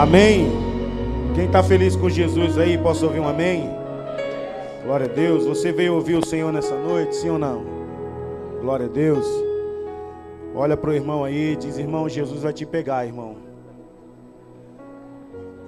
Amém. 0.00 0.48
Quem 1.34 1.44
está 1.44 1.62
feliz 1.62 1.94
com 1.94 2.08
Jesus 2.08 2.56
aí, 2.56 2.78
posso 2.78 3.04
ouvir 3.04 3.20
um 3.20 3.28
amém? 3.28 3.68
Glória 4.82 5.04
a 5.04 5.08
Deus. 5.10 5.44
Você 5.44 5.72
veio 5.72 5.92
ouvir 5.92 6.14
o 6.14 6.24
Senhor 6.24 6.50
nessa 6.50 6.74
noite, 6.74 7.14
sim 7.16 7.28
ou 7.28 7.38
não? 7.38 7.62
Glória 8.62 8.86
a 8.86 8.88
Deus. 8.88 9.26
Olha 10.54 10.74
para 10.74 10.88
o 10.88 10.94
irmão 10.94 11.22
aí, 11.22 11.54
diz: 11.54 11.76
Irmão, 11.76 12.08
Jesus 12.08 12.44
vai 12.44 12.52
te 12.54 12.64
pegar, 12.64 13.04
irmão. 13.04 13.36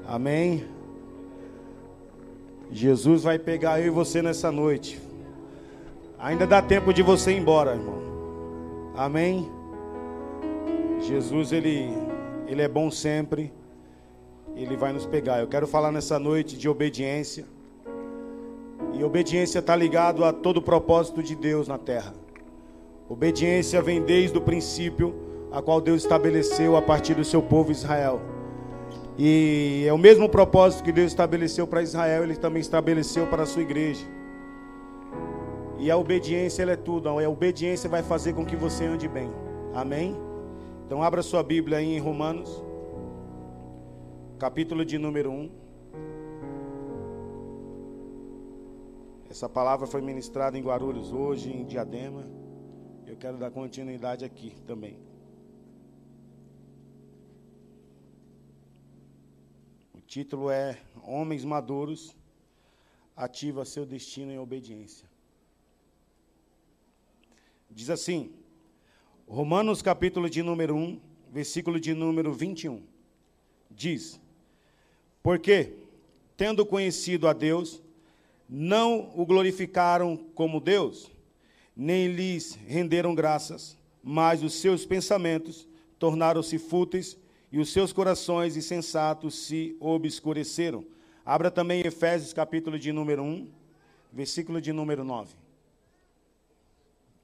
Amém. 0.08 0.64
Jesus 2.70 3.24
vai 3.24 3.38
pegar 3.38 3.80
eu 3.80 3.88
e 3.88 3.90
você 3.90 4.22
nessa 4.22 4.50
noite. 4.50 4.98
Ainda 6.18 6.46
dá 6.46 6.62
tempo 6.62 6.90
de 6.94 7.02
você 7.02 7.32
ir 7.32 7.38
embora, 7.38 7.74
irmão. 7.74 8.00
Amém. 8.96 9.46
Jesus, 11.02 11.52
ele, 11.52 11.90
ele 12.46 12.62
é 12.62 12.68
bom 12.68 12.90
sempre. 12.90 13.52
Ele 14.56 14.76
vai 14.76 14.92
nos 14.92 15.06
pegar. 15.06 15.40
Eu 15.40 15.48
quero 15.48 15.66
falar 15.66 15.90
nessa 15.90 16.18
noite 16.18 16.56
de 16.56 16.68
obediência. 16.68 17.44
E 18.92 19.02
obediência 19.02 19.58
está 19.58 19.74
ligado 19.74 20.24
a 20.24 20.32
todo 20.32 20.58
o 20.58 20.62
propósito 20.62 21.22
de 21.22 21.34
Deus 21.34 21.66
na 21.66 21.78
terra. 21.78 22.14
Obediência 23.08 23.80
vem 23.82 24.02
desde 24.02 24.36
o 24.36 24.40
princípio 24.40 25.14
a 25.50 25.60
qual 25.60 25.80
Deus 25.80 26.02
estabeleceu 26.02 26.76
a 26.76 26.82
partir 26.82 27.14
do 27.14 27.24
seu 27.24 27.42
povo 27.42 27.70
Israel. 27.70 28.20
E 29.18 29.84
é 29.86 29.92
o 29.92 29.98
mesmo 29.98 30.28
propósito 30.28 30.82
que 30.82 30.92
Deus 30.92 31.12
estabeleceu 31.12 31.66
para 31.66 31.82
Israel, 31.82 32.22
ele 32.22 32.36
também 32.36 32.60
estabeleceu 32.60 33.26
para 33.26 33.42
a 33.42 33.46
sua 33.46 33.62
igreja. 33.62 34.04
E 35.78 35.90
a 35.90 35.96
obediência 35.96 36.62
é 36.62 36.76
tudo, 36.76 37.08
a 37.08 37.28
obediência 37.28 37.90
vai 37.90 38.02
fazer 38.02 38.32
com 38.32 38.46
que 38.46 38.56
você 38.56 38.86
ande 38.86 39.06
bem. 39.08 39.30
Amém? 39.74 40.16
Então 40.86 41.02
abra 41.02 41.22
sua 41.22 41.42
Bíblia 41.42 41.78
aí 41.78 41.94
em 41.94 41.98
Romanos, 41.98 42.64
capítulo 44.42 44.84
de 44.84 44.98
número 44.98 45.30
1. 45.30 45.50
Essa 49.30 49.48
palavra 49.48 49.86
foi 49.86 50.00
ministrada 50.00 50.58
em 50.58 50.62
Guarulhos 50.64 51.12
hoje, 51.12 51.48
em 51.48 51.64
Diadema. 51.64 52.28
Eu 53.06 53.16
quero 53.16 53.38
dar 53.38 53.52
continuidade 53.52 54.24
aqui 54.24 54.50
também. 54.66 54.98
título 60.08 60.50
é 60.50 60.76
Homens 61.04 61.44
Maduros 61.44 62.14
ativa 63.16 63.64
seu 63.64 63.86
destino 63.86 64.32
em 64.32 64.40
obediência. 64.40 65.08
Diz 67.70 67.88
assim, 67.88 68.34
Romanos 69.28 69.80
capítulo 69.82 70.28
de 70.28 70.42
número 70.42 70.74
1, 70.74 71.00
versículo 71.30 71.78
de 71.78 71.94
número 71.94 72.32
21. 72.32 72.82
Diz: 73.70 74.20
Porque, 75.22 75.74
tendo 76.36 76.66
conhecido 76.66 77.28
a 77.28 77.32
Deus, 77.32 77.80
não 78.48 79.10
o 79.14 79.24
glorificaram 79.24 80.16
como 80.34 80.60
Deus, 80.60 81.10
nem 81.76 82.08
lhes 82.08 82.58
renderam 82.66 83.14
graças, 83.14 83.76
mas 84.02 84.42
os 84.42 84.54
seus 84.54 84.84
pensamentos 84.84 85.66
tornaram-se 85.98 86.58
fúteis 86.58 87.16
e 87.50 87.58
os 87.58 87.72
seus 87.72 87.92
corações 87.92 88.56
insensatos 88.56 89.34
se 89.46 89.76
obscureceram. 89.78 90.84
Abra 91.24 91.50
também 91.50 91.86
Efésios 91.86 92.32
capítulo 92.32 92.78
de 92.78 92.92
número 92.92 93.22
1, 93.22 93.48
versículo 94.12 94.60
de 94.60 94.72
número 94.72 95.04
9. 95.04 95.34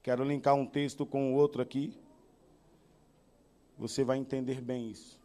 Quero 0.02 0.24
linkar 0.24 0.54
um 0.54 0.64
texto 0.64 1.04
com 1.04 1.32
o 1.32 1.36
outro 1.36 1.60
aqui. 1.60 1.92
Você 3.76 4.04
vai 4.04 4.18
entender 4.18 4.60
bem 4.60 4.90
isso. 4.90 5.17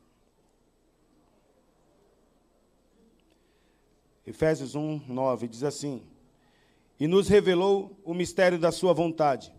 Efésios 4.25 4.75
1, 4.75 5.01
9 5.07 5.47
diz 5.47 5.63
assim: 5.63 6.03
E 6.99 7.07
nos 7.07 7.27
revelou 7.27 7.99
o 8.03 8.13
mistério 8.13 8.59
da 8.59 8.71
Sua 8.71 8.93
vontade, 8.93 9.53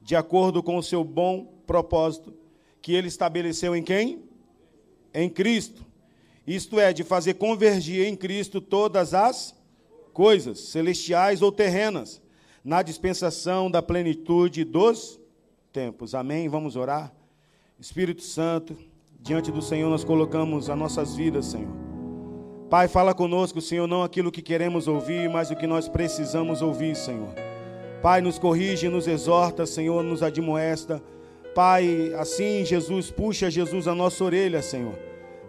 de 0.00 0.16
acordo 0.16 0.62
com 0.62 0.76
o 0.76 0.82
seu 0.82 1.02
bom 1.04 1.44
propósito, 1.66 2.34
que 2.80 2.92
Ele 2.92 3.08
estabeleceu 3.08 3.74
em 3.74 3.82
quem? 3.82 4.26
em 5.16 5.30
Cristo. 5.30 5.84
Isto 6.46 6.78
é, 6.78 6.92
de 6.92 7.02
fazer 7.02 7.34
convergir 7.34 8.06
em 8.06 8.14
Cristo 8.14 8.60
todas 8.60 9.14
as 9.14 9.56
coisas, 10.12 10.60
celestiais 10.60 11.42
ou 11.42 11.50
terrenas, 11.50 12.22
na 12.62 12.82
dispensação 12.82 13.70
da 13.70 13.82
plenitude 13.82 14.62
dos 14.62 15.18
tempos. 15.72 16.14
Amém? 16.14 16.48
Vamos 16.48 16.76
orar. 16.76 17.12
Espírito 17.80 18.22
Santo, 18.22 18.76
diante 19.18 19.50
do 19.50 19.62
Senhor 19.62 19.88
nós 19.88 20.04
colocamos 20.04 20.68
as 20.70 20.78
nossas 20.78 21.16
vidas, 21.16 21.46
Senhor. 21.46 21.85
Pai, 22.68 22.88
fala 22.88 23.14
conosco, 23.14 23.60
Senhor, 23.60 23.86
não 23.86 24.02
aquilo 24.02 24.32
que 24.32 24.42
queremos 24.42 24.88
ouvir, 24.88 25.28
mas 25.28 25.50
o 25.50 25.56
que 25.56 25.66
nós 25.66 25.88
precisamos 25.88 26.62
ouvir, 26.62 26.96
Senhor. 26.96 27.34
Pai, 28.02 28.20
nos 28.20 28.38
corrige, 28.38 28.88
nos 28.88 29.06
exorta, 29.06 29.66
Senhor, 29.66 30.02
nos 30.02 30.22
admoesta. 30.22 31.02
Pai, 31.54 32.12
assim, 32.18 32.64
Jesus, 32.64 33.10
puxa 33.10 33.50
Jesus 33.50 33.88
a 33.88 33.94
nossa 33.94 34.22
orelha, 34.22 34.60
Senhor 34.60 35.06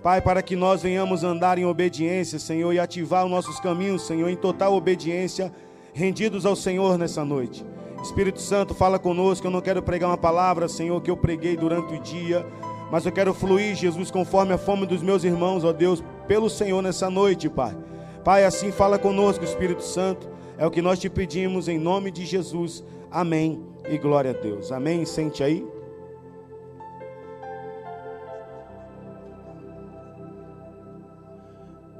Pai, 0.07 0.21
para 0.21 0.41
que 0.41 0.55
nós 0.55 0.83
venhamos 0.83 1.23
andar 1.23 1.57
em 1.57 1.65
obediência, 1.65 2.39
Senhor, 2.39 2.71
e 2.71 2.79
ativar 2.79 3.25
os 3.25 3.31
nossos 3.31 3.59
caminhos, 3.59 4.03
Senhor, 4.03 4.29
em 4.29 4.35
total 4.35 4.73
obediência, 4.73 5.51
rendidos 5.93 6.45
ao 6.45 6.55
Senhor 6.55 6.97
nessa 6.97 7.25
noite. 7.25 7.65
Espírito 8.01 8.39
Santo, 8.39 8.73
fala 8.73 8.99
conosco. 8.99 9.47
Eu 9.47 9.51
não 9.51 9.59
quero 9.59 9.81
pregar 9.81 10.09
uma 10.09 10.17
palavra, 10.17 10.67
Senhor, 10.67 11.01
que 11.01 11.11
eu 11.11 11.17
preguei 11.17 11.57
durante 11.57 11.93
o 11.93 11.99
dia, 11.99 12.45
mas 12.91 13.05
eu 13.05 13.11
quero 13.11 13.33
fluir, 13.33 13.75
Jesus, 13.75 14.11
conforme 14.11 14.53
a 14.53 14.57
fome 14.57 14.85
dos 14.85 15.01
meus 15.01 15.23
irmãos, 15.23 15.65
ó 15.65 15.73
Deus, 15.73 16.03
pelo 16.27 16.49
Senhor 16.49 16.81
nessa 16.81 17.09
noite, 17.09 17.49
Pai. 17.49 17.75
Pai, 18.23 18.43
assim 18.43 18.71
fala 18.71 18.99
conosco, 18.99 19.43
Espírito 19.43 19.83
Santo. 19.83 20.29
É 20.57 20.65
o 20.65 20.71
que 20.71 20.81
nós 20.81 20.99
te 20.99 21.09
pedimos 21.09 21.67
em 21.67 21.79
nome 21.79 22.11
de 22.11 22.25
Jesus. 22.25 22.83
Amém 23.09 23.63
e 23.87 23.97
glória 23.97 24.31
a 24.31 24.33
Deus. 24.33 24.71
Amém. 24.71 25.05
Sente 25.05 25.43
aí. 25.43 25.65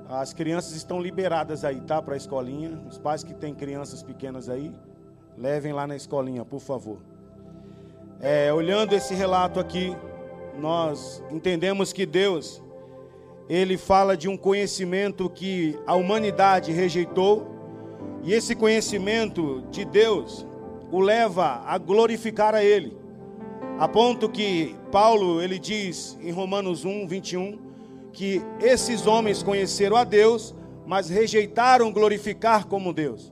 As 0.10 0.34
crianças 0.34 0.76
estão 0.76 1.00
liberadas 1.00 1.64
aí, 1.64 1.80
tá? 1.82 2.02
Para 2.02 2.16
a 2.16 2.18
escolinha. 2.18 2.82
Os 2.90 2.98
pais 2.98 3.24
que 3.24 3.34
têm 3.34 3.54
crianças 3.54 4.02
pequenas 4.02 4.50
aí, 4.50 4.74
levem 5.38 5.74
lá 5.74 5.86
na 5.86 5.96
escolinha, 5.96 6.44
por 6.44 6.60
favor. 6.60 6.98
É, 8.20 8.52
olhando 8.52 8.94
esse 8.94 9.14
relato 9.14 9.60
aqui, 9.60 9.96
nós 10.58 11.24
entendemos 11.30 11.94
que 11.94 12.06
Deus, 12.06 12.64
Ele 13.50 13.78
fala 13.78 14.18
de 14.18 14.28
um 14.28 14.36
conhecimento 14.36 15.30
que 15.30 15.78
a 15.86 15.96
humanidade 15.96 16.72
rejeitou, 16.72 17.48
e 18.24 18.34
esse 18.34 18.56
conhecimento 18.56 19.64
de 19.72 19.86
Deus 19.86 20.46
o 20.92 21.00
leva 21.00 21.62
a 21.66 21.78
glorificar 21.78 22.54
a 22.54 22.64
Ele. 22.64 22.98
A 23.80 23.88
ponto 23.88 24.28
que 24.28 24.76
Paulo, 24.92 25.42
ele 25.42 25.60
diz 25.60 26.18
em 26.22 26.32
Romanos 26.32 26.84
1, 26.84 27.08
21, 27.08 27.60
que 28.12 28.42
esses 28.60 29.06
homens 29.06 29.44
conheceram 29.44 29.96
a 29.96 30.04
Deus, 30.04 30.56
mas 30.86 31.10
rejeitaram 31.10 31.92
glorificar 31.92 32.66
como 32.66 32.94
Deus. 32.94 33.32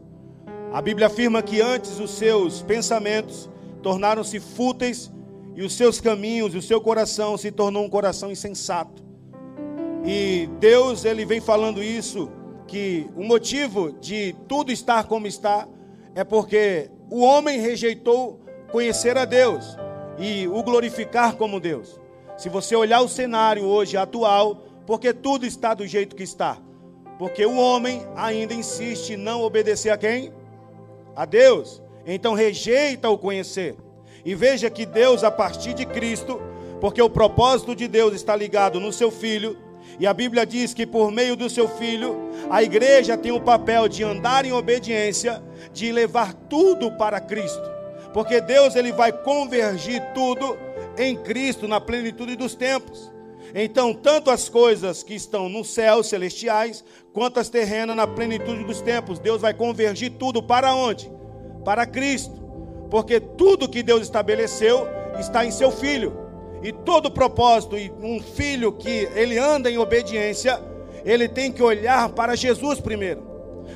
A 0.72 0.82
Bíblia 0.82 1.08
afirma 1.08 1.42
que 1.42 1.62
antes 1.62 2.00
os 2.00 2.12
seus 2.12 2.62
pensamentos 2.62 3.50
tornaram-se 3.82 4.40
fúteis 4.40 5.12
e 5.56 5.64
os 5.64 5.74
seus 5.74 6.02
caminhos, 6.02 6.54
e 6.54 6.58
o 6.58 6.62
seu 6.62 6.82
coração 6.82 7.38
se 7.38 7.50
tornou 7.52 7.84
um 7.86 7.90
coração 7.90 8.30
insensato. 8.30 9.05
E 10.06 10.48
Deus, 10.60 11.04
ele 11.04 11.26
vem 11.26 11.42
falando 11.42 11.84
isso 11.84 12.30
que 12.68 13.10
o 13.16 13.24
motivo 13.24 13.92
de 13.92 14.36
tudo 14.48 14.72
estar 14.72 15.06
como 15.06 15.26
está 15.26 15.68
é 16.14 16.24
porque 16.24 16.92
o 17.10 17.22
homem 17.22 17.60
rejeitou 17.60 18.40
conhecer 18.72 19.18
a 19.18 19.26
Deus 19.26 19.76
e 20.20 20.48
o 20.48 20.62
glorificar 20.62 21.36
como 21.36 21.60
Deus. 21.60 22.00
Se 22.38 22.50
você 22.50 22.76
olhar 22.76 23.02
o 23.02 23.10
cenário 23.10 23.66
hoje 23.66 23.98
atual, 23.98 24.64
porque 24.86 25.12
tudo 25.12 25.46
está 25.46 25.74
do 25.74 25.88
jeito 25.88 26.16
que 26.16 26.24
está. 26.24 26.58
Porque 27.18 27.46
o 27.46 27.58
homem 27.58 28.06
ainda 28.16 28.54
insiste 28.54 29.14
em 29.14 29.18
não 29.18 29.42
obedecer 29.42 29.90
a 29.90 29.98
quem? 29.98 30.32
A 31.16 31.26
Deus. 31.26 31.82
Então 32.06 32.34
rejeita 32.34 33.10
o 33.10 33.18
conhecer. 33.18 33.76
E 34.24 34.36
veja 34.36 34.70
que 34.70 34.86
Deus, 34.86 35.24
a 35.24 35.32
partir 35.32 35.74
de 35.74 35.86
Cristo, 35.86 36.40
porque 36.80 37.02
o 37.02 37.10
propósito 37.10 37.76
de 37.76 37.88
Deus 37.88 38.14
está 38.14 38.36
ligado 38.36 38.80
no 38.80 38.92
seu 38.92 39.10
filho, 39.10 39.58
e 40.00 40.06
a 40.06 40.14
Bíblia 40.14 40.46
diz 40.46 40.74
que 40.74 40.86
por 40.86 41.12
meio 41.12 41.36
do 41.36 41.50
seu 41.50 41.68
filho, 41.68 42.30
a 42.50 42.62
igreja 42.62 43.18
tem 43.18 43.32
o 43.32 43.40
papel 43.40 43.88
de 43.88 44.04
andar 44.04 44.46
em 44.46 44.52
obediência, 44.52 45.42
de 45.72 45.92
levar 45.92 46.34
tudo 46.34 46.92
para 46.92 47.20
Cristo. 47.20 47.64
Porque 48.14 48.42
Deus 48.42 48.76
ele 48.76 48.92
vai 48.92 49.12
convergir 49.12 50.02
tudo 50.14 50.58
em 50.98 51.16
Cristo 51.16 51.68
na 51.68 51.80
plenitude 51.80 52.36
dos 52.36 52.56
tempos. 52.56 53.12
Então, 53.54 53.94
tanto 53.94 54.30
as 54.30 54.50
coisas 54.50 55.02
que 55.02 55.14
estão 55.14 55.48
no 55.48 55.64
céu 55.64 56.04
celestiais, 56.04 56.84
quanto 57.14 57.40
as 57.40 57.48
terrenas 57.48 57.96
na 57.96 58.06
plenitude 58.06 58.66
dos 58.66 58.82
tempos, 58.82 59.18
Deus 59.18 59.42
vai 59.42 59.54
convergir 59.54 60.12
tudo 60.12 60.44
para 60.44 60.76
onde? 60.76 61.10
Para 61.64 61.86
Cristo. 61.86 62.36
Porque 62.90 63.20
tudo 63.20 63.70
que 63.70 63.82
Deus 63.82 64.02
estabeleceu 64.02 64.88
está 65.18 65.46
em 65.46 65.52
seu 65.52 65.72
filho. 65.72 66.25
E 66.66 66.72
todo 66.72 67.12
propósito 67.12 67.78
e 67.78 67.94
um 68.02 68.20
filho 68.20 68.72
que 68.72 69.08
ele 69.14 69.38
anda 69.38 69.70
em 69.70 69.78
obediência, 69.78 70.60
ele 71.06 71.30
tem 71.30 71.52
que 71.52 71.62
olhar 71.62 72.10
para 72.10 72.36
Jesus 72.36 72.80
primeiro. 72.80 73.22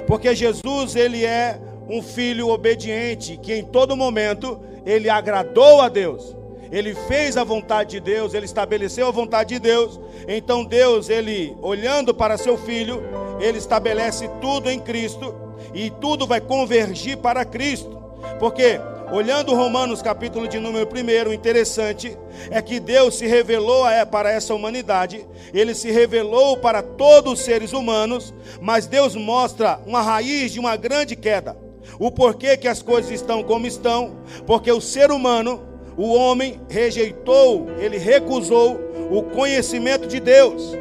Porque 0.07 0.33
Jesus, 0.33 0.95
ele 0.95 1.23
é 1.23 1.61
um 1.87 2.01
filho 2.01 2.47
obediente, 2.47 3.37
que 3.37 3.53
em 3.53 3.63
todo 3.63 3.95
momento 3.95 4.59
ele 4.87 5.07
agradou 5.07 5.81
a 5.81 5.87
Deus. 5.87 6.35
Ele 6.71 6.95
fez 6.95 7.37
a 7.37 7.43
vontade 7.43 7.91
de 7.91 7.99
Deus, 7.99 8.33
ele 8.33 8.45
estabeleceu 8.45 9.07
a 9.07 9.11
vontade 9.11 9.49
de 9.49 9.59
Deus. 9.59 9.99
Então 10.27 10.65
Deus, 10.65 11.09
ele 11.09 11.55
olhando 11.61 12.11
para 12.11 12.39
seu 12.39 12.57
filho, 12.57 13.03
ele 13.39 13.59
estabelece 13.59 14.27
tudo 14.41 14.67
em 14.67 14.79
Cristo 14.79 15.35
e 15.75 15.91
tudo 15.91 16.25
vai 16.25 16.41
convergir 16.41 17.17
para 17.17 17.45
Cristo. 17.45 18.01
Porque 18.39 18.81
olhando 19.11 19.55
Romanos 19.55 20.01
capítulo 20.01 20.47
de 20.47 20.59
número 20.59 20.87
1, 20.87 21.33
interessante 21.33 22.17
é 22.51 22.61
que 22.61 22.79
Deus 22.79 23.17
se 23.17 23.25
revelou 23.25 23.83
para 24.11 24.31
essa 24.31 24.53
humanidade, 24.53 25.25
ele 25.53 25.73
se 25.73 25.91
revelou 25.91 26.57
para 26.57 26.81
todos 26.81 27.33
os 27.33 27.39
seres 27.39 27.73
humanos, 27.73 28.33
mas 28.61 28.87
Deus 28.87 29.15
mostra 29.15 29.79
uma 29.85 30.01
raiz 30.01 30.51
de 30.51 30.59
uma 30.59 30.75
grande 30.75 31.15
queda. 31.15 31.57
O 31.99 32.11
porquê 32.11 32.55
que 32.55 32.67
as 32.67 32.81
coisas 32.81 33.11
estão 33.11 33.43
como 33.43 33.65
estão, 33.65 34.17
porque 34.45 34.71
o 34.71 34.81
ser 34.81 35.11
humano, 35.11 35.61
o 35.97 36.13
homem 36.13 36.61
rejeitou, 36.69 37.67
ele 37.79 37.97
recusou 37.97 38.79
o 39.11 39.23
conhecimento 39.23 40.07
de 40.07 40.19
Deus. 40.19 40.77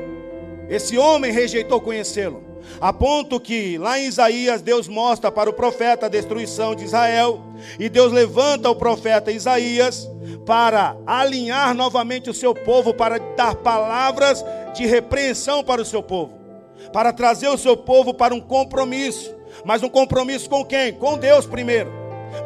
Esse 0.69 0.98
homem 0.98 1.32
rejeitou 1.32 1.80
conhecê-lo. 1.80 2.48
A 2.81 2.93
ponto 2.93 3.41
que 3.41 3.76
lá 3.79 3.99
em 3.99 4.06
Isaías 4.06 4.62
Deus 4.62 4.87
mostra 4.87 5.32
para 5.32 5.50
o 5.50 5.53
profeta 5.53 6.06
a 6.06 6.09
destruição 6.09 6.75
de 6.75 6.85
Israel, 6.85 7.41
e 7.79 7.88
Deus 7.88 8.12
levanta 8.12 8.70
o 8.70 8.76
profeta 8.76 9.32
Isaías 9.32 10.09
para 10.47 10.97
alinhar 11.06 11.75
novamente 11.75 12.31
o 12.31 12.35
seu 12.35 12.55
povo, 12.55 12.94
para 12.94 13.19
dar 13.19 13.55
palavras 13.56 14.44
de 14.75 14.87
repreensão 14.87 15.65
para 15.65 15.82
o 15.82 15.85
seu 15.85 16.03
povo, 16.03 16.32
para 16.93 17.12
trazer 17.12 17.49
o 17.49 17.59
seu 17.59 17.76
povo 17.76 18.15
para 18.15 18.35
um 18.35 18.41
compromisso. 18.41 19.37
Mas 19.64 19.82
um 19.82 19.88
compromisso 19.88 20.49
com 20.49 20.64
quem? 20.64 20.93
Com 20.93 21.19
Deus 21.19 21.47
primeiro. 21.47 21.91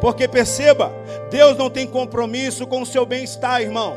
Porque 0.01 0.27
perceba, 0.27 0.93
Deus 1.31 1.57
não 1.57 1.69
tem 1.69 1.87
compromisso 1.87 2.67
com 2.67 2.83
o 2.83 2.87
seu 2.87 3.05
bem-estar, 3.05 3.61
irmão. 3.61 3.97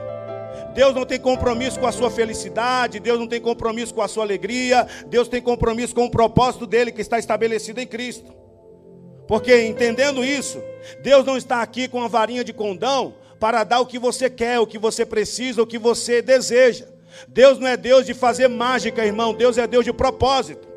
Deus 0.76 0.94
não 0.94 1.06
tem 1.06 1.18
compromisso 1.18 1.80
com 1.80 1.88
a 1.88 1.92
sua 1.94 2.12
felicidade, 2.12 3.00
Deus 3.00 3.18
não 3.18 3.28
tem 3.28 3.40
compromisso 3.40 3.94
com 3.94 4.02
a 4.02 4.10
sua 4.10 4.26
alegria, 4.26 4.86
Deus 5.08 5.30
tem 5.30 5.42
compromisso 5.42 5.96
com 5.96 6.04
o 6.04 6.12
propósito 6.12 6.68
dele 6.68 6.92
que 6.92 7.00
está 7.00 7.18
estabelecido 7.18 7.80
em 7.80 7.88
Cristo. 7.88 8.34
Porque 9.26 9.66
entendendo 9.66 10.22
isso, 10.22 10.62
Deus 11.02 11.26
não 11.26 11.38
está 11.38 11.62
aqui 11.62 11.88
com 11.88 12.04
a 12.04 12.10
varinha 12.10 12.44
de 12.44 12.52
condão 12.52 13.16
para 13.40 13.64
dar 13.64 13.80
o 13.80 13.86
que 13.86 13.98
você 13.98 14.30
quer, 14.30 14.60
o 14.60 14.68
que 14.68 14.78
você 14.78 15.06
precisa, 15.06 15.64
o 15.64 15.66
que 15.66 15.78
você 15.78 16.22
deseja. 16.22 16.86
Deus 17.26 17.58
não 17.58 17.68
é 17.68 17.78
Deus 17.78 18.06
de 18.06 18.14
fazer 18.14 18.50
mágica, 18.50 19.06
irmão, 19.06 19.34
Deus 19.34 19.58
é 19.58 19.66
Deus 19.66 19.86
de 19.86 19.94
propósito. 19.94 20.68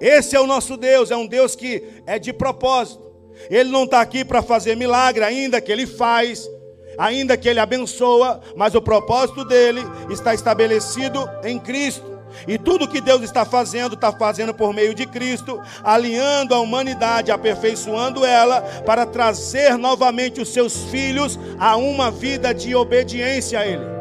Esse 0.00 0.36
é 0.36 0.40
o 0.40 0.46
nosso 0.46 0.76
Deus, 0.76 1.10
é 1.10 1.16
um 1.16 1.26
Deus 1.26 1.56
que 1.56 2.02
é 2.06 2.20
de 2.20 2.32
propósito. 2.32 3.04
Ele 3.50 3.68
não 3.68 3.82
está 3.82 4.00
aqui 4.00 4.24
para 4.24 4.42
fazer 4.42 4.76
milagre, 4.76 5.24
ainda 5.24 5.60
que 5.60 5.72
ele 5.72 5.88
faz, 5.88 6.48
ainda 6.98 7.36
que 7.36 7.48
ele 7.48 7.60
abençoa, 7.60 8.40
mas 8.56 8.74
o 8.74 8.82
propósito 8.82 9.44
dele 9.44 9.82
está 10.10 10.34
estabelecido 10.34 11.28
em 11.44 11.58
Cristo. 11.58 12.16
E 12.46 12.58
tudo 12.58 12.88
que 12.88 13.00
Deus 13.00 13.22
está 13.22 13.44
fazendo, 13.44 13.94
está 13.94 14.12
fazendo 14.12 14.52
por 14.52 14.74
meio 14.74 14.94
de 14.94 15.06
Cristo, 15.06 15.60
alinhando 15.82 16.54
a 16.54 16.60
humanidade, 16.60 17.30
aperfeiçoando 17.30 18.24
ela, 18.24 18.60
para 18.84 19.06
trazer 19.06 19.76
novamente 19.78 20.40
os 20.40 20.48
seus 20.48 20.84
filhos 20.84 21.38
a 21.58 21.76
uma 21.76 22.10
vida 22.10 22.52
de 22.52 22.74
obediência 22.74 23.60
a 23.60 23.66
Ele. 23.66 23.96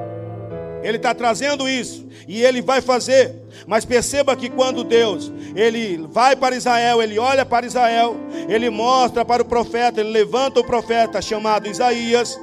Ele 0.83 0.97
está 0.97 1.15
trazendo 1.15 1.67
isso, 1.67 2.05
e 2.27 2.43
Ele 2.43 2.61
vai 2.61 2.81
fazer. 2.81 3.33
Mas 3.65 3.85
perceba 3.85 4.35
que 4.35 4.49
quando 4.49 4.83
Deus, 4.83 5.31
Ele 5.55 6.05
vai 6.09 6.35
para 6.35 6.55
Israel, 6.55 7.01
Ele 7.01 7.17
olha 7.17 7.45
para 7.45 7.65
Israel, 7.65 8.15
Ele 8.47 8.69
mostra 8.69 9.25
para 9.25 9.41
o 9.41 9.45
profeta, 9.45 9.99
Ele 9.99 10.11
levanta 10.11 10.59
o 10.59 10.63
profeta 10.63 11.21
chamado 11.21 11.67
Isaías, 11.67 12.39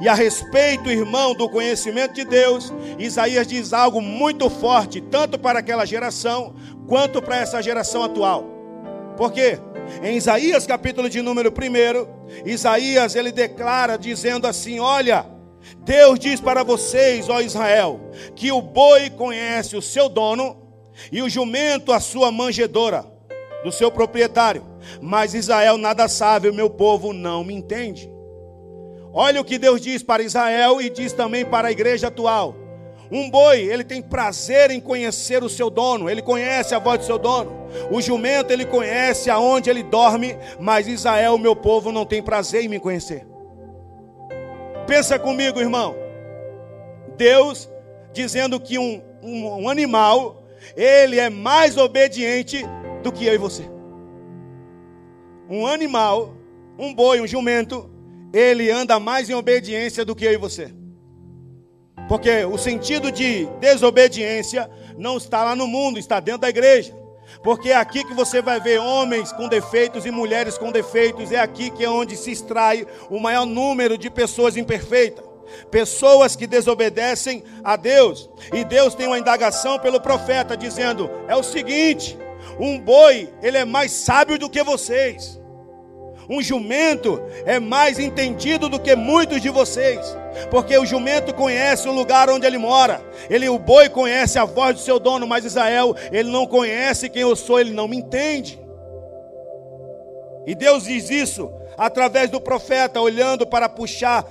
e 0.00 0.08
a 0.08 0.14
respeito, 0.14 0.90
irmão, 0.90 1.34
do 1.34 1.48
conhecimento 1.48 2.14
de 2.14 2.24
Deus, 2.24 2.72
Isaías 2.98 3.46
diz 3.46 3.72
algo 3.72 4.00
muito 4.00 4.48
forte, 4.50 5.00
tanto 5.00 5.38
para 5.38 5.58
aquela 5.58 5.84
geração, 5.84 6.54
quanto 6.86 7.22
para 7.22 7.36
essa 7.36 7.62
geração 7.62 8.02
atual. 8.02 8.44
Por 9.16 9.32
quê? 9.32 9.58
Em 10.02 10.16
Isaías 10.16 10.66
capítulo 10.66 11.08
de 11.08 11.22
número 11.22 11.50
1, 11.50 12.48
Isaías 12.48 13.14
ele 13.14 13.32
declara 13.32 13.96
dizendo 13.96 14.46
assim: 14.46 14.80
Olha, 14.80 15.26
Deus 15.78 16.18
diz 16.18 16.40
para 16.40 16.62
vocês, 16.62 17.28
ó 17.28 17.40
Israel, 17.40 18.00
que 18.34 18.50
o 18.52 18.60
boi 18.60 19.10
conhece 19.10 19.76
o 19.76 19.82
seu 19.82 20.08
dono 20.08 20.56
e 21.10 21.22
o 21.22 21.28
jumento 21.28 21.92
a 21.92 22.00
sua 22.00 22.32
manjedora 22.32 23.06
do 23.64 23.72
seu 23.72 23.90
proprietário, 23.90 24.64
mas 25.00 25.34
Israel 25.34 25.76
nada 25.76 26.08
sabe, 26.08 26.48
o 26.48 26.54
meu 26.54 26.70
povo 26.70 27.12
não 27.12 27.42
me 27.44 27.54
entende. 27.54 28.15
Olha 29.18 29.40
o 29.40 29.44
que 29.44 29.56
Deus 29.56 29.80
diz 29.80 30.02
para 30.02 30.22
Israel 30.22 30.78
e 30.78 30.90
diz 30.90 31.10
também 31.10 31.42
para 31.42 31.68
a 31.68 31.72
igreja 31.72 32.08
atual. 32.08 32.54
Um 33.10 33.30
boi, 33.30 33.62
ele 33.62 33.82
tem 33.82 34.02
prazer 34.02 34.70
em 34.70 34.78
conhecer 34.78 35.42
o 35.42 35.48
seu 35.48 35.70
dono, 35.70 36.10
ele 36.10 36.20
conhece 36.20 36.74
a 36.74 36.78
voz 36.78 36.98
do 36.98 37.06
seu 37.06 37.18
dono. 37.18 37.50
O 37.90 37.98
jumento, 38.02 38.52
ele 38.52 38.66
conhece 38.66 39.30
aonde 39.30 39.70
ele 39.70 39.82
dorme, 39.82 40.36
mas 40.60 40.86
Israel, 40.86 41.38
meu 41.38 41.56
povo, 41.56 41.90
não 41.90 42.04
tem 42.04 42.22
prazer 42.22 42.62
em 42.62 42.68
me 42.68 42.78
conhecer. 42.78 43.26
Pensa 44.86 45.18
comigo, 45.18 45.58
irmão. 45.58 45.96
Deus 47.16 47.70
dizendo 48.12 48.60
que 48.60 48.78
um, 48.78 49.02
um, 49.22 49.62
um 49.62 49.68
animal, 49.70 50.42
ele 50.76 51.18
é 51.18 51.30
mais 51.30 51.78
obediente 51.78 52.62
do 53.02 53.10
que 53.10 53.24
eu 53.24 53.32
e 53.32 53.38
você. 53.38 53.62
Um 55.48 55.66
animal, 55.66 56.34
um 56.78 56.92
boi, 56.92 57.18
um 57.22 57.26
jumento, 57.26 57.95
ele 58.32 58.70
anda 58.70 58.98
mais 58.98 59.30
em 59.30 59.34
obediência 59.34 60.04
do 60.04 60.14
que 60.14 60.24
eu 60.24 60.32
e 60.32 60.36
você. 60.36 60.72
Porque 62.08 62.44
o 62.44 62.56
sentido 62.56 63.10
de 63.10 63.46
desobediência 63.58 64.70
não 64.96 65.16
está 65.16 65.42
lá 65.42 65.56
no 65.56 65.66
mundo, 65.66 65.98
está 65.98 66.20
dentro 66.20 66.42
da 66.42 66.48
igreja. 66.48 66.94
Porque 67.42 67.70
é 67.70 67.76
aqui 67.76 68.04
que 68.04 68.14
você 68.14 68.40
vai 68.40 68.60
ver 68.60 68.78
homens 68.78 69.32
com 69.32 69.48
defeitos 69.48 70.06
e 70.06 70.10
mulheres 70.10 70.56
com 70.56 70.70
defeitos, 70.70 71.32
é 71.32 71.40
aqui 71.40 71.70
que 71.70 71.84
é 71.84 71.90
onde 71.90 72.16
se 72.16 72.30
extrai 72.30 72.86
o 73.10 73.18
maior 73.18 73.44
número 73.44 73.98
de 73.98 74.08
pessoas 74.08 74.56
imperfeitas. 74.56 75.24
Pessoas 75.70 76.34
que 76.34 76.46
desobedecem 76.46 77.42
a 77.62 77.76
Deus. 77.76 78.28
E 78.52 78.64
Deus 78.64 78.94
tem 78.94 79.06
uma 79.06 79.18
indagação 79.18 79.78
pelo 79.78 80.00
profeta 80.00 80.56
dizendo: 80.56 81.10
"É 81.28 81.36
o 81.36 81.42
seguinte, 81.42 82.18
um 82.58 82.78
boi, 82.80 83.32
ele 83.42 83.58
é 83.58 83.64
mais 83.64 83.92
sábio 83.92 84.38
do 84.38 84.50
que 84.50 84.62
vocês. 84.62 85.40
Um 86.28 86.42
jumento 86.42 87.22
é 87.44 87.60
mais 87.60 87.98
entendido 87.98 88.68
do 88.68 88.80
que 88.80 88.94
muitos 88.96 89.40
de 89.40 89.48
vocês, 89.48 90.00
porque 90.50 90.76
o 90.76 90.84
jumento 90.84 91.32
conhece 91.32 91.88
o 91.88 91.92
lugar 91.92 92.28
onde 92.28 92.46
ele 92.46 92.58
mora. 92.58 93.00
Ele, 93.30 93.48
o 93.48 93.58
boi 93.58 93.88
conhece 93.88 94.38
a 94.38 94.44
voz 94.44 94.76
do 94.76 94.80
seu 94.80 94.98
dono, 94.98 95.26
mas 95.26 95.44
Israel, 95.44 95.94
ele 96.10 96.30
não 96.30 96.46
conhece 96.46 97.08
quem 97.08 97.22
eu 97.22 97.36
sou, 97.36 97.60
ele 97.60 97.72
não 97.72 97.86
me 97.86 97.96
entende. 97.96 98.58
E 100.46 100.54
Deus 100.54 100.84
diz 100.84 101.10
isso 101.10 101.52
através 101.76 102.30
do 102.30 102.40
profeta, 102.40 103.00
olhando 103.00 103.46
para 103.46 103.68
puxar 103.68 104.24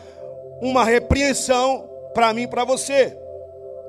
uma 0.61 0.83
repreensão 0.83 1.89
para 2.13 2.33
mim 2.33 2.47
para 2.47 2.63
você. 2.63 3.17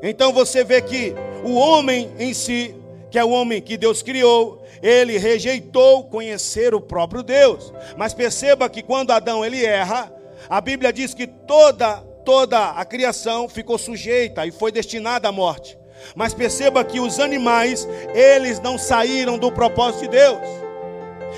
Então 0.03 0.33
você 0.33 0.63
vê 0.63 0.83
que 0.83 1.15
o 1.45 1.55
homem 1.55 2.13
em 2.19 2.35
si, 2.35 2.75
que 3.17 3.21
é 3.21 3.25
o 3.25 3.31
homem 3.31 3.63
que 3.63 3.79
Deus 3.79 4.03
criou, 4.03 4.63
ele 4.83 5.17
rejeitou 5.17 6.05
conhecer 6.05 6.75
o 6.75 6.83
próprio 6.83 7.23
Deus. 7.23 7.73
Mas 7.97 8.13
perceba 8.13 8.69
que 8.69 8.83
quando 8.83 9.11
Adão 9.11 9.43
ele 9.43 9.65
erra, 9.65 10.13
a 10.51 10.61
Bíblia 10.61 10.93
diz 10.93 11.15
que 11.15 11.27
toda 11.27 12.05
toda 12.27 12.73
a 12.73 12.85
criação 12.85 13.49
ficou 13.49 13.79
sujeita 13.79 14.45
e 14.45 14.51
foi 14.51 14.71
destinada 14.71 15.29
à 15.31 15.33
morte. 15.33 15.79
Mas 16.15 16.35
perceba 16.35 16.85
que 16.85 17.01
os 17.01 17.19
animais, 17.19 17.89
eles 18.13 18.61
não 18.61 18.77
saíram 18.77 19.39
do 19.39 19.51
propósito 19.51 20.03
de 20.03 20.09
Deus. 20.09 20.41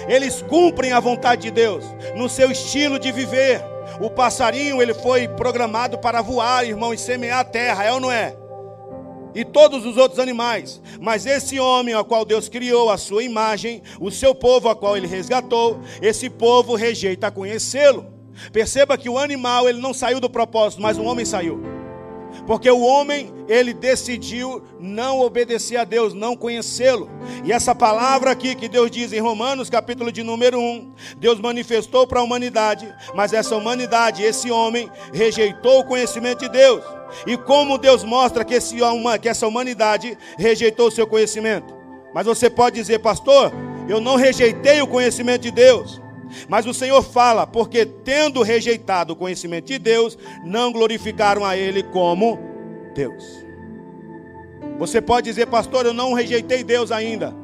Eles 0.08 0.42
cumprem 0.42 0.90
a 0.92 0.98
vontade 0.98 1.42
de 1.42 1.52
Deus 1.52 1.84
no 2.16 2.28
seu 2.28 2.50
estilo 2.50 2.98
de 2.98 3.12
viver. 3.12 3.62
O 4.00 4.10
passarinho, 4.10 4.82
ele 4.82 4.94
foi 4.94 5.28
programado 5.28 5.96
para 5.96 6.22
voar, 6.22 6.66
irmão, 6.66 6.92
e 6.92 6.98
semear 6.98 7.38
a 7.38 7.44
terra, 7.44 7.84
é 7.84 7.92
ou 7.92 8.00
não 8.00 8.10
é? 8.10 8.34
E 9.34 9.44
todos 9.44 9.84
os 9.84 9.96
outros 9.96 10.18
animais. 10.18 10.80
Mas 11.00 11.26
esse 11.26 11.58
homem 11.58 11.94
ao 11.94 12.04
qual 12.04 12.24
Deus 12.24 12.48
criou 12.48 12.90
a 12.90 12.98
sua 12.98 13.22
imagem, 13.22 13.82
o 14.00 14.10
seu 14.10 14.34
povo 14.34 14.68
a 14.68 14.76
qual 14.76 14.96
ele 14.96 15.06
resgatou, 15.06 15.80
esse 16.00 16.28
povo 16.28 16.74
rejeita 16.74 17.30
conhecê-lo. 17.30 18.06
Perceba 18.52 18.96
que 18.96 19.08
o 19.08 19.18
animal 19.18 19.68
ele 19.68 19.80
não 19.80 19.92
saiu 19.92 20.20
do 20.20 20.30
propósito, 20.30 20.80
mas 20.80 20.96
o 20.96 21.02
homem 21.02 21.24
saiu. 21.24 21.60
Porque 22.46 22.70
o 22.70 22.80
homem, 22.80 23.32
ele 23.48 23.72
decidiu 23.72 24.62
não 24.78 25.20
obedecer 25.20 25.76
a 25.76 25.84
Deus, 25.84 26.14
não 26.14 26.36
conhecê-lo. 26.36 27.10
E 27.44 27.52
essa 27.52 27.74
palavra 27.74 28.30
aqui 28.30 28.54
que 28.54 28.68
Deus 28.68 28.90
diz 28.90 29.12
em 29.12 29.20
Romanos, 29.20 29.70
capítulo 29.70 30.12
de 30.12 30.22
número 30.22 30.58
1, 30.58 30.92
Deus 31.18 31.40
manifestou 31.40 32.06
para 32.06 32.20
a 32.20 32.22
humanidade, 32.22 32.92
mas 33.14 33.32
essa 33.32 33.56
humanidade, 33.56 34.22
esse 34.22 34.50
homem, 34.50 34.90
rejeitou 35.12 35.80
o 35.80 35.84
conhecimento 35.84 36.40
de 36.40 36.48
Deus. 36.50 36.82
E 37.26 37.36
como 37.36 37.78
Deus 37.78 38.04
mostra 38.04 38.44
que, 38.44 38.54
esse, 38.54 38.76
que 39.20 39.28
essa 39.28 39.46
humanidade 39.46 40.16
rejeitou 40.36 40.88
o 40.88 40.90
seu 40.90 41.06
conhecimento. 41.06 41.76
Mas 42.14 42.26
você 42.26 42.48
pode 42.48 42.76
dizer, 42.76 42.98
pastor, 43.00 43.52
eu 43.88 44.00
não 44.00 44.16
rejeitei 44.16 44.80
o 44.82 44.86
conhecimento 44.86 45.42
de 45.42 45.50
Deus. 45.50 46.00
Mas 46.48 46.66
o 46.66 46.74
Senhor 46.74 47.02
fala, 47.02 47.46
porque 47.46 47.86
tendo 47.86 48.42
rejeitado 48.42 49.12
o 49.12 49.16
conhecimento 49.16 49.66
de 49.66 49.78
Deus, 49.78 50.18
não 50.44 50.72
glorificaram 50.72 51.44
a 51.44 51.56
Ele 51.56 51.82
como 51.82 52.38
Deus. 52.94 53.24
Você 54.78 55.00
pode 55.00 55.24
dizer, 55.24 55.46
pastor, 55.46 55.86
eu 55.86 55.94
não 55.94 56.12
rejeitei 56.12 56.62
Deus 56.62 56.92
ainda. 56.92 57.34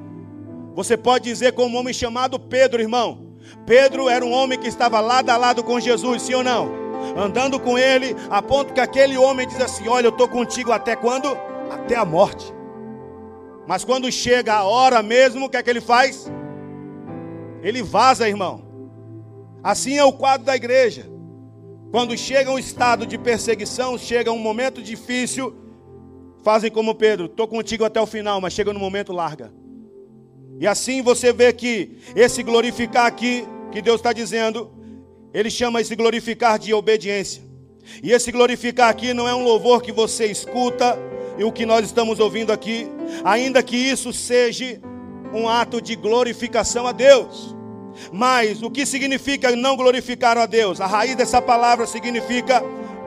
Você 0.74 0.96
pode 0.96 1.24
dizer 1.24 1.52
como 1.52 1.76
um 1.76 1.80
homem 1.80 1.94
chamado 1.94 2.38
Pedro, 2.38 2.82
irmão. 2.82 3.36
Pedro 3.66 4.08
era 4.08 4.24
um 4.24 4.32
homem 4.32 4.58
que 4.58 4.68
estava 4.68 5.00
lado 5.00 5.30
a 5.30 5.36
lado 5.36 5.62
com 5.62 5.80
Jesus, 5.80 6.22
sim 6.22 6.34
ou 6.34 6.42
não? 6.42 6.83
Andando 7.16 7.58
com 7.60 7.78
ele, 7.78 8.14
a 8.30 8.42
ponto 8.42 8.72
que 8.72 8.80
aquele 8.80 9.16
homem 9.16 9.46
diz 9.46 9.60
assim: 9.60 9.88
Olha, 9.88 10.06
eu 10.06 10.10
estou 10.10 10.28
contigo 10.28 10.72
até 10.72 10.96
quando? 10.96 11.28
Até 11.70 11.96
a 11.96 12.04
morte. 12.04 12.52
Mas 13.66 13.84
quando 13.84 14.10
chega 14.12 14.54
a 14.54 14.64
hora 14.64 15.02
mesmo, 15.02 15.46
o 15.46 15.48
que 15.48 15.56
é 15.56 15.62
que 15.62 15.70
ele 15.70 15.80
faz? 15.80 16.30
Ele 17.62 17.82
vaza, 17.82 18.28
irmão. 18.28 18.62
Assim 19.62 19.96
é 19.96 20.04
o 20.04 20.12
quadro 20.12 20.46
da 20.46 20.54
igreja. 20.54 21.10
Quando 21.90 22.16
chega 22.18 22.50
um 22.50 22.58
estado 22.58 23.06
de 23.06 23.16
perseguição, 23.16 23.96
chega 23.96 24.30
um 24.30 24.38
momento 24.38 24.82
difícil, 24.82 25.54
fazem 26.42 26.70
como 26.70 26.94
Pedro: 26.94 27.26
estou 27.26 27.48
contigo 27.48 27.84
até 27.84 28.00
o 28.00 28.06
final, 28.06 28.40
mas 28.40 28.52
chega 28.52 28.72
no 28.72 28.80
momento, 28.80 29.12
larga. 29.12 29.52
E 30.60 30.66
assim 30.66 31.02
você 31.02 31.32
vê 31.32 31.52
que 31.52 31.98
esse 32.14 32.42
glorificar 32.42 33.06
aqui, 33.06 33.46
que 33.72 33.80
Deus 33.80 33.96
está 33.96 34.12
dizendo, 34.12 34.70
ele 35.34 35.50
chama 35.50 35.80
esse 35.80 35.96
glorificar 35.96 36.58
de 36.58 36.72
obediência. 36.72 37.42
E 38.02 38.12
esse 38.12 38.30
glorificar 38.30 38.88
aqui 38.88 39.12
não 39.12 39.28
é 39.28 39.34
um 39.34 39.42
louvor 39.42 39.82
que 39.82 39.92
você 39.92 40.26
escuta 40.26 40.98
e 41.36 41.42
o 41.42 41.50
que 41.50 41.66
nós 41.66 41.84
estamos 41.84 42.20
ouvindo 42.20 42.52
aqui, 42.52 42.88
ainda 43.24 43.62
que 43.62 43.76
isso 43.76 44.12
seja 44.12 44.80
um 45.34 45.48
ato 45.48 45.82
de 45.82 45.96
glorificação 45.96 46.86
a 46.86 46.92
Deus. 46.92 47.54
Mas 48.12 48.62
o 48.62 48.70
que 48.70 48.86
significa 48.86 49.54
não 49.54 49.76
glorificar 49.76 50.38
a 50.38 50.46
Deus? 50.46 50.80
A 50.80 50.86
raiz 50.86 51.16
dessa 51.16 51.42
palavra 51.42 51.86
significa 51.86 52.62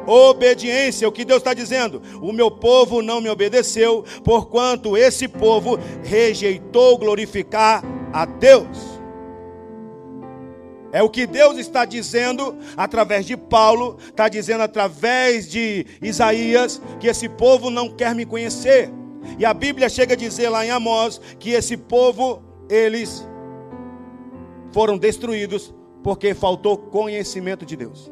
obediência. 0.06 1.08
O 1.08 1.12
que 1.12 1.26
Deus 1.26 1.40
está 1.40 1.54
dizendo? 1.54 2.02
O 2.22 2.32
meu 2.32 2.52
povo 2.52 3.02
não 3.02 3.22
me 3.22 3.30
obedeceu, 3.30 4.04
porquanto 4.24 4.98
esse 4.98 5.28
povo 5.28 5.80
rejeitou 6.04 6.98
glorificar 6.98 7.84
a 8.14 8.26
Deus. 8.26 8.97
É 10.92 11.04
o 11.04 11.10
que 11.10 11.28
Deus 11.28 11.58
está 11.58 11.86
dizendo 11.86 12.56
através 12.76 13.26
de 13.26 13.36
Paulo, 13.36 13.98
está 14.08 14.30
dizendo 14.30 14.62
através 14.64 15.50
de 15.50 15.86
Isaías, 16.02 16.82
que 17.00 17.08
esse 17.08 17.28
povo 17.28 17.70
não 17.70 17.90
quer 17.90 18.16
me 18.16 18.26
conhecer. 18.26 18.92
E 19.38 19.46
a 19.46 19.54
Bíblia 19.54 19.90
chega 19.90 20.14
a 20.14 20.18
dizer 20.18 20.50
lá 20.50 20.66
em 20.66 20.72
Amós 20.72 21.20
que 21.38 21.52
esse 21.52 21.76
povo, 21.76 22.42
eles 22.70 23.28
foram 24.72 24.98
destruídos 24.98 25.74
porque 26.04 26.34
faltou 26.34 26.78
conhecimento 26.78 27.66
de 27.66 27.76
Deus. 27.76 28.12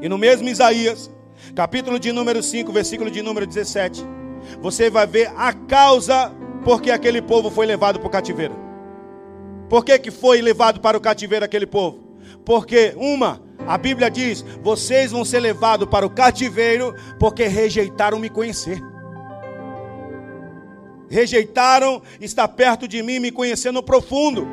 E 0.00 0.08
no 0.08 0.16
mesmo 0.16 0.48
Isaías, 0.48 1.10
capítulo 1.54 1.98
de 1.98 2.12
número 2.12 2.42
5, 2.42 2.72
versículo 2.72 3.10
de 3.10 3.22
número 3.22 3.46
17, 3.46 4.04
você 4.60 4.88
vai 4.88 5.06
ver 5.06 5.30
a 5.36 5.52
causa 5.52 6.32
porque 6.64 6.90
aquele 6.90 7.20
povo 7.20 7.50
foi 7.50 7.66
levado 7.66 7.98
para 7.98 8.08
o 8.08 8.10
cativeiro. 8.10 8.65
Por 9.68 9.84
que, 9.84 9.98
que 9.98 10.10
foi 10.10 10.40
levado 10.40 10.80
para 10.80 10.96
o 10.96 11.00
cativeiro 11.00 11.44
aquele 11.44 11.66
povo? 11.66 12.06
Porque, 12.44 12.94
uma, 12.96 13.42
a 13.66 13.76
Bíblia 13.76 14.10
diz: 14.10 14.44
vocês 14.62 15.10
vão 15.10 15.24
ser 15.24 15.40
levados 15.40 15.88
para 15.88 16.06
o 16.06 16.10
cativeiro 16.10 16.94
porque 17.18 17.46
rejeitaram 17.46 18.18
me 18.18 18.30
conhecer. 18.30 18.80
Rejeitaram 21.08 22.02
estar 22.20 22.48
perto 22.48 22.86
de 22.88 23.02
mim, 23.02 23.20
me 23.20 23.30
conhecer 23.30 23.72
no 23.72 23.82
profundo, 23.82 24.46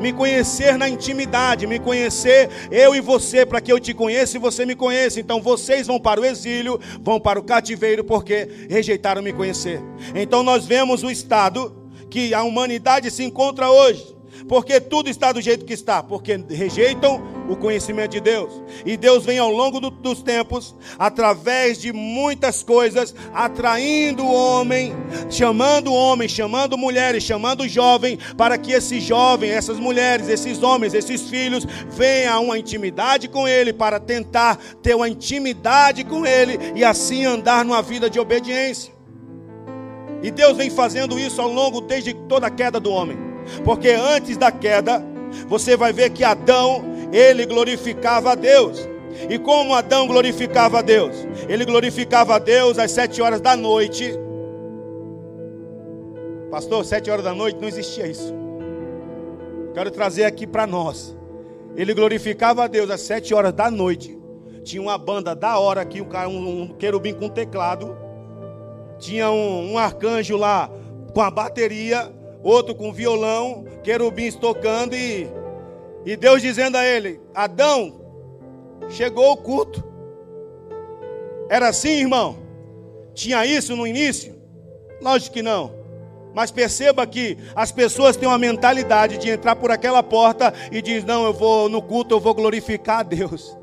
me 0.00 0.12
conhecer 0.12 0.78
na 0.78 0.88
intimidade, 0.88 1.66
me 1.66 1.78
conhecer 1.78 2.48
eu 2.70 2.94
e 2.94 3.00
você, 3.00 3.44
para 3.44 3.60
que 3.60 3.70
eu 3.70 3.78
te 3.78 3.92
conheça 3.92 4.36
e 4.36 4.40
você 4.40 4.64
me 4.64 4.74
conheça. 4.74 5.20
Então 5.20 5.40
vocês 5.40 5.86
vão 5.86 6.00
para 6.00 6.20
o 6.20 6.24
exílio, 6.24 6.80
vão 7.00 7.20
para 7.20 7.38
o 7.38 7.42
cativeiro 7.42 8.04
porque 8.04 8.66
rejeitaram 8.70 9.22
me 9.22 9.32
conhecer. 9.32 9.82
Então 10.14 10.42
nós 10.42 10.66
vemos 10.66 11.02
o 11.02 11.10
estado 11.10 11.74
que 12.10 12.32
a 12.32 12.42
humanidade 12.42 13.10
se 13.10 13.22
encontra 13.22 13.70
hoje. 13.70 14.17
Porque 14.48 14.80
tudo 14.80 15.10
está 15.10 15.30
do 15.30 15.42
jeito 15.42 15.66
que 15.66 15.74
está, 15.74 16.02
porque 16.02 16.36
rejeitam 16.48 17.22
o 17.48 17.56
conhecimento 17.56 18.12
de 18.12 18.20
Deus. 18.20 18.62
E 18.84 18.96
Deus 18.96 19.24
vem 19.24 19.38
ao 19.38 19.50
longo 19.50 19.78
do, 19.78 19.90
dos 19.90 20.22
tempos, 20.22 20.74
através 20.98 21.78
de 21.78 21.92
muitas 21.92 22.62
coisas, 22.62 23.14
atraindo 23.34 24.24
o 24.24 24.32
homem, 24.32 24.94
chamando 25.28 25.88
o 25.88 25.94
homem, 25.94 26.28
chamando 26.28 26.78
mulheres, 26.78 27.22
chamando 27.22 27.62
o 27.62 27.68
jovem, 27.68 28.18
para 28.36 28.56
que 28.56 28.72
esse 28.72 29.00
jovem, 29.00 29.50
essas 29.50 29.78
mulheres, 29.78 30.28
esses 30.28 30.62
homens, 30.62 30.94
esses 30.94 31.28
filhos, 31.28 31.66
venham 31.90 32.34
a 32.34 32.40
uma 32.40 32.58
intimidade 32.58 33.28
com 33.28 33.46
Ele, 33.46 33.72
para 33.72 34.00
tentar 34.00 34.56
ter 34.82 34.94
uma 34.94 35.08
intimidade 35.08 36.04
com 36.04 36.24
Ele 36.24 36.58
e 36.74 36.82
assim 36.82 37.26
andar 37.26 37.64
numa 37.64 37.82
vida 37.82 38.08
de 38.08 38.18
obediência. 38.18 38.96
E 40.22 40.30
Deus 40.30 40.56
vem 40.56 40.70
fazendo 40.70 41.18
isso 41.18 41.40
ao 41.40 41.48
longo 41.48 41.80
desde 41.80 42.14
toda 42.14 42.46
a 42.46 42.50
queda 42.50 42.80
do 42.80 42.90
homem. 42.90 43.27
Porque 43.64 43.90
antes 43.90 44.36
da 44.36 44.50
queda, 44.50 45.02
você 45.46 45.76
vai 45.76 45.92
ver 45.92 46.10
que 46.10 46.24
Adão, 46.24 46.84
ele 47.12 47.46
glorificava 47.46 48.32
a 48.32 48.34
Deus. 48.34 48.88
E 49.28 49.38
como 49.38 49.74
Adão 49.74 50.06
glorificava 50.06 50.78
a 50.78 50.82
Deus? 50.82 51.16
Ele 51.48 51.64
glorificava 51.64 52.36
a 52.36 52.38
Deus 52.38 52.78
às 52.78 52.90
sete 52.90 53.20
horas 53.20 53.40
da 53.40 53.56
noite. 53.56 54.12
Pastor, 56.50 56.84
sete 56.84 57.10
horas 57.10 57.24
da 57.24 57.34
noite 57.34 57.58
não 57.60 57.68
existia 57.68 58.06
isso. 58.06 58.34
Quero 59.74 59.90
trazer 59.90 60.24
aqui 60.24 60.46
para 60.46 60.66
nós. 60.66 61.16
Ele 61.76 61.94
glorificava 61.94 62.64
a 62.64 62.66
Deus 62.66 62.90
às 62.90 63.00
sete 63.00 63.34
horas 63.34 63.52
da 63.52 63.70
noite. 63.70 64.18
Tinha 64.64 64.82
uma 64.82 64.98
banda 64.98 65.34
da 65.34 65.58
hora 65.58 65.80
aqui, 65.80 66.00
um, 66.00 66.62
um 66.62 66.68
querubim 66.68 67.14
com 67.14 67.28
teclado. 67.28 67.96
Tinha 68.98 69.30
um, 69.30 69.72
um 69.72 69.78
arcanjo 69.78 70.36
lá 70.36 70.70
com 71.14 71.20
a 71.20 71.30
bateria 71.30 72.12
outro 72.42 72.74
com 72.74 72.92
violão, 72.92 73.64
querubins 73.82 74.34
tocando 74.34 74.94
e, 74.94 75.28
e 76.04 76.16
Deus 76.16 76.42
dizendo 76.42 76.76
a 76.76 76.84
ele: 76.84 77.20
Adão, 77.34 78.00
chegou 78.88 79.32
o 79.32 79.36
culto. 79.36 79.84
Era 81.48 81.68
assim, 81.68 82.00
irmão? 82.00 82.36
Tinha 83.14 83.44
isso 83.44 83.74
no 83.74 83.86
início? 83.86 84.36
Lógico 85.00 85.34
que 85.34 85.42
não. 85.42 85.72
Mas 86.34 86.50
perceba 86.50 87.06
que 87.06 87.38
as 87.54 87.72
pessoas 87.72 88.16
têm 88.16 88.28
uma 88.28 88.38
mentalidade 88.38 89.18
de 89.18 89.30
entrar 89.30 89.56
por 89.56 89.70
aquela 89.70 90.02
porta 90.02 90.52
e 90.70 90.80
diz: 90.80 91.04
"Não, 91.04 91.24
eu 91.24 91.32
vou 91.32 91.68
no 91.68 91.82
culto, 91.82 92.14
eu 92.14 92.20
vou 92.20 92.34
glorificar 92.34 93.00
a 93.00 93.02
Deus". 93.02 93.56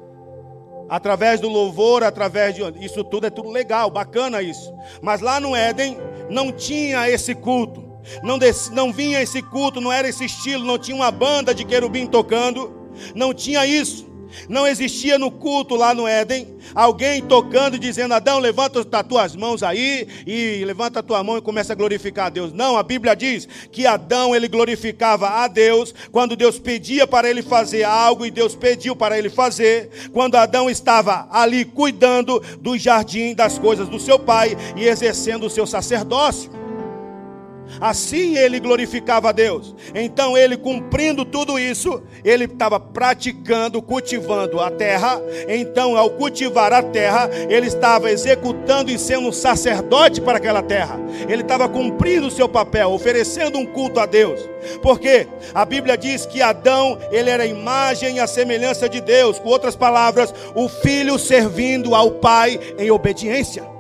Através 0.89 1.39
do 1.39 1.50
louvor, 1.50 2.03
através 2.03 2.53
de 2.53 2.62
isso 2.84 3.03
tudo 3.03 3.25
é 3.25 3.29
tudo 3.29 3.50
legal, 3.50 3.89
bacana 3.89 4.41
isso. 4.41 4.74
Mas 5.01 5.22
lá 5.22 5.39
no 5.39 5.55
Éden 5.55 5.98
não 6.29 6.51
tinha 6.51 7.10
esse 7.10 7.34
culto. 7.34 7.85
Não, 8.24 8.38
des, 8.38 8.70
não 8.70 8.92
vinha 8.92 9.22
esse 9.22 9.42
culto, 9.42 9.82
não 9.82 9.92
era 9.92 10.08
esse 10.08 10.26
estilo, 10.26 10.66
não 10.66 10.78
tinha 10.78 10.96
uma 10.96 11.12
banda 11.12 11.54
de 11.54 11.66
querubim 11.66 12.06
tocando, 12.06 12.74
não 13.14 13.34
tinha 13.34 13.66
isso. 13.66 14.16
Não 14.50 14.68
existia 14.68 15.18
no 15.18 15.32
culto 15.32 15.76
lá 15.76 15.94
no 15.94 16.08
Éden 16.08 16.56
alguém 16.74 17.22
tocando 17.22 17.80
dizendo: 17.80 18.14
Adão, 18.14 18.40
levanta 18.40 18.80
as 18.80 19.08
tuas 19.08 19.36
mãos 19.36 19.64
aí 19.64 20.08
e 20.26 20.64
levanta 20.66 21.00
a 21.00 21.04
tua 21.04 21.24
mão 21.24 21.38
e 21.38 21.42
começa 21.42 21.74
a 21.74 21.76
glorificar 21.76 22.28
a 22.28 22.30
Deus. 22.30 22.52
Não, 22.52 22.78
a 22.78 22.84
Bíblia 22.84 23.16
diz 23.16 23.48
que 23.72 23.86
Adão 23.86 24.36
ele 24.36 24.48
glorificava 24.48 25.30
a 25.30 25.48
Deus 25.48 25.94
quando 26.12 26.36
Deus 26.36 26.60
pedia 26.60 27.08
para 27.08 27.30
ele 27.30 27.42
fazer 27.42 27.84
algo 27.84 28.26
e 28.26 28.32
Deus 28.32 28.56
pediu 28.56 28.96
para 28.96 29.18
ele 29.18 29.30
fazer. 29.30 29.90
Quando 30.12 30.36
Adão 30.36 30.70
estava 30.70 31.28
ali 31.32 31.66
cuidando 31.66 32.42
do 32.60 32.78
jardim 32.78 33.34
das 33.34 33.58
coisas 33.58 33.88
do 33.88 34.00
seu 34.00 34.20
pai 34.20 34.58
e 34.76 34.86
exercendo 34.86 35.46
o 35.46 35.50
seu 35.50 35.66
sacerdócio. 35.66 36.65
Assim 37.79 38.38
ele 38.38 38.60
glorificava 38.60 39.29
a 39.29 39.32
Deus. 39.32 39.75
Então 39.94 40.38
ele 40.38 40.58
cumprindo 40.58 41.25
tudo 41.25 41.60
isso, 41.60 42.01
ele 42.24 42.46
estava 42.46 42.79
praticando, 42.79 43.82
cultivando 43.82 44.60
a 44.60 44.70
terra. 44.72 45.22
Então, 45.48 45.98
ao 45.98 46.10
cultivar 46.12 46.74
a 46.74 46.82
terra, 46.82 47.29
ele 47.50 47.67
estava 47.67 48.12
executando 48.12 48.91
e 48.91 48.98
sendo 48.98 49.27
um 49.27 49.32
sacerdote 49.32 50.22
para 50.22 50.38
aquela 50.38 50.62
terra. 50.62 51.00
Ele 51.27 51.41
estava 51.41 51.67
cumprindo 51.67 52.27
o 52.27 52.32
seu 52.32 52.48
papel, 52.48 52.91
oferecendo 52.91 53.58
um 53.58 53.65
culto 53.65 54.00
a 54.00 54.05
Deus. 54.05 54.39
Porque 54.82 55.27
a 55.53 55.65
Bíblia 55.65 55.98
diz 55.98 56.25
que 56.25 56.41
Adão, 56.41 56.98
ele 57.12 57.29
era 57.29 57.44
a 57.44 57.48
imagem 57.48 58.15
e 58.15 58.20
a 58.20 58.27
semelhança 58.27 58.89
de 58.89 59.01
Deus. 59.01 59.39
Com 59.39 59.50
outras 59.50 59.75
palavras, 59.75 60.34
o 60.55 60.67
filho 60.67 61.20
servindo 61.20 61.94
ao 61.94 62.12
pai 62.12 62.60
em 62.77 62.91
obediência. 62.91 63.75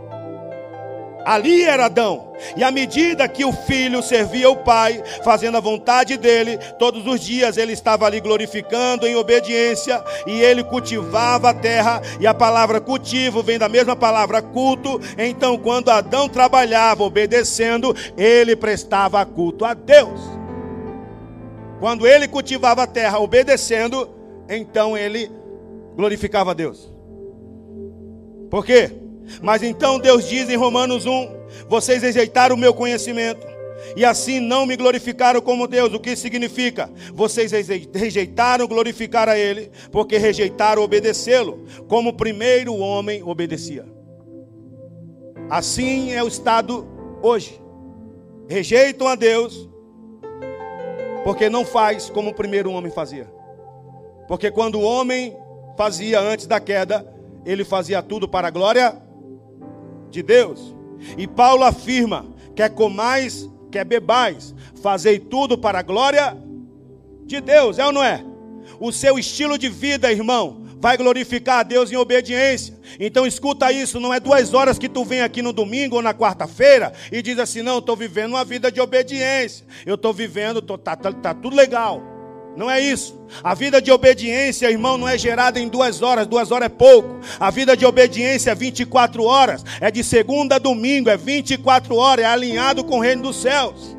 Ali 1.25 1.63
era 1.63 1.85
Adão. 1.85 2.33
E 2.55 2.63
à 2.63 2.69
medida 2.69 3.27
que 3.27 3.43
o 3.43 3.51
filho 3.51 4.03
servia 4.03 4.49
o 4.49 4.57
pai, 4.57 5.01
fazendo 5.23 5.57
a 5.57 5.59
vontade 5.59 6.17
dele, 6.17 6.57
todos 6.77 7.07
os 7.07 7.19
dias 7.19 7.57
ele 7.57 7.73
estava 7.73 8.05
ali 8.05 8.19
glorificando 8.19 9.07
em 9.07 9.15
obediência, 9.15 10.03
e 10.27 10.39
ele 10.41 10.63
cultivava 10.63 11.49
a 11.49 11.53
terra, 11.53 12.01
e 12.19 12.27
a 12.27 12.33
palavra 12.33 12.79
cultivo 12.79 13.41
vem 13.41 13.57
da 13.57 13.67
mesma 13.67 13.95
palavra 13.95 14.41
culto. 14.41 15.01
Então, 15.17 15.57
quando 15.57 15.89
Adão 15.89 16.29
trabalhava 16.29 17.03
obedecendo, 17.03 17.95
ele 18.15 18.55
prestava 18.55 19.25
culto 19.25 19.65
a 19.65 19.73
Deus. 19.73 20.21
Quando 21.79 22.05
ele 22.05 22.27
cultivava 22.27 22.83
a 22.83 22.87
terra 22.87 23.19
obedecendo, 23.19 24.09
então 24.47 24.95
ele 24.95 25.31
glorificava 25.95 26.51
a 26.51 26.53
Deus. 26.53 26.93
Por 28.49 28.63
quê? 28.63 29.04
Mas 29.41 29.63
então 29.63 29.99
Deus 29.99 30.27
diz 30.27 30.49
em 30.49 30.55
Romanos 30.55 31.05
1: 31.05 31.29
Vocês 31.67 32.03
rejeitaram 32.03 32.55
o 32.55 32.59
meu 32.59 32.73
conhecimento, 32.73 33.45
e 33.95 34.05
assim 34.05 34.39
não 34.39 34.65
me 34.65 34.75
glorificaram 34.75 35.41
como 35.41 35.67
Deus. 35.67 35.93
O 35.93 35.99
que 35.99 36.15
significa? 36.15 36.89
Vocês 37.13 37.51
rejeitaram 37.93 38.67
glorificar 38.67 39.27
a 39.29 39.37
Ele, 39.37 39.71
porque 39.91 40.17
rejeitaram 40.17 40.81
obedecê-lo, 40.81 41.65
como 41.87 42.09
o 42.09 42.13
primeiro 42.13 42.75
homem 42.75 43.23
obedecia. 43.23 43.85
Assim 45.49 46.11
é 46.11 46.23
o 46.23 46.27
estado 46.27 46.87
hoje. 47.21 47.61
Rejeitam 48.47 49.07
a 49.07 49.15
Deus, 49.15 49.69
porque 51.23 51.49
não 51.49 51.65
faz 51.65 52.09
como 52.09 52.29
o 52.29 52.33
primeiro 52.33 52.71
homem 52.71 52.91
fazia. 52.91 53.27
Porque 54.27 54.49
quando 54.51 54.75
o 54.75 54.83
homem 54.83 55.35
fazia 55.77 56.19
antes 56.19 56.47
da 56.47 56.59
queda, 56.59 57.05
ele 57.45 57.63
fazia 57.63 58.01
tudo 58.01 58.27
para 58.27 58.47
a 58.47 58.51
glória 58.51 59.04
de 60.15 60.23
Deus. 60.23 60.75
E 61.17 61.27
Paulo 61.27 61.63
afirma: 61.63 62.25
quer 62.55 62.69
comais, 62.69 63.49
quer 63.71 63.85
bebais, 63.85 64.55
fazei 64.81 65.19
tudo 65.19 65.57
para 65.57 65.79
a 65.79 65.83
glória 65.83 66.35
de 67.25 67.41
Deus, 67.41 67.77
é 67.77 67.85
ou 67.85 67.91
não 67.91 68.03
é? 68.03 68.23
O 68.79 68.91
seu 68.91 69.19
estilo 69.19 69.57
de 69.57 69.69
vida, 69.69 70.11
irmão, 70.11 70.63
vai 70.79 70.97
glorificar 70.97 71.59
a 71.59 71.63
Deus 71.63 71.91
em 71.91 71.95
obediência. 71.95 72.77
Então 72.99 73.25
escuta 73.25 73.71
isso, 73.71 73.99
não 73.99 74.13
é 74.13 74.19
duas 74.19 74.53
horas 74.53 74.79
que 74.79 74.89
tu 74.89 75.03
vem 75.03 75.21
aqui 75.21 75.41
no 75.41 75.53
domingo 75.53 75.97
ou 75.97 76.01
na 76.01 76.13
quarta-feira 76.13 76.93
e 77.11 77.21
diz 77.21 77.37
assim, 77.39 77.61
não, 77.61 77.79
estou 77.79 77.95
vivendo 77.95 78.31
uma 78.33 78.45
vida 78.45 78.71
de 78.71 78.79
obediência. 78.79 79.65
Eu 79.85 79.95
estou 79.95 80.13
vivendo, 80.13 80.61
tô, 80.61 80.77
tá, 80.77 80.95
tá, 80.95 81.11
tá 81.11 81.33
tudo 81.33 81.55
legal. 81.55 82.14
Não 82.55 82.71
é 82.71 82.79
isso. 82.79 83.19
A 83.43 83.53
vida 83.53 83.81
de 83.81 83.91
obediência, 83.91 84.71
irmão, 84.71 84.97
não 84.97 85.07
é 85.07 85.17
gerada 85.17 85.59
em 85.59 85.67
duas 85.67 86.01
horas, 86.01 86.25
duas 86.25 86.51
horas 86.51 86.67
é 86.67 86.69
pouco. 86.69 87.19
A 87.39 87.51
vida 87.51 87.75
de 87.75 87.85
obediência 87.85 88.51
é 88.51 88.55
24 88.55 89.23
horas, 89.23 89.63
é 89.81 89.91
de 89.91 90.03
segunda 90.03 90.55
a 90.55 90.59
domingo, 90.59 91.09
é 91.09 91.17
24 91.17 91.95
horas, 91.95 92.23
é 92.23 92.27
alinhado 92.27 92.83
com 92.83 92.97
o 92.97 93.01
reino 93.01 93.23
dos 93.23 93.41
céus. 93.41 93.97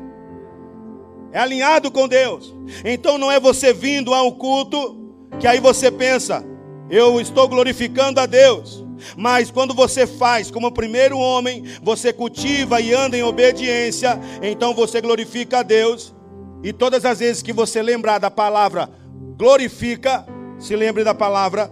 É 1.31 1.39
alinhado 1.39 1.91
com 1.91 2.07
Deus. 2.07 2.55
Então 2.83 3.17
não 3.17 3.31
é 3.31 3.39
você 3.39 3.73
vindo 3.73 4.13
a 4.13 4.23
um 4.23 4.31
culto 4.31 4.97
que 5.39 5.45
aí 5.45 5.59
você 5.59 5.91
pensa, 5.91 6.43
eu 6.89 7.21
estou 7.21 7.47
glorificando 7.47 8.19
a 8.19 8.25
Deus. 8.25 8.83
Mas 9.15 9.51
quando 9.51 9.75
você 9.75 10.07
faz 10.07 10.49
como 10.49 10.71
primeiro 10.71 11.19
homem, 11.19 11.63
você 11.83 12.11
cultiva 12.11 12.81
e 12.81 12.91
anda 12.91 13.15
em 13.15 13.21
obediência, 13.21 14.19
então 14.41 14.73
você 14.73 14.99
glorifica 14.99 15.59
a 15.59 15.63
Deus 15.63 16.16
e 16.63 16.73
todas 16.73 17.05
as 17.05 17.19
vezes 17.19 17.41
que 17.41 17.53
você 17.53 17.81
lembrar 17.81 18.19
da 18.19 18.31
palavra 18.31 18.89
glorifica, 19.37 20.25
se 20.57 20.75
lembre 20.75 21.03
da 21.03 21.13
palavra 21.13 21.71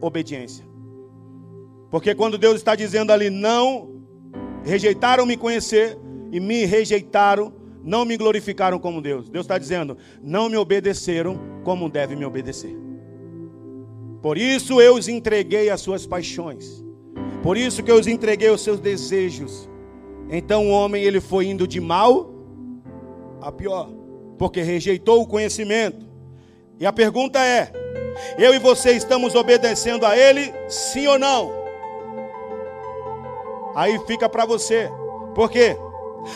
obediência. 0.00 0.64
Porque 1.90 2.14
quando 2.14 2.38
Deus 2.38 2.56
está 2.56 2.74
dizendo 2.74 3.12
ali, 3.12 3.30
não 3.30 4.02
rejeitaram 4.64 5.26
me 5.26 5.36
conhecer 5.36 5.98
e 6.32 6.40
me 6.40 6.64
rejeitaram, 6.64 7.52
não 7.82 8.04
me 8.04 8.16
glorificaram 8.16 8.78
como 8.78 9.02
Deus. 9.02 9.28
Deus 9.28 9.44
está 9.44 9.58
dizendo, 9.58 9.96
não 10.22 10.48
me 10.48 10.56
obedeceram 10.56 11.38
como 11.62 11.88
deve 11.88 12.16
me 12.16 12.24
obedecer. 12.24 12.74
Por 14.22 14.38
isso 14.38 14.80
eu 14.80 14.94
os 14.94 15.06
entreguei 15.06 15.68
às 15.68 15.82
suas 15.82 16.06
paixões. 16.06 16.82
Por 17.42 17.58
isso 17.58 17.82
que 17.82 17.90
eu 17.90 17.96
os 17.96 18.06
entreguei 18.06 18.48
aos 18.48 18.62
seus 18.62 18.80
desejos. 18.80 19.68
Então 20.30 20.66
o 20.68 20.70
homem 20.70 21.02
ele 21.02 21.20
foi 21.20 21.46
indo 21.46 21.68
de 21.68 21.78
mal 21.78 22.34
a 23.42 23.52
pior 23.52 23.90
porque 24.38 24.62
rejeitou 24.62 25.22
o 25.22 25.26
conhecimento. 25.26 26.06
E 26.78 26.86
a 26.86 26.92
pergunta 26.92 27.38
é: 27.38 27.70
eu 28.38 28.54
e 28.54 28.58
você 28.58 28.92
estamos 28.92 29.34
obedecendo 29.34 30.06
a 30.06 30.16
Ele, 30.16 30.52
sim 30.68 31.06
ou 31.06 31.18
não? 31.18 31.52
Aí 33.74 33.98
fica 34.06 34.28
para 34.28 34.46
você. 34.46 34.90
Por 35.34 35.50
quê? 35.50 35.76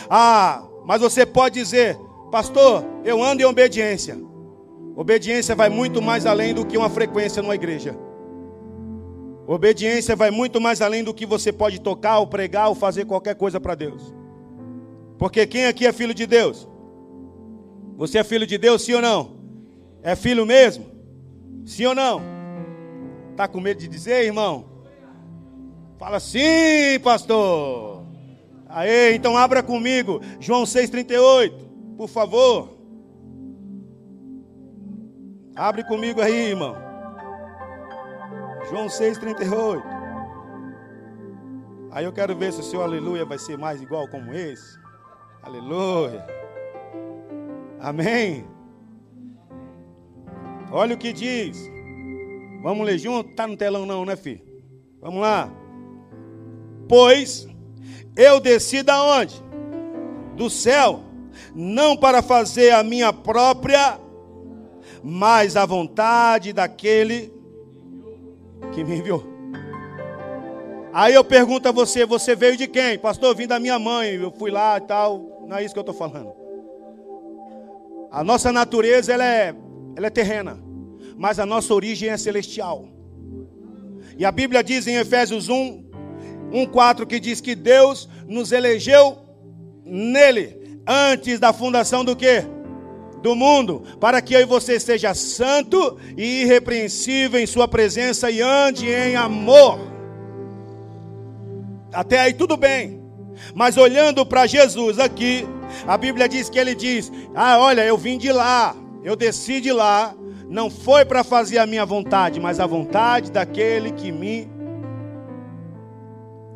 Ah, 0.09 0.63
mas 0.85 1.01
você 1.01 1.25
pode 1.25 1.55
dizer, 1.55 1.97
pastor, 2.31 2.83
eu 3.03 3.23
ando 3.23 3.41
em 3.41 3.45
obediência. 3.45 4.17
Obediência 4.95 5.55
vai 5.55 5.69
muito 5.69 6.01
mais 6.01 6.25
além 6.25 6.53
do 6.53 6.65
que 6.65 6.77
uma 6.77 6.89
frequência 6.89 7.41
numa 7.41 7.55
igreja. 7.55 7.97
Obediência 9.47 10.15
vai 10.15 10.29
muito 10.29 10.61
mais 10.61 10.79
além 10.79 11.03
do 11.03 11.13
que 11.13 11.25
você 11.25 11.51
pode 11.51 11.79
tocar, 11.81 12.19
ou 12.19 12.27
pregar, 12.27 12.69
ou 12.69 12.75
fazer 12.75 13.05
qualquer 13.05 13.33
coisa 13.33 13.59
para 13.59 13.73
Deus. 13.73 14.13
Porque 15.17 15.47
quem 15.47 15.65
aqui 15.65 15.87
é 15.87 15.91
filho 15.91 16.13
de 16.13 16.27
Deus? 16.27 16.68
Você 17.99 18.17
é 18.17 18.23
filho 18.23 18.47
de 18.47 18.57
Deus, 18.57 18.81
sim 18.83 18.93
ou 18.93 19.01
não? 19.01 19.35
É 20.01 20.15
filho 20.15 20.45
mesmo? 20.45 20.85
Sim 21.65 21.87
ou 21.87 21.93
não? 21.93 22.21
Está 23.31 23.45
com 23.45 23.59
medo 23.59 23.81
de 23.81 23.89
dizer, 23.89 24.23
irmão? 24.23 24.85
Fala 25.97 26.17
sim, 26.21 26.97
pastor. 27.03 28.05
Aê, 28.69 29.13
então 29.15 29.35
abra 29.35 29.61
comigo. 29.61 30.21
João 30.39 30.63
6,38, 30.63 31.51
por 31.97 32.07
favor. 32.07 32.69
Abre 35.53 35.83
comigo 35.83 36.21
aí, 36.21 36.51
irmão. 36.51 36.77
João 38.69 38.87
6,38. 38.87 39.83
Aí 41.91 42.05
eu 42.05 42.13
quero 42.13 42.33
ver 42.33 42.53
se 42.53 42.61
o 42.61 42.63
seu 42.63 42.81
aleluia 42.81 43.25
vai 43.25 43.37
ser 43.37 43.57
mais 43.57 43.81
igual 43.81 44.07
como 44.07 44.33
esse. 44.33 44.79
Aleluia. 45.43 46.38
Amém? 47.79 48.45
Olha 50.71 50.95
o 50.95 50.97
que 50.97 51.13
diz. 51.13 51.69
Vamos 52.61 52.85
ler 52.85 52.97
junto? 52.97 53.33
Tá 53.35 53.47
no 53.47 53.55
telão 53.55 53.85
não, 53.85 54.05
né, 54.05 54.15
filho? 54.15 54.41
Vamos 55.01 55.21
lá. 55.21 55.51
Pois 56.87 57.47
eu 58.15 58.39
desci 58.39 58.83
da 58.83 59.01
onde? 59.01 59.41
Do 60.35 60.49
céu, 60.49 61.01
não 61.55 61.95
para 61.95 62.21
fazer 62.21 62.71
a 62.71 62.83
minha 62.83 63.13
própria, 63.13 63.99
mas 65.03 65.55
a 65.55 65.65
vontade 65.65 66.51
daquele 66.51 67.31
que 68.73 68.83
me 68.83 68.97
enviou. 68.97 69.23
Aí 70.91 71.13
eu 71.13 71.23
pergunto 71.23 71.69
a 71.69 71.71
você, 71.71 72.05
você 72.05 72.35
veio 72.35 72.57
de 72.57 72.67
quem? 72.67 72.97
Pastor, 72.97 73.29
eu 73.29 73.35
vim 73.35 73.47
da 73.47 73.59
minha 73.59 73.79
mãe, 73.79 74.15
eu 74.15 74.31
fui 74.31 74.51
lá 74.51 74.77
e 74.77 74.81
tal. 74.81 75.45
Não 75.47 75.57
é 75.57 75.63
isso 75.63 75.73
que 75.73 75.79
eu 75.79 75.81
estou 75.81 75.95
falando. 75.95 76.48
A 78.11 78.23
nossa 78.23 78.51
natureza 78.51 79.13
ela 79.13 79.25
é, 79.25 79.53
ela 79.95 80.07
é 80.07 80.09
terrena, 80.09 80.59
mas 81.15 81.39
a 81.39 81.45
nossa 81.45 81.73
origem 81.73 82.09
é 82.09 82.17
celestial. 82.17 82.87
E 84.17 84.25
a 84.25 84.31
Bíblia 84.31 84.63
diz 84.63 84.87
em 84.87 84.95
Efésios 84.95 85.47
1, 85.47 85.83
1, 86.51 86.65
4 86.65 87.05
que 87.05 87.19
diz 87.19 87.39
que 87.39 87.55
Deus 87.55 88.09
nos 88.27 88.51
elegeu 88.51 89.17
nele 89.85 90.79
antes 90.85 91.39
da 91.39 91.53
fundação 91.53 92.03
do 92.03 92.15
que? 92.15 92.43
Do 93.21 93.35
mundo, 93.35 93.83
para 93.99 94.21
que 94.21 94.33
eu 94.33 94.41
e 94.41 94.45
você 94.45 94.79
seja 94.79 95.13
santo 95.13 95.99
e 96.17 96.43
irrepreensível 96.43 97.39
em 97.39 97.45
sua 97.45 97.67
presença 97.67 98.31
e 98.31 98.41
ande 98.41 98.89
em 98.89 99.15
amor. 99.15 99.79
Até 101.91 102.19
aí 102.19 102.33
tudo 102.33 102.55
bem. 102.55 103.01
Mas 103.53 103.77
olhando 103.77 104.25
para 104.25 104.47
Jesus 104.47 104.99
aqui, 104.99 105.45
a 105.87 105.97
Bíblia 105.97 106.27
diz 106.27 106.49
que 106.49 106.59
ele 106.59 106.75
diz: 106.75 107.11
Ah, 107.35 107.59
olha, 107.59 107.85
eu 107.85 107.97
vim 107.97 108.17
de 108.17 108.31
lá, 108.31 108.75
eu 109.03 109.15
desci 109.15 109.61
de 109.61 109.71
lá, 109.71 110.15
não 110.47 110.69
foi 110.69 111.05
para 111.05 111.23
fazer 111.23 111.59
a 111.59 111.65
minha 111.65 111.85
vontade, 111.85 112.39
mas 112.39 112.59
a 112.59 112.65
vontade 112.65 113.31
daquele 113.31 113.91
que 113.91 114.11
me. 114.11 114.49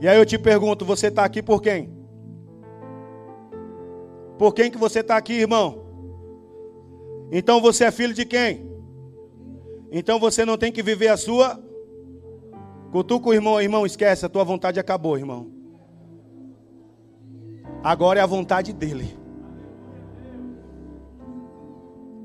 E 0.01 0.07
aí 0.07 0.17
eu 0.17 0.25
te 0.25 0.37
pergunto: 0.37 0.83
você 0.83 1.07
está 1.07 1.23
aqui 1.23 1.41
por 1.41 1.61
quem? 1.61 1.93
Por 4.37 4.53
quem 4.53 4.71
que 4.71 4.77
você 4.77 4.99
está 4.99 5.15
aqui, 5.15 5.33
irmão? 5.33 5.83
Então 7.31 7.61
você 7.61 7.85
é 7.85 7.91
filho 7.91 8.13
de 8.13 8.25
quem? 8.25 8.67
Então 9.91 10.19
você 10.19 10.43
não 10.43 10.57
tem 10.57 10.71
que 10.71 10.81
viver 10.81 11.09
a 11.09 11.17
sua. 11.17 11.63
Cutuca 12.91 13.29
o 13.29 13.33
irmão, 13.33 13.61
irmão, 13.61 13.85
esquece, 13.85 14.25
a 14.25 14.29
tua 14.29 14.43
vontade 14.43 14.79
acabou, 14.79 15.17
irmão. 15.17 15.62
Agora 17.83 18.19
é 18.19 18.23
a 18.23 18.27
vontade 18.27 18.71
dele. 18.71 19.17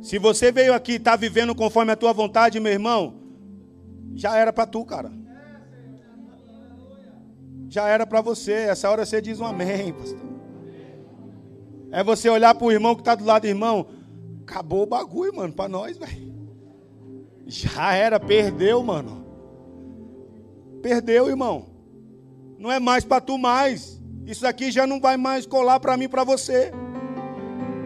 Se 0.00 0.18
você 0.18 0.52
veio 0.52 0.72
aqui 0.72 0.92
e 0.92 0.96
está 0.96 1.16
vivendo 1.16 1.54
conforme 1.54 1.90
a 1.90 1.96
tua 1.96 2.12
vontade, 2.12 2.60
meu 2.60 2.72
irmão, 2.72 3.14
já 4.14 4.36
era 4.36 4.52
para 4.52 4.66
tu, 4.66 4.84
cara. 4.84 5.10
já 7.68 7.88
era 7.88 8.06
para 8.06 8.20
você. 8.20 8.52
Essa 8.52 8.88
hora 8.88 9.04
você 9.04 9.20
diz 9.20 9.40
um 9.40 9.44
amém, 9.44 9.92
pastor. 9.92 10.28
É 11.90 12.04
você 12.04 12.28
olhar 12.28 12.54
para 12.54 12.66
o 12.66 12.72
irmão 12.72 12.94
que 12.94 13.00
está 13.00 13.14
do 13.14 13.24
lado, 13.24 13.46
irmão. 13.46 13.86
Acabou 14.42 14.84
o 14.84 14.86
bagulho, 14.86 15.34
mano, 15.34 15.52
para 15.52 15.68
nós, 15.68 15.98
velho. 15.98 16.32
Já 17.46 17.94
era, 17.94 18.20
perdeu, 18.20 18.82
mano. 18.82 19.26
Perdeu, 20.82 21.28
irmão. 21.28 21.66
Não 22.58 22.70
é 22.70 22.78
mais 22.78 23.04
para 23.04 23.20
tu 23.20 23.36
mais. 23.36 23.97
Isso 24.28 24.46
aqui 24.46 24.70
já 24.70 24.86
não 24.86 25.00
vai 25.00 25.16
mais 25.16 25.46
colar 25.46 25.80
para 25.80 25.96
mim, 25.96 26.08
para 26.08 26.22
você. 26.22 26.70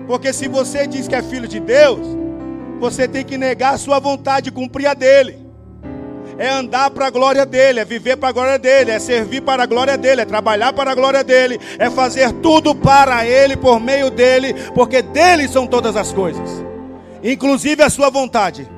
Porque 0.07 0.33
se 0.33 0.48
você 0.48 0.87
diz 0.87 1.07
que 1.07 1.14
é 1.14 1.22
filho 1.22 1.46
de 1.46 1.61
Deus, 1.61 2.00
você 2.81 3.07
tem 3.07 3.24
que 3.24 3.38
negar 3.38 3.74
a 3.74 3.78
sua 3.78 4.00
vontade, 4.00 4.50
cumprir 4.50 4.88
a 4.88 4.94
dele 4.94 5.42
é 6.38 6.48
andar 6.48 6.90
para 6.90 7.07
a 7.07 7.11
glória 7.11 7.44
dele, 7.44 7.81
é 7.81 7.85
viver 7.85 8.16
para 8.16 8.31
a 8.31 8.33
glória 8.33 8.59
dele, 8.59 8.90
é 8.90 8.98
servir 8.98 9.42
para 9.42 9.62
a 9.62 9.66
glória 9.66 9.96
dele, 9.96 10.22
é 10.22 10.24
trabalhar 10.24 10.72
para 10.72 10.90
a 10.90 10.94
glória 10.94 11.22
dele, 11.22 11.61
é 11.78 11.90
fazer 11.90 12.33
tudo 12.35 12.74
para 12.74 13.26
ele, 13.26 13.57
por 13.57 13.78
meio 13.78 14.11
dele, 14.11 14.55
porque 14.74 15.02
dele 15.02 15.46
são 15.46 15.66
todas 15.66 15.96
as 15.96 16.12
coisas, 16.12 16.64
inclusive 17.22 17.83
a 17.83 17.90
sua 17.90 18.11
vontade, 18.11 18.68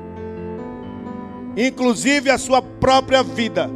inclusive 1.57 2.31
a 2.31 2.39
sua 2.39 2.61
própria 2.61 3.23
vida, 3.23 3.71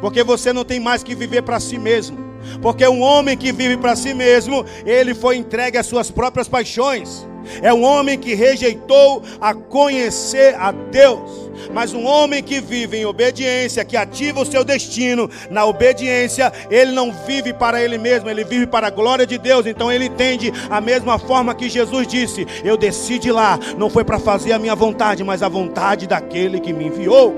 porque 0.00 0.24
você 0.24 0.52
não 0.52 0.64
tem 0.64 0.80
mais 0.80 1.02
que 1.02 1.14
viver 1.14 1.42
para 1.42 1.60
si 1.60 1.78
mesmo. 1.78 2.21
Porque 2.60 2.86
um 2.86 3.00
homem 3.00 3.36
que 3.36 3.52
vive 3.52 3.76
para 3.76 3.96
si 3.96 4.14
mesmo, 4.14 4.64
ele 4.84 5.14
foi 5.14 5.36
entregue 5.36 5.78
às 5.78 5.86
suas 5.86 6.10
próprias 6.10 6.48
paixões. 6.48 7.26
É 7.60 7.72
um 7.72 7.82
homem 7.82 8.18
que 8.18 8.34
rejeitou 8.34 9.22
a 9.40 9.54
conhecer 9.54 10.54
a 10.54 10.70
Deus. 10.72 11.50
Mas 11.72 11.94
um 11.94 12.04
homem 12.04 12.42
que 12.42 12.60
vive 12.60 12.98
em 12.98 13.04
obediência, 13.04 13.84
que 13.84 13.96
ativa 13.96 14.40
o 14.40 14.46
seu 14.46 14.64
destino 14.64 15.30
na 15.50 15.64
obediência, 15.64 16.52
ele 16.70 16.92
não 16.92 17.12
vive 17.12 17.52
para 17.52 17.82
ele 17.82 17.98
mesmo, 17.98 18.28
ele 18.28 18.44
vive 18.44 18.66
para 18.66 18.88
a 18.88 18.90
glória 18.90 19.26
de 19.26 19.38
Deus. 19.38 19.66
Então 19.66 19.90
ele 19.90 20.06
entende 20.06 20.52
a 20.70 20.80
mesma 20.80 21.18
forma 21.18 21.54
que 21.54 21.68
Jesus 21.68 22.06
disse: 22.06 22.46
Eu 22.64 22.76
desci 22.76 23.18
de 23.18 23.30
lá, 23.30 23.58
não 23.78 23.88
foi 23.88 24.04
para 24.04 24.18
fazer 24.18 24.52
a 24.52 24.58
minha 24.58 24.74
vontade, 24.74 25.22
mas 25.22 25.42
a 25.42 25.48
vontade 25.48 26.06
daquele 26.06 26.60
que 26.60 26.72
me 26.72 26.86
enviou. 26.86 27.34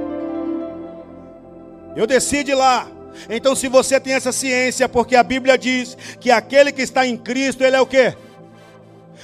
Eu 1.94 2.06
desci 2.06 2.42
de 2.42 2.54
lá. 2.54 2.88
Então, 3.28 3.54
se 3.54 3.68
você 3.68 3.98
tem 3.98 4.14
essa 4.14 4.32
ciência, 4.32 4.88
porque 4.88 5.16
a 5.16 5.22
Bíblia 5.22 5.56
diz 5.56 5.96
que 6.20 6.30
aquele 6.30 6.72
que 6.72 6.82
está 6.82 7.06
em 7.06 7.16
Cristo, 7.16 7.62
ele 7.62 7.76
é 7.76 7.80
o 7.80 7.86
que? 7.86 8.14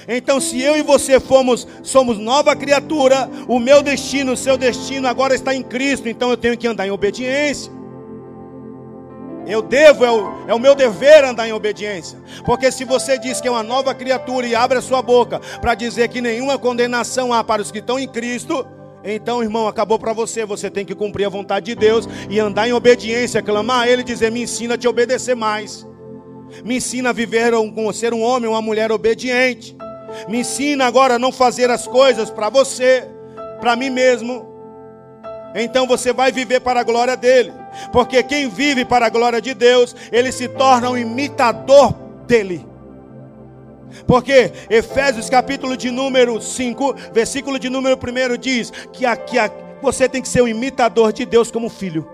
Então, 0.07 0.39
se 0.39 0.61
eu 0.61 0.75
e 0.75 0.81
você 0.81 1.17
somos 1.83 2.17
nova 2.17 2.55
criatura, 2.55 3.29
o 3.47 3.59
meu 3.59 3.81
destino, 3.81 4.33
o 4.33 4.37
seu 4.37 4.57
destino 4.57 5.07
agora 5.07 5.35
está 5.35 5.53
em 5.53 5.61
Cristo, 5.61 6.09
então 6.09 6.29
eu 6.29 6.37
tenho 6.37 6.57
que 6.57 6.67
andar 6.67 6.87
em 6.87 6.91
obediência. 6.91 7.71
Eu 9.45 9.61
devo, 9.61 10.05
é 10.05 10.11
o, 10.11 10.49
é 10.49 10.53
o 10.53 10.59
meu 10.59 10.75
dever 10.75 11.23
andar 11.23 11.47
em 11.47 11.51
obediência. 11.51 12.17
Porque 12.45 12.71
se 12.71 12.85
você 12.85 13.17
diz 13.17 13.41
que 13.41 13.47
é 13.47 13.51
uma 13.51 13.63
nova 13.63 13.93
criatura 13.93 14.47
e 14.47 14.55
abre 14.55 14.77
a 14.77 14.81
sua 14.81 15.01
boca 15.01 15.39
para 15.59 15.73
dizer 15.73 16.07
que 16.09 16.21
nenhuma 16.21 16.57
condenação 16.57 17.33
há 17.33 17.43
para 17.43 17.61
os 17.61 17.71
que 17.71 17.79
estão 17.79 17.99
em 17.99 18.07
Cristo, 18.07 18.65
então, 19.03 19.41
irmão, 19.41 19.67
acabou 19.67 19.97
para 19.97 20.13
você. 20.13 20.45
Você 20.45 20.69
tem 20.69 20.85
que 20.85 20.93
cumprir 20.93 21.25
a 21.25 21.29
vontade 21.29 21.67
de 21.67 21.75
Deus 21.75 22.07
e 22.29 22.39
andar 22.39 22.67
em 22.67 22.73
obediência, 22.73 23.41
clamar 23.41 23.81
a 23.81 23.89
Ele 23.89 24.03
dizer: 24.03 24.31
Me 24.31 24.43
ensina 24.43 24.75
a 24.75 24.77
te 24.77 24.87
obedecer 24.87 25.35
mais. 25.35 25.85
Me 26.63 26.77
ensina 26.77 27.09
a 27.09 27.13
viver 27.13 27.53
ser 27.93 28.13
um 28.13 28.21
homem, 28.21 28.49
uma 28.49 28.61
mulher 28.61 28.91
obediente. 28.91 29.75
Me 30.27 30.41
ensina 30.41 30.85
agora 30.85 31.15
a 31.15 31.19
não 31.19 31.31
fazer 31.31 31.69
as 31.69 31.87
coisas 31.87 32.29
para 32.29 32.49
você, 32.49 33.07
para 33.59 33.75
mim 33.75 33.89
mesmo. 33.89 34.45
Então 35.55 35.87
você 35.87 36.13
vai 36.13 36.31
viver 36.31 36.59
para 36.59 36.81
a 36.81 36.83
glória 36.83 37.15
dele. 37.15 37.53
Porque 37.91 38.21
quem 38.21 38.49
vive 38.49 38.83
para 38.83 39.05
a 39.05 39.09
glória 39.09 39.41
de 39.41 39.53
Deus, 39.53 39.95
ele 40.11 40.31
se 40.31 40.47
torna 40.47 40.89
um 40.89 40.97
imitador 40.97 41.93
dele. 42.27 42.70
Porque 44.05 44.51
Efésios 44.69 45.29
capítulo 45.29 45.75
de 45.77 45.91
número 45.91 46.41
5, 46.41 46.95
versículo 47.13 47.59
de 47.59 47.69
número 47.69 47.97
1 47.97 48.37
diz 48.37 48.71
que 48.91 49.05
aqui 49.05 49.37
você 49.81 50.07
tem 50.07 50.21
que 50.21 50.27
ser 50.27 50.41
um 50.41 50.47
imitador 50.47 51.11
de 51.11 51.25
Deus 51.25 51.51
como 51.51 51.69
filho. 51.69 52.07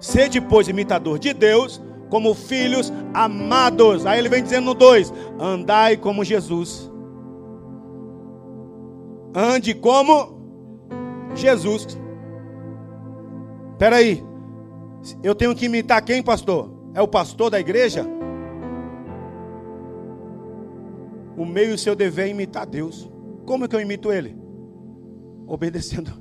Ser 0.00 0.28
depois 0.28 0.68
imitador 0.68 1.18
de 1.18 1.32
Deus 1.32 1.80
como 2.10 2.34
filhos 2.34 2.92
amados. 3.14 4.04
Aí 4.04 4.18
ele 4.18 4.28
vem 4.28 4.42
dizendo 4.42 4.66
no 4.66 4.74
2: 4.74 5.12
andai 5.38 5.96
como 5.96 6.24
Jesus. 6.24 6.90
Ande 9.34 9.74
como 9.74 10.38
Jesus. 11.34 11.98
Espera 13.72 13.96
aí. 13.96 14.22
Eu 15.22 15.34
tenho 15.34 15.54
que 15.54 15.66
imitar 15.66 16.02
quem, 16.02 16.22
pastor? 16.22 16.70
É 16.94 17.00
o 17.00 17.08
pastor 17.08 17.50
da 17.50 17.58
igreja? 17.58 18.06
O 21.36 21.44
meio 21.44 21.70
e 21.70 21.74
o 21.74 21.78
seu 21.78 21.94
dever 21.94 22.26
é 22.26 22.30
imitar 22.30 22.66
Deus. 22.66 23.10
Como 23.46 23.64
é 23.64 23.68
que 23.68 23.74
eu 23.74 23.80
imito 23.80 24.12
Ele? 24.12 24.36
Obedecendo. 25.46 26.12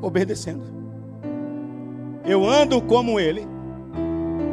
Obedecendo. 0.00 0.64
Eu 2.24 2.44
ando 2.44 2.80
como 2.80 3.20
Ele. 3.20 3.46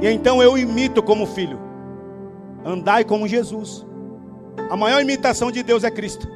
E 0.02 0.08
então 0.08 0.42
eu 0.42 0.58
imito 0.58 1.02
como 1.02 1.26
filho. 1.26 1.60
Andai 2.66 3.04
como 3.04 3.28
Jesus. 3.28 3.86
A 4.70 4.76
maior 4.76 5.02
imitação 5.02 5.52
de 5.52 5.64
Deus 5.64 5.84
é 5.84 5.92
Cristo. 5.92 6.28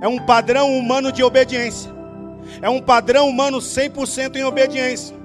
É 0.00 0.08
um 0.08 0.18
padrão 0.18 0.76
humano 0.76 1.10
de 1.10 1.22
obediência. 1.22 1.90
É 2.60 2.68
um 2.68 2.80
padrão 2.80 3.28
humano 3.28 3.58
100% 3.58 4.36
em 4.36 4.44
obediência. 4.44 5.15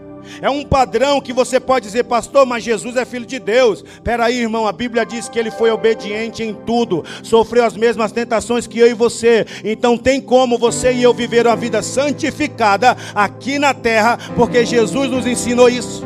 É 0.41 0.49
um 0.49 0.63
padrão 0.63 1.21
que 1.21 1.33
você 1.33 1.59
pode 1.59 1.85
dizer, 1.85 2.03
pastor, 2.03 2.45
mas 2.45 2.63
Jesus 2.63 2.95
é 2.95 3.05
filho 3.05 3.25
de 3.25 3.39
Deus. 3.39 3.83
Espera 3.83 4.25
aí, 4.25 4.39
irmão, 4.39 4.67
a 4.67 4.71
Bíblia 4.71 5.05
diz 5.05 5.29
que 5.29 5.39
ele 5.39 5.51
foi 5.51 5.71
obediente 5.71 6.43
em 6.43 6.53
tudo, 6.53 7.03
sofreu 7.23 7.65
as 7.65 7.75
mesmas 7.75 8.11
tentações 8.11 8.67
que 8.67 8.79
eu 8.79 8.87
e 8.87 8.93
você. 8.93 9.45
Então 9.63 9.97
tem 9.97 10.21
como 10.21 10.57
você 10.57 10.91
e 10.91 11.03
eu 11.03 11.13
viver 11.13 11.47
uma 11.47 11.55
vida 11.55 11.81
santificada 11.81 12.95
aqui 13.15 13.57
na 13.59 13.73
terra, 13.73 14.17
porque 14.35 14.65
Jesus 14.65 15.09
nos 15.09 15.25
ensinou 15.25 15.69
isso 15.69 16.03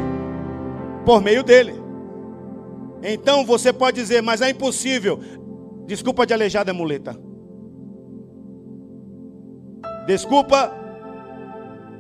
por 1.06 1.21
meio 1.21 1.43
dele. 1.43 1.75
Então 3.04 3.45
você 3.45 3.71
pode 3.71 3.99
dizer, 4.01 4.21
mas 4.21 4.41
é 4.41 4.49
impossível. 4.49 5.19
Desculpa 5.86 6.25
de 6.25 6.34
aleijada, 6.34 6.73
muleta. 6.73 7.15
Desculpa 10.08 10.85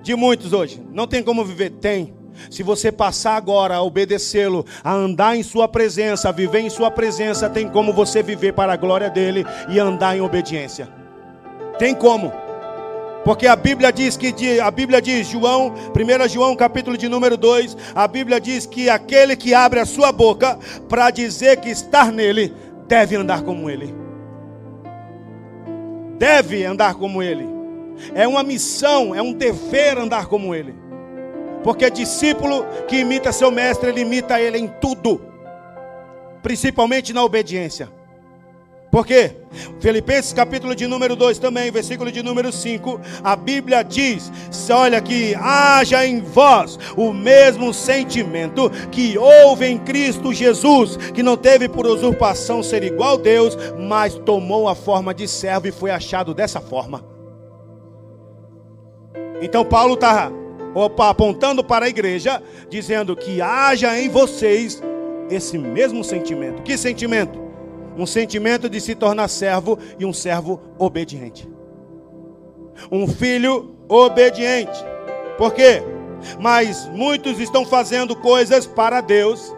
de 0.05 0.15
muitos 0.15 0.53
hoje. 0.53 0.81
Não 0.93 1.07
tem 1.07 1.23
como 1.23 1.43
viver? 1.43 1.71
Tem. 1.71 2.13
Se 2.49 2.61
você 2.61 2.91
passar 2.91 3.35
agora 3.35 3.75
a 3.75 3.81
obedecê-lo, 3.81 4.65
a 4.83 4.93
andar 4.93 5.35
em 5.35 5.41
Sua 5.41 5.67
presença, 5.67 6.29
a 6.29 6.31
viver 6.31 6.59
em 6.59 6.69
Sua 6.69 6.91
presença, 6.91 7.49
tem 7.49 7.67
como 7.67 7.91
você 7.91 8.21
viver 8.21 8.53
para 8.53 8.73
a 8.73 8.77
glória 8.77 9.09
dele 9.09 9.43
e 9.67 9.79
andar 9.79 10.15
em 10.15 10.21
obediência. 10.21 10.87
Tem 11.79 11.95
como. 11.95 12.31
Porque 13.23 13.47
a 13.47 13.55
Bíblia 13.55 13.91
diz 13.91 14.15
que 14.15 14.59
a 14.59 14.69
Bíblia 14.69 15.01
diz, 15.01 15.27
João, 15.27 15.73
1 15.73 16.29
João, 16.29 16.55
capítulo 16.55 16.95
de 16.95 17.09
número 17.09 17.35
2, 17.35 17.75
a 17.95 18.07
Bíblia 18.07 18.39
diz 18.39 18.67
que 18.67 18.87
aquele 18.87 19.35
que 19.35 19.55
abre 19.55 19.79
a 19.79 19.85
sua 19.85 20.11
boca 20.11 20.59
para 20.87 21.09
dizer 21.09 21.59
que 21.59 21.69
está 21.69 22.11
nele, 22.11 22.53
deve 22.87 23.15
andar 23.15 23.41
como 23.41 23.67
ele. 23.67 23.95
Deve 26.19 26.63
andar 26.63 26.93
como 26.93 27.23
ele. 27.23 27.54
É 28.13 28.27
uma 28.27 28.43
missão, 28.43 29.13
é 29.13 29.21
um 29.21 29.33
dever 29.33 29.97
andar 29.97 30.27
como 30.27 30.53
ele. 30.53 30.75
Porque 31.63 31.89
discípulo 31.89 32.65
que 32.87 32.97
imita 32.97 33.31
seu 33.31 33.49
mestre, 33.49 33.89
ele 33.89 34.01
imita 34.01 34.39
ele 34.39 34.57
em 34.57 34.67
tudo, 34.67 35.21
principalmente 36.43 37.11
na 37.11 37.23
obediência. 37.23 37.89
Por 38.95 39.05
quê? 39.05 39.31
Filipenses 39.81 40.31
capítulo 40.31 40.73
de 40.73 40.87
número 40.87 41.17
2 41.17 41.37
também, 41.37 41.69
versículo 41.69 42.09
de 42.09 42.23
número 42.23 42.49
5, 42.49 43.01
a 43.21 43.35
Bíblia 43.35 43.83
diz: 43.83 44.31
olha 44.71 45.01
que 45.01 45.35
haja 45.35 46.05
em 46.05 46.21
vós 46.21 46.79
o 46.95 47.11
mesmo 47.11 47.73
sentimento 47.73 48.69
que 48.91 49.17
houve 49.17 49.65
em 49.65 49.77
Cristo 49.77 50.31
Jesus, 50.31 50.95
que 50.95 51.21
não 51.21 51.35
teve 51.35 51.67
por 51.67 51.85
usurpação 51.85 52.63
ser 52.63 52.83
igual 52.83 53.15
a 53.15 53.21
Deus, 53.21 53.57
mas 53.77 54.15
tomou 54.15 54.69
a 54.69 54.75
forma 54.75 55.13
de 55.13 55.27
servo 55.27 55.67
e 55.67 55.73
foi 55.73 55.91
achado 55.91 56.33
dessa 56.33 56.61
forma. 56.61 57.14
Então 59.41 59.65
Paulo 59.65 59.95
está 59.95 60.31
apontando 61.09 61.63
para 61.63 61.85
a 61.85 61.89
igreja, 61.89 62.41
dizendo 62.69 63.15
que 63.15 63.41
haja 63.41 63.97
em 63.99 64.09
vocês 64.09 64.81
esse 65.29 65.57
mesmo 65.57 66.03
sentimento. 66.03 66.61
Que 66.61 66.77
sentimento? 66.77 67.39
Um 67.97 68.05
sentimento 68.05 68.69
de 68.69 68.81
se 68.81 68.93
tornar 68.93 69.27
servo 69.27 69.79
e 69.97 70.05
um 70.05 70.13
servo 70.13 70.61
obediente. 70.77 71.49
Um 72.91 73.07
filho 73.07 73.75
obediente. 73.87 74.83
Por 75.37 75.53
quê? 75.53 75.81
Mas 76.39 76.87
muitos 76.89 77.39
estão 77.39 77.65
fazendo 77.65 78.15
coisas 78.15 78.65
para 78.65 78.99
Deus 78.99 79.55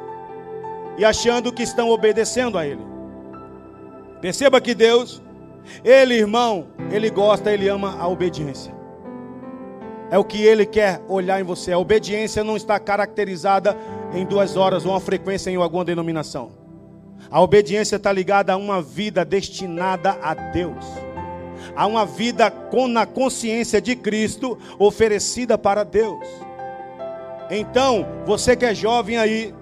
e 0.97 1.05
achando 1.05 1.51
que 1.51 1.63
estão 1.63 1.89
obedecendo 1.89 2.57
a 2.57 2.67
Ele. 2.67 2.81
Perceba 4.21 4.61
que 4.61 4.75
Deus, 4.75 5.21
Ele, 5.83 6.15
irmão, 6.15 6.67
Ele 6.91 7.09
gosta, 7.09 7.51
Ele 7.51 7.67
ama 7.67 7.97
a 7.99 8.07
obediência. 8.07 8.76
É 10.09 10.17
o 10.17 10.23
que 10.23 10.41
Ele 10.41 10.65
quer 10.65 11.01
olhar 11.07 11.39
em 11.39 11.43
você. 11.43 11.71
A 11.71 11.77
obediência 11.77 12.43
não 12.43 12.55
está 12.55 12.79
caracterizada 12.79 13.75
em 14.13 14.25
duas 14.25 14.55
horas 14.55 14.85
ou 14.85 14.91
uma 14.91 14.99
frequência 14.99 15.49
em 15.49 15.55
alguma 15.55 15.83
denominação. 15.83 16.51
A 17.29 17.41
obediência 17.41 17.97
está 17.97 18.11
ligada 18.11 18.53
a 18.53 18.57
uma 18.57 18.81
vida 18.81 19.25
destinada 19.25 20.17
a 20.21 20.33
Deus, 20.33 20.85
a 21.75 21.85
uma 21.85 22.05
vida 22.05 22.49
com, 22.49 22.87
na 22.87 23.05
consciência 23.05 23.81
de 23.81 23.95
Cristo 23.95 24.57
oferecida 24.79 25.57
para 25.57 25.83
Deus. 25.83 26.25
Então, 27.49 28.05
você 28.25 28.55
que 28.55 28.65
é 28.65 28.73
jovem 28.73 29.17
aí, 29.17 29.53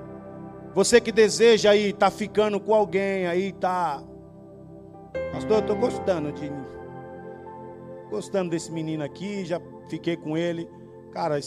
você 0.75 0.99
que 1.01 1.12
deseja 1.12 1.71
aí 1.71 1.91
tá 1.93 2.12
ficando 2.12 2.60
com 2.60 2.73
alguém 2.73 3.25
aí, 3.25 3.51
tá, 3.53 4.03
pastor, 5.31 5.58
eu 5.58 5.60
estou 5.60 5.75
gostando 5.75 6.31
de, 6.31 6.51
gostando 8.10 8.51
desse 8.51 8.71
menino 8.71 9.03
aqui, 9.03 9.45
já 9.45 9.60
fiquei 9.88 10.15
com 10.15 10.38
ele, 10.38 10.69
cara, 11.12 11.39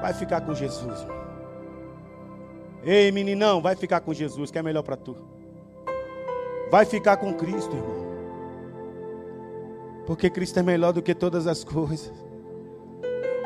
vai 0.00 0.12
ficar 0.12 0.40
com 0.40 0.54
Jesus. 0.54 1.06
Ei, 2.84 3.12
meninão, 3.12 3.62
vai 3.62 3.76
ficar 3.76 4.00
com 4.00 4.12
Jesus, 4.12 4.50
que 4.50 4.58
é 4.58 4.62
melhor 4.62 4.82
para 4.82 4.96
tu. 4.96 5.16
Vai 6.70 6.84
ficar 6.84 7.16
com 7.16 7.32
Cristo, 7.34 7.76
irmão. 7.76 8.02
Porque 10.06 10.28
Cristo 10.28 10.58
é 10.58 10.62
melhor 10.62 10.92
do 10.92 11.02
que 11.02 11.14
todas 11.14 11.46
as 11.46 11.62
coisas. 11.62 12.12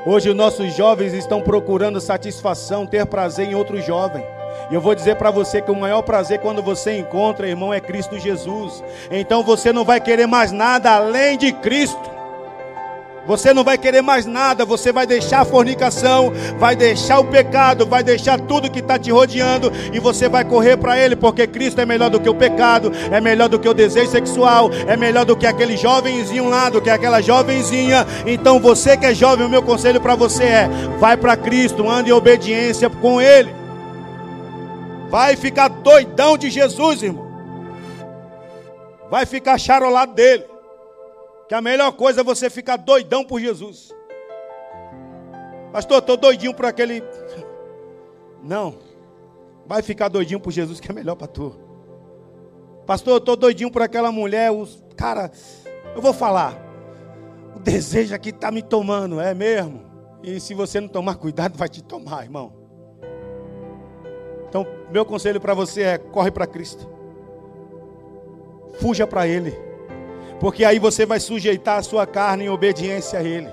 Hoje 0.07 0.31
os 0.31 0.37
nossos 0.37 0.73
jovens 0.75 1.13
estão 1.13 1.43
procurando 1.43 2.01
satisfação, 2.01 2.87
ter 2.87 3.05
prazer 3.07 3.49
em 3.49 3.55
outro 3.55 3.81
jovem. 3.81 4.25
E 4.71 4.75
eu 4.75 4.81
vou 4.81 4.95
dizer 4.95 5.17
para 5.17 5.31
você 5.31 5.61
que 5.61 5.71
o 5.71 5.77
maior 5.77 6.03
prazer 6.03 6.41
quando 6.41 6.63
você 6.63 6.97
encontra, 6.97 7.49
irmão, 7.49 7.75
é 7.75 7.81
Cristo 7.81 8.19
Jesus. 8.19 8.83
Então 9.11 9.43
você 9.43 9.73
não 9.73 9.85
vai 9.85 10.01
querer 10.01 10.27
mais 10.27 10.51
nada 10.51 10.93
além 10.93 11.37
de 11.37 11.53
Cristo. 11.53 12.16
Você 13.27 13.53
não 13.53 13.65
vai 13.65 13.77
querer 13.77 14.03
mais 14.03 14.25
nada, 14.25 14.65
você 14.65 14.93
vai 14.93 15.07
deixar 15.07 15.41
a 15.41 15.45
fornicação, 15.45 16.33
vai 16.59 16.77
deixar 16.77 17.19
o 17.19 17.25
pecado, 17.25 17.85
vai 17.85 18.03
deixar 18.03 18.41
tudo 18.41 18.71
que 18.71 18.79
está 18.79 18.99
te 18.99 19.11
rodeando 19.11 19.73
e 19.93 19.99
você 19.99 20.29
vai 20.29 20.45
correr 20.45 20.77
para 20.77 20.99
Ele, 20.99 21.17
porque 21.17 21.47
Cristo 21.47 21.81
é 21.81 21.87
melhor 21.87 22.09
do 22.09 22.21
que 22.21 22.29
o 22.29 22.35
pecado, 22.35 22.93
é 23.11 23.21
melhor 23.21 23.49
do 23.49 23.59
que 23.59 23.69
o 23.69 23.75
desejo 23.75 24.11
sexual, 24.11 24.71
é 24.87 24.97
melhor 24.97 25.25
do 25.25 25.37
que 25.37 25.47
aquele 25.47 25.77
jovenzinho 25.77 26.49
lá, 26.49 26.71
do 26.71 26.81
que 26.81 26.91
aquela 26.91 27.21
jovenzinha. 27.21 28.07
Então 28.25 28.61
você 28.61 28.97
que 28.97 29.07
é 29.07 29.15
jovem, 29.15 29.45
o 29.45 29.51
meu 29.51 29.63
conselho 29.63 30.01
para 30.01 30.15
você 30.15 30.45
é: 30.45 30.69
vai 30.99 31.17
para 31.17 31.37
Cristo, 31.37 31.89
ande 31.89 32.11
em 32.11 32.13
obediência 32.13 32.89
com 32.89 33.21
Ele. 33.21 33.55
Vai 35.09 35.37
ficar 35.37 35.69
doidão 35.69 36.37
de 36.37 36.51
Jesus, 36.51 37.03
irmão. 37.03 37.27
Vai 39.11 39.25
ficar 39.25 39.59
charolado 39.59 40.13
dele. 40.15 40.56
Que 41.49 41.55
a 41.55 41.61
melhor 41.61 41.93
coisa 41.93 42.21
é 42.21 42.25
você 42.25 42.51
ficar 42.51 42.77
doidão 42.77 43.25
por 43.25 43.41
Jesus. 43.41 43.95
Pastor, 45.73 45.99
estou 45.99 46.17
doidinho 46.17 46.55
por 46.55 46.67
aquele. 46.67 47.03
Não. 48.43 48.79
Vai 49.67 49.83
ficar 49.83 50.09
doidinho 50.09 50.41
por 50.41 50.51
Jesus, 50.51 50.81
que 50.81 50.91
é 50.91 50.95
melhor 50.95 51.17
para 51.17 51.27
tu. 51.27 51.55
Pastor, 52.87 53.15
eu 53.15 53.19
estou 53.19 53.37
doidinho 53.37 53.71
por 53.71 53.83
aquela 53.83 54.11
mulher. 54.11 54.51
Os... 54.51 54.83
Cara, 54.97 55.31
eu 55.95 56.01
vou 56.01 56.13
falar. 56.13 56.57
O 57.55 57.59
desejo 57.59 58.15
aqui 58.15 58.31
está 58.31 58.51
me 58.51 58.63
tomando, 58.63 59.21
é 59.21 59.35
mesmo? 59.35 59.85
E 60.23 60.41
se 60.41 60.55
você 60.55 60.81
não 60.81 60.89
tomar 60.89 61.17
cuidado, 61.17 61.57
vai 61.57 61.69
te 61.69 61.83
tomar, 61.83 62.25
irmão. 62.25 62.53
Então, 64.49 64.67
meu 64.91 65.05
conselho 65.05 65.41
para 65.41 65.55
você 65.55 65.83
é: 65.83 65.99
corre 65.99 66.31
para 66.31 66.47
Cristo. 66.47 66.89
Fuja 68.81 69.07
para 69.07 69.27
Ele. 69.27 69.66
Porque 70.41 70.65
aí 70.65 70.79
você 70.79 71.07
vai 71.07 71.21
sujeitar 71.21 71.79
a 71.79 71.83
sua 71.83 72.07
carne 72.07 72.45
em 72.45 72.49
obediência 72.49 73.19
a 73.19 73.23
Ele. 73.23 73.49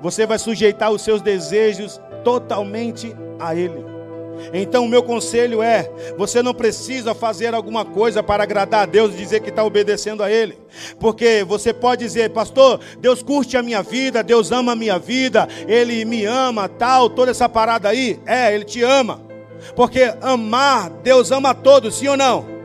Você 0.00 0.26
vai 0.26 0.38
sujeitar 0.38 0.90
os 0.90 1.02
seus 1.02 1.20
desejos 1.20 2.00
totalmente 2.22 3.14
a 3.38 3.54
Ele. 3.54 3.98
Então, 4.52 4.84
o 4.84 4.88
meu 4.88 5.02
conselho 5.02 5.62
é: 5.62 5.90
você 6.16 6.42
não 6.42 6.54
precisa 6.54 7.14
fazer 7.14 7.54
alguma 7.54 7.84
coisa 7.84 8.22
para 8.22 8.42
agradar 8.42 8.82
a 8.82 8.86
Deus 8.86 9.12
e 9.12 9.16
dizer 9.16 9.40
que 9.40 9.50
está 9.50 9.64
obedecendo 9.64 10.22
a 10.22 10.30
Ele, 10.30 10.58
porque 10.98 11.44
você 11.44 11.72
pode 11.72 12.04
dizer, 12.04 12.30
pastor, 12.30 12.80
Deus 13.00 13.22
curte 13.22 13.56
a 13.56 13.62
minha 13.62 13.82
vida, 13.82 14.22
Deus 14.22 14.52
ama 14.52 14.72
a 14.72 14.76
minha 14.76 14.98
vida, 14.98 15.48
Ele 15.66 16.04
me 16.04 16.24
ama, 16.24 16.68
tal, 16.68 17.10
toda 17.10 17.30
essa 17.30 17.48
parada 17.48 17.88
aí, 17.88 18.20
é, 18.26 18.54
Ele 18.54 18.64
te 18.64 18.82
ama, 18.82 19.20
porque 19.74 20.14
amar, 20.20 20.90
Deus 21.02 21.32
ama 21.32 21.50
a 21.50 21.54
todos, 21.54 21.96
sim 21.96 22.08
ou 22.08 22.16
não? 22.16 22.57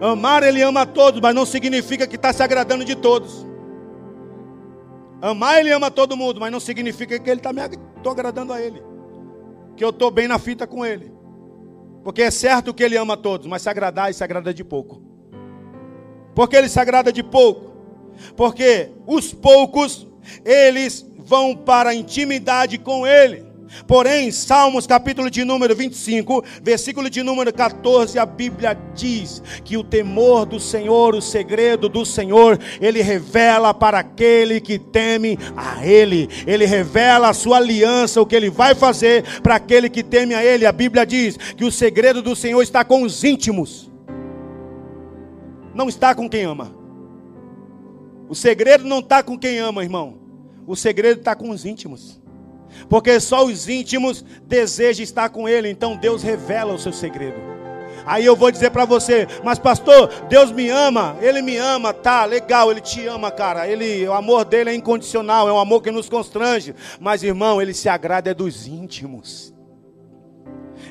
Amar, 0.00 0.42
Ele 0.42 0.62
ama 0.62 0.82
a 0.82 0.86
todos, 0.86 1.20
mas 1.20 1.34
não 1.34 1.46
significa 1.46 2.06
que 2.06 2.16
está 2.16 2.32
se 2.32 2.42
agradando 2.42 2.84
de 2.84 2.94
todos. 2.94 3.46
Amar, 5.20 5.60
Ele 5.60 5.70
ama 5.70 5.90
todo 5.90 6.16
mundo, 6.16 6.40
mas 6.40 6.50
não 6.50 6.60
significa 6.60 7.18
que 7.18 7.30
Ele 7.30 7.40
está 7.40 7.52
me 7.52 7.60
agradando 8.10 8.52
a 8.52 8.60
Ele. 8.60 8.82
Que 9.76 9.84
eu 9.84 9.90
estou 9.90 10.10
bem 10.10 10.26
na 10.26 10.38
fita 10.38 10.66
com 10.66 10.84
Ele. 10.84 11.12
Porque 12.02 12.22
é 12.22 12.30
certo 12.30 12.74
que 12.74 12.82
Ele 12.82 12.96
ama 12.96 13.14
a 13.14 13.16
todos, 13.16 13.46
mas 13.46 13.62
se 13.62 13.68
agradar, 13.68 14.06
Ele 14.06 14.14
se 14.14 14.24
agrada 14.24 14.52
de 14.52 14.64
pouco. 14.64 15.02
Porque 16.34 16.56
Ele 16.56 16.68
se 16.68 16.80
agrada 16.80 17.12
de 17.12 17.22
pouco? 17.22 17.72
Porque 18.36 18.90
os 19.06 19.32
poucos, 19.32 20.06
eles 20.44 21.06
vão 21.18 21.56
para 21.56 21.90
a 21.90 21.94
intimidade 21.94 22.78
com 22.78 23.06
Ele. 23.06 23.51
Porém, 23.86 24.30
Salmos 24.30 24.86
capítulo 24.86 25.30
de 25.30 25.44
número 25.44 25.74
25, 25.74 26.44
versículo 26.62 27.08
de 27.08 27.22
número 27.22 27.52
14, 27.52 28.18
a 28.18 28.26
Bíblia 28.26 28.76
diz 28.94 29.42
que 29.64 29.76
o 29.76 29.84
temor 29.84 30.44
do 30.46 30.60
Senhor, 30.60 31.14
o 31.14 31.22
segredo 31.22 31.88
do 31.88 32.04
Senhor, 32.04 32.58
ele 32.80 33.00
revela 33.00 33.72
para 33.72 33.98
aquele 33.98 34.60
que 34.60 34.78
teme 34.78 35.38
a 35.56 35.84
ele. 35.86 36.28
Ele 36.46 36.66
revela 36.66 37.30
a 37.30 37.34
sua 37.34 37.56
aliança, 37.56 38.20
o 38.20 38.26
que 38.26 38.36
ele 38.36 38.50
vai 38.50 38.74
fazer 38.74 39.40
para 39.40 39.56
aquele 39.56 39.88
que 39.88 40.02
teme 40.02 40.34
a 40.34 40.44
ele. 40.44 40.66
A 40.66 40.72
Bíblia 40.72 41.06
diz 41.06 41.36
que 41.36 41.64
o 41.64 41.72
segredo 41.72 42.22
do 42.22 42.36
Senhor 42.36 42.62
está 42.62 42.84
com 42.84 43.02
os 43.02 43.24
íntimos. 43.24 43.90
Não 45.74 45.88
está 45.88 46.14
com 46.14 46.28
quem 46.28 46.44
ama. 46.44 46.74
O 48.28 48.34
segredo 48.34 48.84
não 48.84 49.00
está 49.00 49.22
com 49.22 49.38
quem 49.38 49.58
ama, 49.58 49.82
irmão. 49.82 50.20
O 50.66 50.76
segredo 50.76 51.18
está 51.18 51.34
com 51.34 51.50
os 51.50 51.64
íntimos 51.64 52.21
porque 52.88 53.18
só 53.20 53.44
os 53.44 53.68
íntimos 53.68 54.24
desejam 54.44 55.02
estar 55.02 55.28
com 55.28 55.48
Ele, 55.48 55.68
então 55.68 55.96
Deus 55.96 56.22
revela 56.22 56.74
o 56.74 56.78
seu 56.78 56.92
segredo. 56.92 57.52
Aí 58.04 58.24
eu 58.24 58.34
vou 58.34 58.50
dizer 58.50 58.70
para 58.70 58.84
você, 58.84 59.28
mas 59.44 59.58
pastor, 59.58 60.10
Deus 60.28 60.50
me 60.50 60.68
ama, 60.68 61.16
Ele 61.20 61.40
me 61.40 61.56
ama, 61.56 61.92
tá, 61.92 62.24
legal, 62.24 62.70
Ele 62.70 62.80
te 62.80 63.06
ama, 63.06 63.30
cara. 63.30 63.68
Ele, 63.68 64.06
o 64.08 64.12
amor 64.12 64.44
dele 64.44 64.70
é 64.70 64.74
incondicional, 64.74 65.48
é 65.48 65.52
um 65.52 65.58
amor 65.58 65.82
que 65.82 65.90
nos 65.90 66.08
constrange. 66.08 66.74
Mas 67.00 67.22
irmão, 67.22 67.62
Ele 67.62 67.72
se 67.72 67.88
agrada 67.88 68.30
é 68.30 68.34
dos 68.34 68.66
íntimos. 68.66 69.54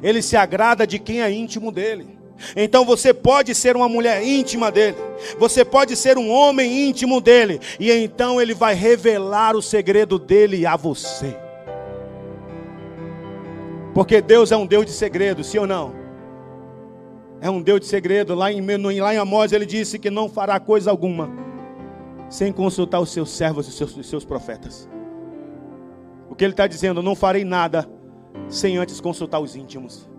Ele 0.02 0.22
se 0.22 0.38
agrada 0.38 0.88
de 0.88 1.00
quem 1.00 1.22
é 1.22 1.32
íntimo 1.32 1.72
dele. 1.72 2.22
Então 2.56 2.84
você 2.84 3.14
pode 3.14 3.54
ser 3.54 3.76
uma 3.76 3.88
mulher 3.88 4.24
íntima 4.24 4.72
dele, 4.72 4.98
você 5.38 5.64
pode 5.64 5.96
ser 5.96 6.18
um 6.18 6.32
homem 6.32 6.90
íntimo 6.90 7.22
dele, 7.22 7.62
e 7.80 7.92
então 7.92 8.42
ele 8.42 8.56
vai 8.56 8.74
revelar 8.74 9.56
o 9.56 9.62
segredo 9.62 10.18
dele 10.18 10.66
a 10.66 10.76
você. 10.76 11.38
Porque 13.94 14.22
Deus 14.22 14.52
é 14.52 14.58
um 14.58 14.66
Deus 14.66 14.86
de 14.86 14.92
segredo, 14.92 15.44
sim 15.44 15.58
ou 15.58 15.68
não? 15.68 15.94
É 17.42 17.50
um 17.50 17.62
Deus 17.62 17.82
de 17.82 17.88
segredo. 17.88 18.36
Lá 18.36 18.52
em, 18.52 18.62
lá 19.00 19.14
em 19.14 19.18
Amós 19.18 19.52
ele 19.52 19.66
disse 19.66 20.00
que 20.00 20.10
não 20.10 20.30
fará 20.30 20.60
coisa 20.60 20.90
alguma 20.90 21.30
sem 22.30 22.54
consultar 22.54 23.02
os 23.02 23.12
seus 23.12 23.30
servos 23.30 23.66
e 23.66 23.70
os 23.70 23.76
seus, 23.76 23.98
os 23.98 24.08
seus 24.08 24.24
profetas. 24.24 24.88
O 26.30 26.36
que 26.36 26.46
ele 26.46 26.54
está 26.54 26.66
dizendo? 26.66 27.04
Não 27.04 27.14
farei 27.14 27.44
nada 27.44 27.90
sem 28.48 28.78
antes 28.78 29.02
consultar 29.02 29.42
os 29.42 29.54
íntimos, 29.54 30.10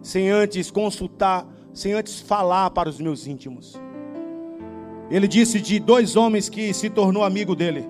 sem 0.00 0.30
antes 0.30 0.70
consultar, 0.70 1.46
sem 1.74 1.92
antes 1.92 2.20
falar 2.20 2.70
para 2.70 2.88
os 2.88 2.98
meus 2.98 3.26
íntimos. 3.26 3.78
Ele 5.10 5.28
disse 5.28 5.60
de 5.60 5.78
dois 5.78 6.16
homens 6.16 6.48
que 6.48 6.72
se 6.72 6.88
tornou 6.88 7.22
amigo 7.22 7.54
dele. 7.54 7.86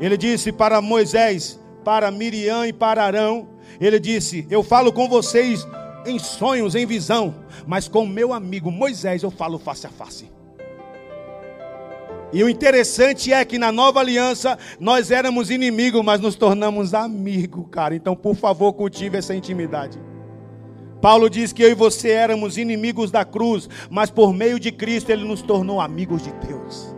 Ele 0.00 0.16
disse 0.16 0.50
para 0.50 0.80
Moisés, 0.80 1.60
para 1.84 2.10
Miriam 2.10 2.66
e 2.66 2.72
para 2.72 3.04
Arão, 3.04 3.53
ele 3.80 3.98
disse: 3.98 4.46
Eu 4.50 4.62
falo 4.62 4.92
com 4.92 5.08
vocês 5.08 5.66
em 6.06 6.18
sonhos, 6.18 6.74
em 6.74 6.86
visão, 6.86 7.34
mas 7.66 7.88
com 7.88 8.06
meu 8.06 8.32
amigo 8.32 8.70
Moisés 8.70 9.22
eu 9.22 9.30
falo 9.30 9.58
face 9.58 9.86
a 9.86 9.90
face. 9.90 10.34
E 12.32 12.42
o 12.42 12.48
interessante 12.48 13.32
é 13.32 13.44
que 13.44 13.58
na 13.58 13.70
nova 13.70 14.00
aliança 14.00 14.58
nós 14.80 15.12
éramos 15.12 15.50
inimigos, 15.50 16.04
mas 16.04 16.20
nos 16.20 16.34
tornamos 16.34 16.92
amigos, 16.92 17.64
cara. 17.70 17.94
Então, 17.94 18.16
por 18.16 18.34
favor, 18.34 18.72
cultive 18.72 19.16
essa 19.16 19.34
intimidade. 19.34 20.00
Paulo 21.00 21.30
diz 21.30 21.52
que 21.52 21.62
eu 21.62 21.70
e 21.70 21.74
você 21.74 22.08
éramos 22.10 22.58
inimigos 22.58 23.10
da 23.10 23.24
cruz, 23.24 23.68
mas 23.88 24.10
por 24.10 24.32
meio 24.32 24.58
de 24.58 24.72
Cristo 24.72 25.10
ele 25.10 25.24
nos 25.24 25.42
tornou 25.42 25.80
amigos 25.80 26.22
de 26.22 26.32
Deus. 26.32 26.96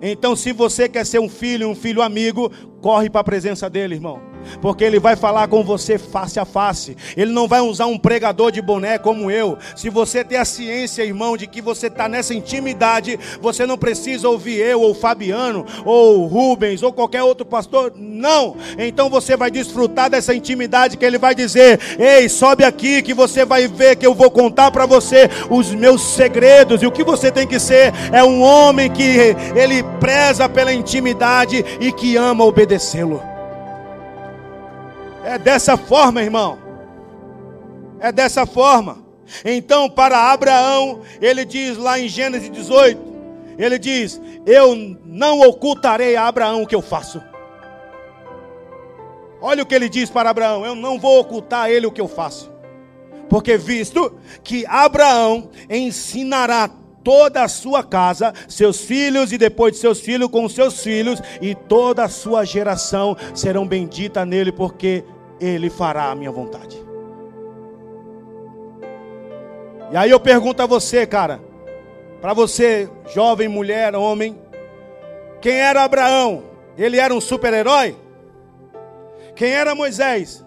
Então, 0.00 0.34
se 0.34 0.52
você 0.52 0.88
quer 0.88 1.06
ser 1.06 1.20
um 1.20 1.28
filho, 1.28 1.68
um 1.68 1.74
filho 1.76 2.02
amigo, 2.02 2.50
corre 2.80 3.08
para 3.08 3.20
a 3.20 3.24
presença 3.24 3.70
dele, 3.70 3.94
irmão. 3.94 4.31
Porque 4.60 4.84
ele 4.84 4.98
vai 4.98 5.16
falar 5.16 5.48
com 5.48 5.62
você 5.62 5.98
face 5.98 6.38
a 6.38 6.44
face. 6.44 6.96
Ele 7.16 7.32
não 7.32 7.48
vai 7.48 7.60
usar 7.60 7.86
um 7.86 7.98
pregador 7.98 8.50
de 8.50 8.60
boné 8.60 8.98
como 8.98 9.30
eu. 9.30 9.58
Se 9.76 9.88
você 9.88 10.24
tem 10.24 10.38
a 10.38 10.44
ciência, 10.44 11.04
irmão, 11.04 11.36
de 11.36 11.46
que 11.46 11.60
você 11.60 11.86
está 11.86 12.08
nessa 12.08 12.34
intimidade, 12.34 13.18
você 13.40 13.66
não 13.66 13.78
precisa 13.78 14.28
ouvir 14.28 14.58
eu, 14.58 14.80
ou 14.80 14.94
Fabiano, 14.94 15.64
ou 15.84 16.26
Rubens, 16.26 16.82
ou 16.82 16.92
qualquer 16.92 17.22
outro 17.22 17.44
pastor. 17.44 17.92
Não. 17.96 18.56
Então 18.78 19.08
você 19.08 19.36
vai 19.36 19.50
desfrutar 19.50 20.10
dessa 20.10 20.34
intimidade 20.34 20.96
que 20.96 21.04
ele 21.04 21.18
vai 21.18 21.34
dizer: 21.34 21.80
Ei, 21.98 22.28
sobe 22.28 22.64
aqui, 22.64 23.02
que 23.02 23.14
você 23.14 23.44
vai 23.44 23.68
ver 23.68 23.96
que 23.96 24.06
eu 24.06 24.14
vou 24.14 24.30
contar 24.30 24.70
para 24.70 24.86
você 24.86 25.28
os 25.50 25.74
meus 25.74 26.02
segredos. 26.02 26.82
E 26.82 26.86
o 26.86 26.92
que 26.92 27.04
você 27.04 27.30
tem 27.30 27.46
que 27.46 27.58
ser 27.58 27.92
é 28.12 28.22
um 28.22 28.42
homem 28.42 28.90
que 28.90 29.34
ele 29.54 29.82
preza 30.00 30.48
pela 30.48 30.72
intimidade 30.72 31.64
e 31.80 31.92
que 31.92 32.16
ama 32.16 32.44
obedecê-lo. 32.44 33.31
É 35.24 35.38
dessa 35.38 35.76
forma, 35.76 36.22
irmão. 36.22 36.58
É 38.00 38.10
dessa 38.10 38.44
forma. 38.44 39.04
Então, 39.44 39.88
para 39.88 40.32
Abraão, 40.32 41.00
ele 41.20 41.44
diz 41.44 41.76
lá 41.76 41.98
em 41.98 42.08
Gênesis 42.08 42.50
18: 42.50 43.12
ele 43.58 43.78
diz: 43.78 44.20
Eu 44.46 44.74
não 45.04 45.40
ocultarei 45.40 46.16
a 46.16 46.26
Abraão 46.26 46.62
o 46.62 46.66
que 46.66 46.74
eu 46.74 46.82
faço. 46.82 47.22
Olha 49.40 49.62
o 49.62 49.66
que 49.66 49.74
ele 49.74 49.88
diz 49.88 50.10
para 50.10 50.30
Abraão: 50.30 50.64
Eu 50.64 50.74
não 50.74 50.98
vou 50.98 51.20
ocultar 51.20 51.62
a 51.62 51.70
ele 51.70 51.86
o 51.86 51.92
que 51.92 52.00
eu 52.00 52.08
faço. 52.08 52.50
Porque 53.28 53.56
visto 53.56 54.14
que 54.42 54.66
Abraão 54.66 55.50
ensinará 55.70 56.68
toda 57.02 57.42
a 57.42 57.48
sua 57.48 57.82
casa, 57.82 58.32
seus 58.46 58.80
filhos 58.80 59.32
e 59.32 59.38
depois 59.38 59.72
de 59.72 59.78
seus 59.78 60.00
filhos 60.00 60.30
com 60.30 60.48
seus 60.48 60.82
filhos, 60.82 61.20
e 61.40 61.54
toda 61.54 62.04
a 62.04 62.08
sua 62.08 62.44
geração 62.44 63.16
serão 63.34 63.66
benditas 63.66 64.26
nele, 64.26 64.52
porque 64.52 65.04
ele 65.46 65.68
fará 65.68 66.10
a 66.10 66.14
minha 66.14 66.30
vontade. 66.30 66.80
E 69.90 69.96
aí 69.96 70.10
eu 70.10 70.20
pergunto 70.20 70.62
a 70.62 70.66
você, 70.66 71.06
cara, 71.06 71.40
para 72.20 72.32
você, 72.32 72.88
jovem, 73.12 73.48
mulher, 73.48 73.94
homem, 73.94 74.38
quem 75.40 75.54
era 75.54 75.82
Abraão? 75.82 76.44
Ele 76.78 76.98
era 76.98 77.12
um 77.12 77.20
super-herói? 77.20 77.96
Quem 79.34 79.50
era 79.52 79.74
Moisés? 79.74 80.44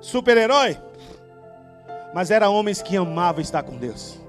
Super-herói? 0.00 0.78
Mas 2.14 2.30
era 2.30 2.48
homens 2.48 2.80
que 2.80 2.96
amavam 2.96 3.40
estar 3.40 3.62
com 3.62 3.76
Deus. 3.76 4.20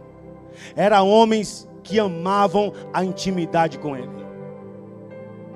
Era 0.76 1.02
homens 1.04 1.68
que 1.84 2.00
amavam 2.00 2.74
a 2.94 3.04
intimidade 3.04 3.78
com 3.78 3.96
Ele. 3.96 4.24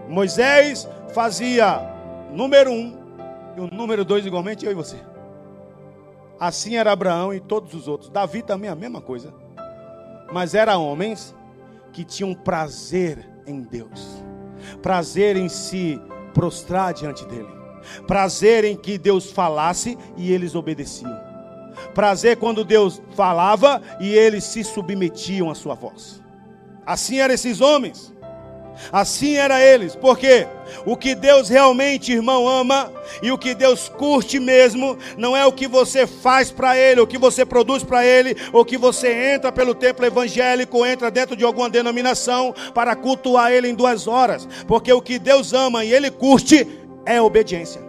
Moisés 0.07 0.87
fazia, 1.13 1.81
número 2.31 2.71
um, 2.71 3.06
e 3.57 3.59
o 3.59 3.73
número 3.73 4.05
dois, 4.05 4.23
igualmente, 4.23 4.63
eu 4.67 4.71
e 4.71 4.75
você. 4.75 4.97
Assim 6.39 6.75
era 6.75 6.91
Abraão 6.91 7.33
e 7.33 7.39
todos 7.39 7.73
os 7.73 7.87
outros. 7.87 8.11
Davi 8.11 8.43
também 8.43 8.69
a 8.69 8.75
mesma 8.75 9.01
coisa. 9.01 9.33
Mas 10.31 10.53
eram 10.53 10.85
homens 10.85 11.35
que 11.91 12.03
tinham 12.03 12.35
prazer 12.35 13.27
em 13.47 13.63
Deus. 13.63 14.23
Prazer 14.83 15.35
em 15.35 15.49
se 15.49 15.99
prostrar 16.35 16.93
diante 16.93 17.25
dele. 17.25 17.49
Prazer 18.05 18.63
em 18.63 18.77
que 18.77 18.95
Deus 18.95 19.31
falasse 19.31 19.97
e 20.15 20.31
eles 20.31 20.53
obedeciam. 20.53 21.17
Prazer 21.95 22.37
quando 22.37 22.63
Deus 22.63 23.01
falava 23.15 23.81
e 23.99 24.13
eles 24.13 24.43
se 24.43 24.63
submetiam 24.63 25.49
à 25.49 25.55
sua 25.55 25.73
voz. 25.73 26.21
Assim 26.85 27.19
eram 27.19 27.33
esses 27.33 27.59
homens. 27.59 28.13
Assim 28.91 29.35
era 29.35 29.61
eles, 29.61 29.95
porque 29.95 30.47
o 30.85 30.95
que 30.95 31.15
Deus 31.15 31.49
realmente, 31.49 32.13
irmão, 32.13 32.47
ama 32.47 32.91
e 33.21 33.31
o 33.31 33.37
que 33.37 33.53
Deus 33.53 33.89
curte 33.89 34.39
mesmo, 34.39 34.97
não 35.17 35.35
é 35.35 35.45
o 35.45 35.51
que 35.51 35.67
você 35.67 36.05
faz 36.05 36.51
para 36.51 36.77
Ele, 36.77 37.01
o 37.01 37.07
que 37.07 37.17
você 37.17 37.45
produz 37.45 37.83
para 37.83 38.05
Ele, 38.05 38.35
ou 38.53 38.63
que 38.63 38.77
você 38.77 39.33
entra 39.33 39.51
pelo 39.51 39.75
templo 39.75 40.05
evangélico, 40.05 40.85
entra 40.85 41.11
dentro 41.11 41.35
de 41.35 41.43
alguma 41.43 41.69
denominação 41.69 42.53
para 42.73 42.95
cultuar 42.95 43.51
Ele 43.51 43.69
em 43.69 43.75
duas 43.75 44.07
horas, 44.07 44.47
porque 44.67 44.91
o 44.91 45.01
que 45.01 45.19
Deus 45.19 45.53
ama 45.53 45.83
e 45.83 45.93
Ele 45.93 46.09
curte 46.09 46.67
é 47.05 47.21
obediência. 47.21 47.81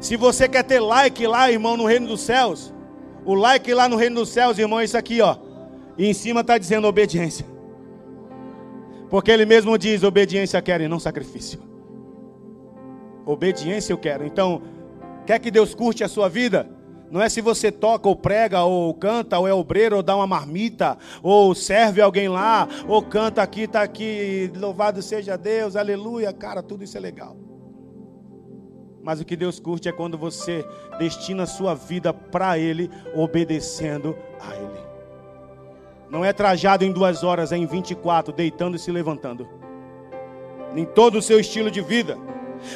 Se 0.00 0.16
você 0.16 0.48
quer 0.48 0.64
ter 0.64 0.80
like 0.80 1.26
lá, 1.26 1.50
irmão, 1.50 1.76
no 1.76 1.84
reino 1.86 2.08
dos 2.08 2.22
céus, 2.22 2.72
o 3.24 3.34
like 3.34 3.72
lá 3.72 3.88
no 3.88 3.96
reino 3.96 4.16
dos 4.16 4.30
céus, 4.30 4.58
irmão, 4.58 4.80
é 4.80 4.84
isso 4.84 4.96
aqui, 4.96 5.20
ó, 5.20 5.36
e 5.96 6.08
em 6.08 6.14
cima 6.14 6.40
está 6.40 6.58
dizendo 6.58 6.88
obediência. 6.88 7.51
Porque 9.12 9.30
ele 9.30 9.44
mesmo 9.44 9.76
diz: 9.76 10.02
obediência 10.02 10.62
quero 10.62 10.82
e 10.82 10.88
não 10.88 10.98
sacrifício. 10.98 11.60
Obediência 13.26 13.92
eu 13.92 13.98
quero. 13.98 14.24
Então, 14.24 14.62
quer 15.26 15.38
que 15.38 15.50
Deus 15.50 15.74
curte 15.74 16.02
a 16.02 16.08
sua 16.08 16.30
vida? 16.30 16.66
Não 17.10 17.20
é 17.20 17.28
se 17.28 17.42
você 17.42 17.70
toca 17.70 18.08
ou 18.08 18.16
prega 18.16 18.64
ou 18.64 18.94
canta 18.94 19.38
ou 19.38 19.46
é 19.46 19.52
obreiro 19.52 19.96
ou 19.96 20.02
dá 20.02 20.16
uma 20.16 20.26
marmita 20.26 20.96
ou 21.22 21.54
serve 21.54 22.00
alguém 22.00 22.26
lá 22.26 22.66
ou 22.88 23.02
canta 23.02 23.42
aqui, 23.42 23.64
está 23.64 23.82
aqui, 23.82 24.50
louvado 24.56 25.02
seja 25.02 25.36
Deus, 25.36 25.76
aleluia, 25.76 26.32
cara, 26.32 26.62
tudo 26.62 26.82
isso 26.82 26.96
é 26.96 27.00
legal. 27.00 27.36
Mas 29.02 29.20
o 29.20 29.26
que 29.26 29.36
Deus 29.36 29.60
curte 29.60 29.90
é 29.90 29.92
quando 29.92 30.16
você 30.16 30.64
destina 30.98 31.42
a 31.42 31.46
sua 31.46 31.74
vida 31.74 32.14
para 32.14 32.58
Ele, 32.58 32.90
obedecendo 33.14 34.16
a 34.40 34.56
Ele. 34.56 34.71
Não 36.12 36.22
é 36.22 36.30
trajado 36.30 36.84
em 36.84 36.92
duas 36.92 37.24
horas, 37.24 37.52
é 37.52 37.56
em 37.56 37.64
24, 37.64 38.34
deitando 38.34 38.76
e 38.76 38.78
se 38.78 38.92
levantando. 38.92 39.48
Em 40.76 40.84
todo 40.84 41.16
o 41.16 41.22
seu 41.22 41.40
estilo 41.40 41.70
de 41.70 41.80
vida. 41.80 42.18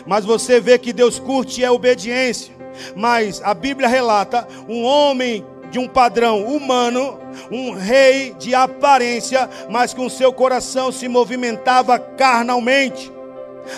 Mas 0.07 0.25
você 0.25 0.59
vê 0.59 0.79
que 0.79 0.91
Deus 0.91 1.19
curte 1.19 1.63
é 1.63 1.71
obediência. 1.71 2.55
Mas 2.97 3.43
a 3.45 3.53
Bíblia 3.53 3.89
relata 3.89 4.49
um 4.67 4.83
homem 4.83 5.45
de 5.71 5.79
um 5.79 5.87
padrão 5.87 6.47
humano, 6.47 7.19
um 7.53 7.73
rei 7.73 8.33
de 8.39 8.55
aparência, 8.55 9.51
mas 9.69 9.93
com 9.93 10.09
seu 10.09 10.33
coração 10.33 10.91
se 10.91 11.07
movimentava 11.07 11.99
carnalmente. 11.99 13.13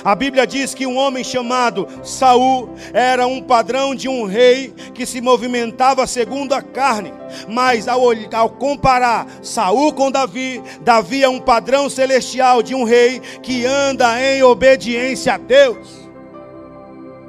A 0.04 0.14
Bíblia 0.14 0.46
diz 0.46 0.74
que 0.74 0.86
um 0.86 0.96
homem 0.96 1.24
chamado 1.24 1.86
Saul 2.02 2.74
era 2.92 3.26
um 3.26 3.42
padrão 3.42 3.94
de 3.94 4.08
um 4.08 4.24
rei 4.24 4.74
que 4.94 5.06
se 5.06 5.20
movimentava 5.20 6.06
segundo 6.06 6.52
a 6.52 6.62
carne. 6.62 7.12
Mas 7.48 7.88
ao, 7.88 8.02
ao 8.32 8.50
comparar 8.50 9.26
Saul 9.42 9.92
com 9.92 10.10
Davi, 10.10 10.62
Davi 10.80 11.22
é 11.22 11.28
um 11.28 11.40
padrão 11.40 11.88
celestial 11.90 12.62
de 12.62 12.74
um 12.74 12.84
rei 12.84 13.20
que 13.42 13.66
anda 13.66 14.20
em 14.20 14.42
obediência 14.42 15.34
a 15.34 15.38
Deus. 15.38 16.08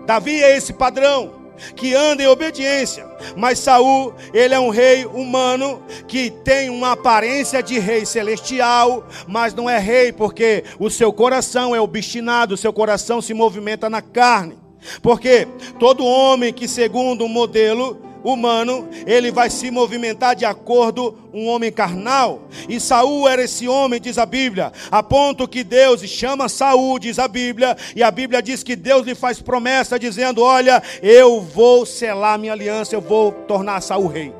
Davi 0.05 0.41
é 0.43 0.57
esse 0.57 0.73
padrão 0.73 1.38
que 1.75 1.93
anda 1.93 2.23
em 2.23 2.27
obediência. 2.27 3.05
Mas 3.35 3.59
Saul, 3.59 4.13
ele 4.33 4.53
é 4.53 4.59
um 4.59 4.69
rei 4.69 5.05
humano 5.05 5.81
que 6.07 6.29
tem 6.29 6.69
uma 6.69 6.93
aparência 6.93 7.61
de 7.61 7.79
rei 7.79 8.05
celestial, 8.05 9.07
mas 9.27 9.53
não 9.53 9.69
é 9.69 9.77
rei 9.77 10.11
porque 10.11 10.63
o 10.79 10.89
seu 10.89 11.11
coração 11.11 11.75
é 11.75 11.81
obstinado, 11.81 12.55
o 12.55 12.57
seu 12.57 12.71
coração 12.71 13.21
se 13.21 13.33
movimenta 13.33 13.89
na 13.89 14.01
carne. 14.01 14.57
Porque 15.01 15.47
todo 15.77 16.05
homem 16.05 16.53
que 16.53 16.67
segundo 16.67 17.25
um 17.25 17.29
modelo 17.29 18.08
humano, 18.23 18.87
ele 19.05 19.31
vai 19.31 19.49
se 19.49 19.71
movimentar 19.71 20.35
de 20.35 20.45
acordo 20.45 21.17
um 21.33 21.47
homem 21.47 21.71
carnal. 21.71 22.41
E 22.67 22.79
Saul 22.79 23.27
era 23.27 23.43
esse 23.43 23.67
homem, 23.67 23.99
diz 23.99 24.17
a 24.17 24.25
Bíblia, 24.25 24.71
a 24.91 25.01
ponto 25.03 25.47
que 25.47 25.63
Deus 25.63 26.01
chama 26.01 26.49
Saul, 26.49 26.99
diz 26.99 27.19
a 27.19 27.27
Bíblia, 27.27 27.77
e 27.95 28.03
a 28.03 28.11
Bíblia 28.11 28.41
diz 28.41 28.63
que 28.63 28.75
Deus 28.75 29.05
lhe 29.05 29.15
faz 29.15 29.41
promessa 29.41 29.99
dizendo: 29.99 30.41
"Olha, 30.41 30.81
eu 31.01 31.41
vou 31.41 31.85
selar 31.85 32.37
minha 32.37 32.53
aliança, 32.53 32.95
eu 32.95 33.01
vou 33.01 33.31
tornar 33.31 33.81
Saul 33.81 34.07
rei". 34.07 34.38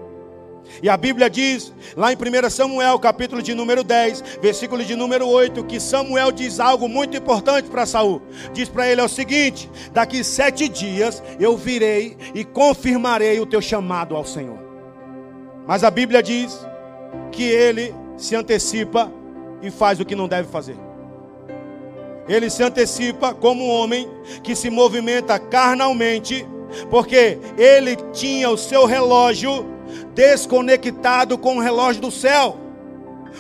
E 0.82 0.90
a 0.90 0.96
Bíblia 0.96 1.30
diz, 1.30 1.74
lá 1.96 2.14
em 2.14 2.16
1 2.16 2.50
Samuel, 2.50 2.98
capítulo 3.00 3.42
de 3.42 3.54
número 3.54 3.84
10, 3.84 4.40
versículo 4.42 4.84
de 4.84 4.96
número 4.96 5.28
8, 5.28 5.64
que 5.66 5.80
Samuel 5.80 6.32
diz 6.32 6.60
algo 6.60 6.88
muito 6.88 7.18
importante 7.18 7.70
para 7.70 7.86
Saul. 7.86 8.22
Diz 8.54 8.70
para 8.70 8.88
ele 8.88 9.02
é 9.02 9.04
o 9.04 9.10
seguinte: 9.10 9.70
daqui 9.92 10.24
sete 10.24 10.70
dias 10.70 11.22
eu 11.40 11.58
virei 11.58 12.16
e 12.34 12.44
confirmarei 12.44 13.40
o 13.40 13.46
teu 13.46 13.62
chamado 13.62 14.16
ao 14.16 14.26
Senhor. 14.26 14.60
Mas 15.68 15.84
a 15.84 15.92
Bíblia 15.92 16.24
diz 16.24 16.58
que 17.32 17.44
ele 17.44 17.94
se 18.18 18.36
antecipa 18.36 19.12
e 19.62 19.70
faz 19.70 20.00
o 20.00 20.06
que 20.06 20.16
não 20.16 20.28
deve 20.28 20.48
fazer. 20.50 20.78
Ele 22.28 22.50
se 22.50 22.62
antecipa 22.62 23.34
como 23.34 23.64
um 23.64 23.70
homem 23.70 24.08
que 24.44 24.56
se 24.56 24.70
movimenta 24.70 25.40
carnalmente, 25.40 26.48
porque 26.90 27.40
ele 27.58 27.96
tinha 28.14 28.50
o 28.50 28.58
seu 28.58 28.86
relógio 28.86 29.66
desconectado 30.14 31.38
com 31.38 31.58
o 31.58 31.62
relógio 31.62 32.02
do 32.02 32.12
céu. 32.12 32.58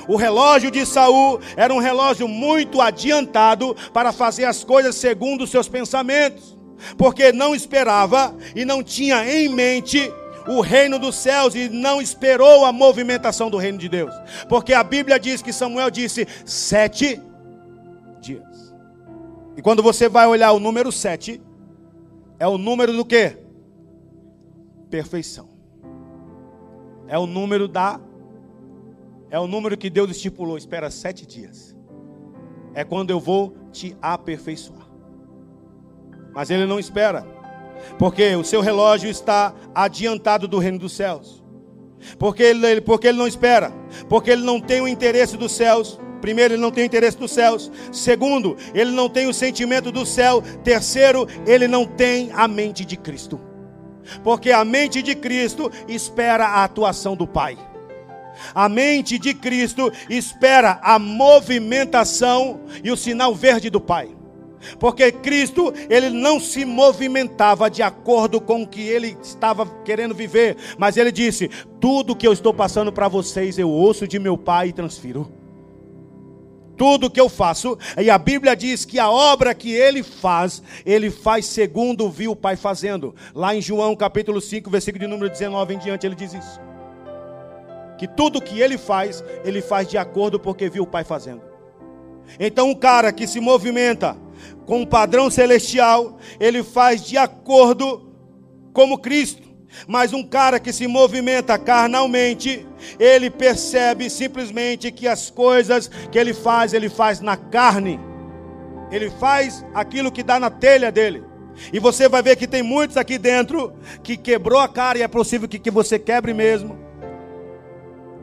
O 0.08 0.16
relógio 0.16 0.72
de 0.72 0.86
Saul 0.86 1.40
era 1.56 1.74
um 1.74 1.80
relógio 1.80 2.28
muito 2.28 2.82
adiantado 2.82 3.76
para 3.94 4.12
fazer 4.12 4.46
as 4.46 4.64
coisas 4.64 4.96
segundo 4.96 5.44
os 5.44 5.50
seus 5.50 5.68
pensamentos, 5.68 6.58
porque 6.98 7.32
não 7.32 7.56
esperava 7.56 8.36
e 8.56 8.66
não 8.66 8.84
tinha 8.84 9.28
em 9.28 9.50
mente 9.50 10.12
o 10.48 10.62
reino 10.62 10.98
dos 10.98 11.16
céus 11.16 11.54
e 11.54 11.70
não 11.70 12.02
esperou 12.02 12.66
a 12.66 12.72
movimentação 12.72 13.50
do 13.50 13.58
reino 13.58 13.78
de 13.78 13.90
Deus, 13.90 14.14
porque 14.48 14.74
a 14.74 14.84
Bíblia 14.84 15.20
diz 15.20 15.42
que 15.42 15.54
Samuel 15.54 15.92
disse 15.92 16.28
sete 16.46 17.22
dias. 18.20 18.74
E 19.56 19.62
quando 19.62 19.84
você 19.84 20.08
vai 20.08 20.26
olhar 20.26 20.52
o 20.54 20.60
número 20.60 20.92
sete, 20.92 21.42
é 22.40 22.48
o 22.48 22.58
número 22.58 22.94
do 22.94 23.06
quê? 23.06 23.38
Perfeição. 24.90 25.59
É 27.10 27.18
o 27.18 27.26
número 27.26 27.68
da. 27.68 28.00
É 29.32 29.40
o 29.40 29.48
número 29.48 29.76
que 29.76 29.90
Deus 29.90 30.12
estipulou. 30.12 30.58
Espera 30.58 30.90
sete 30.92 31.26
dias. 31.26 31.76
É 32.74 32.84
quando 32.84 33.10
eu 33.10 33.20
vou 33.20 33.56
te 33.72 33.98
aperfeiçoar. 34.02 34.88
Mas 36.34 36.52
Ele 36.52 36.66
não 36.66 36.80
espera. 36.80 37.26
Porque 37.98 38.36
o 38.36 38.44
seu 38.44 38.62
relógio 38.62 39.10
está 39.10 39.54
adiantado 39.74 40.48
do 40.48 40.60
reino 40.60 40.78
dos 40.78 40.94
céus. 40.94 41.44
Porque 42.18 42.44
ele, 42.44 42.82
porque 42.82 43.08
ele 43.08 43.18
não 43.18 43.28
espera. 43.28 43.72
Porque 44.08 44.30
ele 44.30 44.44
não 44.44 44.60
tem 44.60 44.82
o 44.82 44.88
interesse 44.88 45.36
dos 45.36 45.52
céus. 45.52 46.00
Primeiro, 46.22 46.54
ele 46.54 46.62
não 46.62 46.72
tem 46.72 46.84
o 46.84 46.86
interesse 46.86 47.18
dos 47.18 47.32
céus. 47.32 47.72
Segundo, 47.92 48.56
ele 48.74 48.92
não 48.92 49.10
tem 49.10 49.28
o 49.28 49.34
sentimento 49.34 49.92
do 49.92 50.06
céu. 50.06 50.42
Terceiro, 50.64 51.28
ele 51.48 51.68
não 51.68 51.86
tem 51.86 52.32
a 52.34 52.48
mente 52.48 52.86
de 52.86 52.98
Cristo. 52.98 53.49
Porque 54.24 54.52
a 54.52 54.64
mente 54.64 55.02
de 55.02 55.16
Cristo 55.16 55.72
espera 55.88 56.46
a 56.46 56.64
atuação 56.64 57.16
do 57.16 57.28
Pai. 57.28 57.58
A 58.54 58.70
mente 58.70 59.20
de 59.20 59.34
Cristo 59.34 59.92
espera 60.10 60.80
a 60.82 60.98
movimentação 60.98 62.62
e 62.84 62.92
o 62.92 62.98
sinal 62.98 63.36
verde 63.36 63.70
do 63.70 63.82
Pai. 63.82 64.10
Porque 64.78 65.12
Cristo, 65.12 65.74
ele 65.90 66.10
não 66.10 66.40
se 66.40 66.66
movimentava 66.66 67.70
de 67.70 67.82
acordo 67.82 68.42
com 68.42 68.64
o 68.64 68.68
que 68.68 68.82
ele 68.82 69.18
estava 69.22 69.66
querendo 69.86 70.14
viver, 70.14 70.58
mas 70.78 70.98
ele 70.98 71.12
disse: 71.12 71.50
"Tudo 71.80 72.16
que 72.16 72.28
eu 72.28 72.34
estou 72.34 72.54
passando 72.54 72.92
para 72.92 73.08
vocês, 73.08 73.58
eu 73.58 73.70
ouço 73.70 74.08
de 74.08 74.20
meu 74.20 74.38
Pai 74.38 74.70
e 74.70 74.74
transfiro" 74.74 75.39
tudo 76.80 77.10
que 77.10 77.20
eu 77.20 77.28
faço, 77.28 77.78
e 77.98 78.10
a 78.10 78.18
Bíblia 78.18 78.56
diz 78.56 78.86
que 78.86 78.98
a 78.98 79.12
obra 79.12 79.54
que 79.54 79.70
ele 79.70 80.02
faz, 80.02 80.64
ele 80.86 81.12
faz 81.12 81.46
segundo 81.46 82.10
viu 82.10 82.32
o 82.32 82.36
Pai 82.38 82.56
fazendo. 82.56 83.14
Lá 83.36 83.54
em 83.54 83.62
João 83.62 83.98
capítulo 83.98 84.40
5, 84.40 84.70
versículo 84.70 85.04
de 85.04 85.08
número 85.08 85.30
19 85.30 85.74
em 85.74 85.78
diante, 85.78 86.08
ele 86.08 86.16
diz 86.16 86.34
isso. 86.34 86.62
Que 87.98 88.08
tudo 88.08 88.42
que 88.42 88.62
ele 88.62 88.78
faz, 88.78 89.22
ele 89.44 89.62
faz 89.62 89.90
de 89.90 89.98
acordo 89.98 90.40
porque 90.40 90.70
viu 90.70 90.84
o 90.84 90.88
Pai 90.88 91.04
fazendo. 91.04 91.42
Então, 92.40 92.70
um 92.70 92.76
cara 92.76 93.12
que 93.12 93.28
se 93.28 93.42
movimenta 93.42 94.16
com 94.66 94.80
um 94.80 94.86
padrão 94.86 95.30
celestial, 95.30 96.18
ele 96.40 96.64
faz 96.64 97.04
de 97.04 97.18
acordo 97.18 98.10
como 98.72 99.00
Cristo. 99.00 99.49
Mas 99.88 100.14
um 100.14 100.24
cara 100.24 100.60
que 100.60 100.74
se 100.74 100.88
movimenta 100.88 101.58
carnalmente, 101.58 102.66
ele 103.00 103.30
percebe 103.30 104.10
simplesmente 104.10 104.92
que 104.92 105.08
as 105.08 105.30
coisas 105.30 105.90
que 106.12 106.18
ele 106.18 106.34
faz, 106.34 106.74
ele 106.74 106.90
faz 106.90 107.20
na 107.20 107.38
carne. 107.38 108.00
Ele 108.92 109.10
faz 109.10 109.64
aquilo 109.74 110.12
que 110.12 110.24
dá 110.24 110.40
na 110.40 110.50
telha 110.50 110.92
dele. 110.92 111.24
E 111.72 111.80
você 111.80 112.08
vai 112.08 112.24
ver 112.24 112.36
que 112.36 112.48
tem 112.48 112.64
muitos 112.64 112.98
aqui 112.98 113.18
dentro 113.18 113.74
que 114.02 114.18
quebrou 114.18 114.60
a 114.60 114.68
cara 114.68 114.98
e 114.98 115.02
é 115.02 115.08
possível 115.08 115.48
que, 115.48 115.60
que 115.60 115.70
você 115.70 116.00
quebre 116.00 116.34
mesmo. 116.34 116.78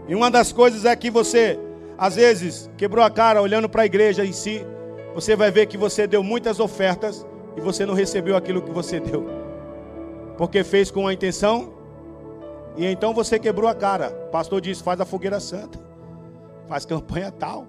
E 0.09 0.15
uma 0.15 0.31
das 0.31 0.53
coisas 0.53 0.85
é 0.85 0.97
que 0.97 1.11
você, 1.11 1.59
às 1.99 2.17
vezes, 2.17 2.71
quebrou 2.77 3.05
a 3.05 3.11
cara 3.11 3.43
olhando 3.43 3.69
para 3.69 3.83
a 3.83 3.87
igreja 3.87 4.25
em 4.25 4.33
si. 4.33 4.65
Você 5.15 5.37
vai 5.37 5.51
ver 5.51 5.67
que 5.67 5.77
você 5.77 6.07
deu 6.07 6.23
muitas 6.23 6.59
ofertas 6.59 7.27
e 7.57 7.61
você 7.61 7.87
não 7.87 7.95
recebeu 7.95 8.37
aquilo 8.37 8.63
que 8.63 8.71
você 8.71 8.99
deu 8.99 9.46
porque 10.37 10.63
fez 10.63 10.91
com 10.91 11.07
a 11.07 11.13
intenção, 11.13 11.73
e 12.77 12.85
então 12.85 13.15
você 13.15 13.39
quebrou 13.39 13.69
a 13.69 13.75
cara. 13.75 14.11
O 14.29 14.31
pastor 14.31 14.61
disse: 14.61 14.83
faz 14.83 15.01
a 15.01 15.05
fogueira 15.05 15.41
santa, 15.41 15.79
faz 16.69 16.85
campanha 16.85 17.31
tal, 17.31 17.67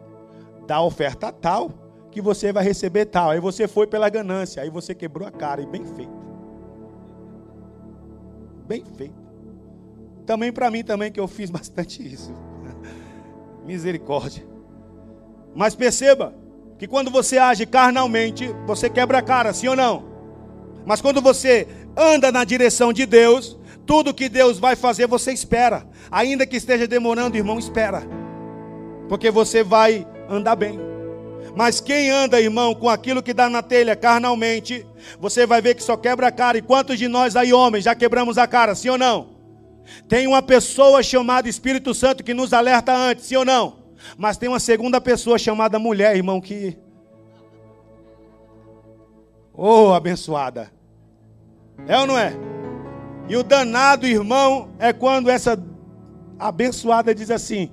dá 0.67 0.81
oferta 0.81 1.31
tal, 1.31 1.71
que 2.11 2.21
você 2.21 2.51
vai 2.51 2.63
receber 2.63 3.05
tal. 3.05 3.29
Aí 3.29 3.39
você 3.39 3.67
foi 3.67 3.87
pela 3.87 4.09
ganância, 4.09 4.61
aí 4.61 4.69
você 4.69 4.93
quebrou 4.93 5.27
a 5.27 5.31
cara, 5.31 5.61
e 5.61 5.65
bem 5.65 5.85
feito. 5.85 6.27
Bem 8.67 8.83
feito. 8.95 9.27
Também 10.25 10.51
para 10.51 10.69
mim 10.69 10.83
também 10.83 11.11
que 11.11 11.19
eu 11.19 11.27
fiz 11.27 11.49
bastante 11.51 12.05
isso. 12.05 12.33
Misericórdia. 13.65 14.45
Mas 15.55 15.73
perceba 15.73 16.33
que 16.77 16.87
quando 16.87 17.09
você 17.09 17.37
age 17.37 17.65
carnalmente, 17.65 18.53
você 18.65 18.89
quebra 18.89 19.19
a 19.19 19.21
cara, 19.21 19.53
sim 19.53 19.67
ou 19.67 19.75
não? 19.75 20.05
Mas 20.85 21.01
quando 21.01 21.21
você 21.21 21.67
anda 21.97 22.31
na 22.31 22.43
direção 22.43 22.93
de 22.93 23.05
Deus, 23.05 23.57
tudo 23.85 24.13
que 24.13 24.29
Deus 24.29 24.59
vai 24.59 24.75
fazer 24.75 25.07
você 25.07 25.31
espera. 25.31 25.87
Ainda 26.11 26.45
que 26.45 26.57
esteja 26.57 26.87
demorando, 26.87 27.35
irmão, 27.35 27.57
espera. 27.57 28.03
Porque 29.09 29.31
você 29.31 29.63
vai 29.63 30.05
andar 30.29 30.55
bem. 30.55 30.79
Mas 31.55 31.81
quem 31.81 32.11
anda, 32.11 32.39
irmão, 32.39 32.75
com 32.75 32.87
aquilo 32.87 33.23
que 33.23 33.33
dá 33.33 33.49
na 33.49 33.63
telha 33.63 33.95
carnalmente, 33.95 34.85
você 35.19 35.45
vai 35.47 35.59
ver 35.59 35.73
que 35.73 35.83
só 35.83 35.97
quebra 35.97 36.27
a 36.27 36.31
cara. 36.31 36.57
E 36.57 36.61
quantos 36.61 36.99
de 36.99 37.07
nós 37.07 37.35
aí, 37.35 37.51
homens, 37.51 37.85
já 37.85 37.95
quebramos 37.95 38.37
a 38.37 38.45
cara, 38.45 38.75
sim 38.75 38.89
ou 38.89 38.97
não? 38.97 39.35
Tem 40.07 40.27
uma 40.27 40.41
pessoa 40.41 41.01
chamada 41.01 41.49
Espírito 41.49 41.93
Santo 41.95 42.23
que 42.23 42.33
nos 42.33 42.53
alerta 42.53 42.93
antes, 42.93 43.25
sim 43.25 43.37
ou 43.37 43.45
não? 43.45 43.87
Mas 44.17 44.37
tem 44.37 44.47
uma 44.47 44.59
segunda 44.59 45.01
pessoa 45.01 45.39
chamada 45.39 45.79
mulher, 45.79 46.15
irmão, 46.15 46.39
que. 46.39 46.77
Oh, 49.53 49.93
abençoada. 49.93 50.76
É 51.85 51.97
ou 51.97 52.07
não 52.07 52.17
é? 52.17 52.33
E 53.29 53.35
o 53.35 53.43
danado 53.43 54.07
irmão 54.07 54.69
é 54.79 54.93
quando 54.93 55.29
essa 55.29 55.61
abençoada 56.39 57.13
diz 57.13 57.29
assim: 57.29 57.71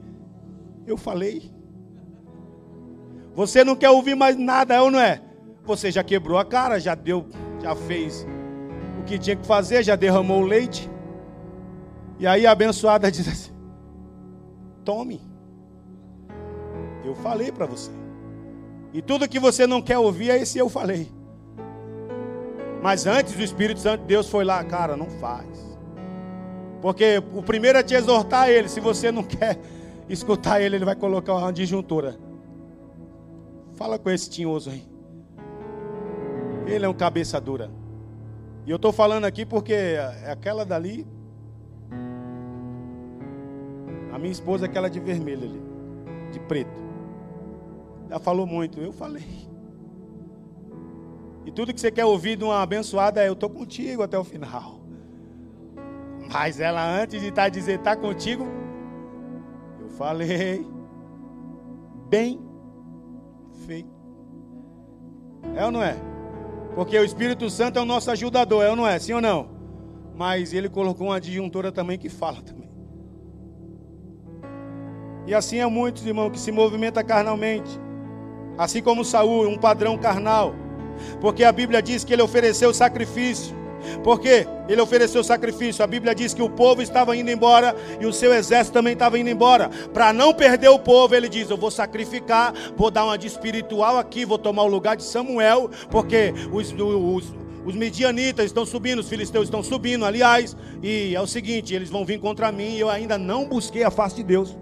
Eu 0.86 0.96
falei. 0.96 1.52
Você 3.34 3.64
não 3.64 3.74
quer 3.74 3.90
ouvir 3.90 4.14
mais 4.14 4.36
nada, 4.36 4.74
é 4.74 4.80
ou 4.80 4.90
não 4.90 5.00
é? 5.00 5.20
Você 5.64 5.90
já 5.90 6.04
quebrou 6.04 6.38
a 6.38 6.44
cara, 6.44 6.78
já 6.78 6.94
deu, 6.94 7.26
já 7.60 7.74
fez 7.74 8.24
o 9.00 9.04
que 9.04 9.18
tinha 9.18 9.34
que 9.34 9.46
fazer, 9.46 9.82
já 9.82 9.96
derramou 9.96 10.42
o 10.42 10.46
leite. 10.46 10.90
E 12.18 12.26
aí 12.26 12.46
a 12.46 12.52
abençoada 12.52 13.10
diz 13.12 13.26
assim: 13.28 13.52
Tome. 14.84 15.20
Eu 17.04 17.14
falei 17.14 17.52
para 17.52 17.66
você. 17.66 17.90
E 18.92 19.02
tudo 19.02 19.28
que 19.28 19.40
você 19.40 19.66
não 19.66 19.82
quer 19.82 19.98
ouvir 19.98 20.30
é 20.30 20.40
esse 20.40 20.58
eu 20.58 20.68
falei. 20.68 21.10
Mas 22.84 23.06
antes 23.06 23.34
o 23.34 23.40
Espírito 23.40 23.80
Santo 23.80 24.02
de 24.02 24.08
Deus 24.08 24.28
foi 24.28 24.44
lá, 24.44 24.62
cara, 24.62 24.94
não 24.94 25.06
faz. 25.06 25.48
Porque 26.82 27.16
o 27.32 27.42
primeiro 27.42 27.78
é 27.78 27.82
te 27.82 27.94
exortar 27.94 28.50
ele. 28.50 28.68
Se 28.68 28.78
você 28.78 29.10
não 29.10 29.22
quer 29.24 29.58
escutar 30.06 30.60
ele, 30.60 30.76
ele 30.76 30.84
vai 30.84 30.94
colocar 30.94 31.32
uma 31.34 31.50
disjuntura. 31.50 32.18
Fala 33.72 33.98
com 33.98 34.10
esse 34.10 34.28
tinhoso 34.28 34.68
aí. 34.68 34.84
Ele 36.66 36.84
é 36.84 36.88
um 36.88 36.92
cabeça 36.92 37.40
dura. 37.40 37.70
E 38.66 38.70
eu 38.70 38.76
estou 38.76 38.92
falando 38.92 39.24
aqui 39.24 39.46
porque 39.46 39.72
é 39.72 40.30
aquela 40.30 40.62
dali. 40.62 41.06
A 44.12 44.18
minha 44.18 44.30
esposa 44.32 44.66
é 44.66 44.68
aquela 44.68 44.90
de 44.90 45.00
vermelho 45.00 45.44
ali, 45.44 45.62
de 46.30 46.38
preto. 46.38 46.82
Ela 48.10 48.20
falou 48.20 48.46
muito, 48.46 48.78
eu 48.78 48.92
falei. 48.92 49.53
E 51.46 51.52
tudo 51.52 51.72
que 51.74 51.80
você 51.80 51.90
quer 51.90 52.04
ouvir 52.04 52.36
de 52.36 52.44
uma 52.44 52.62
abençoada 52.62 53.22
é: 53.22 53.28
Eu 53.28 53.34
estou 53.34 53.50
contigo 53.50 54.02
até 54.02 54.18
o 54.18 54.24
final. 54.24 54.80
Mas 56.32 56.58
ela, 56.58 56.84
antes 56.84 57.20
de 57.20 57.28
estar 57.28 57.44
tá 57.44 57.48
dizer, 57.48 57.78
está 57.78 57.94
contigo, 57.94 58.46
eu 59.80 59.88
falei, 59.90 60.66
bem 62.08 62.40
feito. 63.66 63.94
É 65.54 65.64
ou 65.64 65.70
não 65.70 65.82
é? 65.82 65.96
Porque 66.74 66.98
o 66.98 67.04
Espírito 67.04 67.48
Santo 67.50 67.78
é 67.78 67.82
o 67.82 67.84
nosso 67.84 68.10
ajudador, 68.10 68.64
é 68.64 68.70
ou 68.70 68.76
não 68.76 68.86
é? 68.86 68.98
Sim 68.98 69.12
ou 69.12 69.20
não? 69.20 69.48
Mas 70.16 70.52
ele 70.52 70.68
colocou 70.68 71.08
uma 71.08 71.16
adjuntora 71.16 71.70
também 71.70 71.98
que 71.98 72.08
fala 72.08 72.40
também. 72.42 72.70
E 75.26 75.34
assim 75.34 75.58
é 75.58 75.66
muitos, 75.66 76.04
irmãos, 76.06 76.30
que 76.30 76.38
se 76.38 76.52
movimenta 76.52 77.02
carnalmente. 77.02 77.80
Assim 78.58 78.82
como 78.82 79.04
Saul, 79.04 79.48
um 79.48 79.58
padrão 79.58 79.96
carnal. 79.96 80.54
Porque 81.20 81.44
a 81.44 81.52
Bíblia 81.52 81.82
diz 81.82 82.04
que 82.04 82.12
ele 82.12 82.22
ofereceu 82.22 82.72
sacrifício. 82.72 83.54
Porque 84.02 84.46
ele 84.68 84.80
ofereceu 84.80 85.22
sacrifício. 85.22 85.84
A 85.84 85.86
Bíblia 85.86 86.14
diz 86.14 86.32
que 86.32 86.42
o 86.42 86.48
povo 86.48 86.82
estava 86.82 87.16
indo 87.16 87.30
embora 87.30 87.76
e 88.00 88.06
o 88.06 88.12
seu 88.12 88.32
exército 88.32 88.74
também 88.74 88.94
estava 88.94 89.18
indo 89.18 89.28
embora. 89.28 89.68
Para 89.92 90.12
não 90.12 90.32
perder 90.32 90.68
o 90.68 90.78
povo, 90.78 91.14
ele 91.14 91.28
diz: 91.28 91.50
Eu 91.50 91.56
vou 91.56 91.70
sacrificar, 91.70 92.54
vou 92.76 92.90
dar 92.90 93.04
uma 93.04 93.18
de 93.18 93.26
espiritual 93.26 93.98
aqui, 93.98 94.24
vou 94.24 94.38
tomar 94.38 94.62
o 94.62 94.68
lugar 94.68 94.96
de 94.96 95.02
Samuel, 95.02 95.70
porque 95.90 96.32
os, 96.52 96.72
os, 96.72 97.34
os 97.64 97.74
estão 98.38 98.64
subindo, 98.64 99.00
os 99.00 99.08
filisteus 99.08 99.44
estão 99.44 99.62
subindo, 99.62 100.04
aliás, 100.04 100.56
e 100.82 101.14
é 101.14 101.20
o 101.20 101.26
seguinte: 101.26 101.74
eles 101.74 101.90
vão 101.90 102.04
vir 102.04 102.18
contra 102.18 102.50
mim 102.50 102.76
e 102.76 102.80
eu 102.80 102.88
ainda 102.88 103.18
não 103.18 103.46
busquei 103.46 103.84
a 103.84 103.90
face 103.90 104.16
de 104.16 104.22
Deus. 104.22 104.56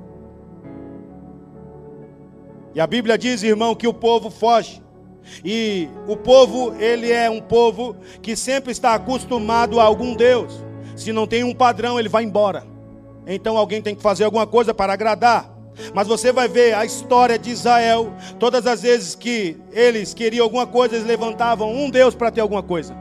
E 2.75 2.81
a 2.81 2.87
Bíblia 2.87 3.19
diz, 3.19 3.43
irmão, 3.43 3.75
que 3.75 3.87
o 3.87 3.93
povo 3.93 4.31
foge. 4.31 4.83
E 5.45 5.89
o 6.07 6.17
povo, 6.17 6.75
ele 6.79 7.11
é 7.11 7.31
um 7.31 7.41
povo 7.41 7.97
que 8.21 8.37
sempre 8.37 8.73
está 8.73 8.95
acostumado 8.95 9.81
a 9.81 9.85
algum 9.85 10.15
Deus. 10.15 10.53
Se 10.97 11.13
não 11.13 11.27
tem 11.27 11.45
um 11.45 11.55
padrão, 11.55 11.99
ele 11.99 12.09
vai 12.09 12.25
embora. 12.25 12.65
Então 13.27 13.57
alguém 13.57 13.81
tem 13.81 13.95
que 13.95 14.03
fazer 14.03 14.25
alguma 14.25 14.47
coisa 14.47 14.75
para 14.75 14.93
agradar. 14.93 15.51
Mas 15.95 16.07
você 16.07 16.33
vai 16.33 16.49
ver 16.49 16.75
a 16.75 16.85
história 16.85 17.39
de 17.39 17.51
Israel, 17.51 18.13
todas 18.39 18.67
as 18.67 18.83
vezes 18.83 19.15
que 19.15 19.57
eles 19.73 20.13
queriam 20.13 20.45
alguma 20.45 20.67
coisa, 20.67 20.97
eles 20.97 21.07
levantavam 21.07 21.73
um 21.73 21.89
Deus 21.89 22.15
para 22.15 22.31
ter 22.31 22.41
alguma 22.41 22.63
coisa. 22.63 22.95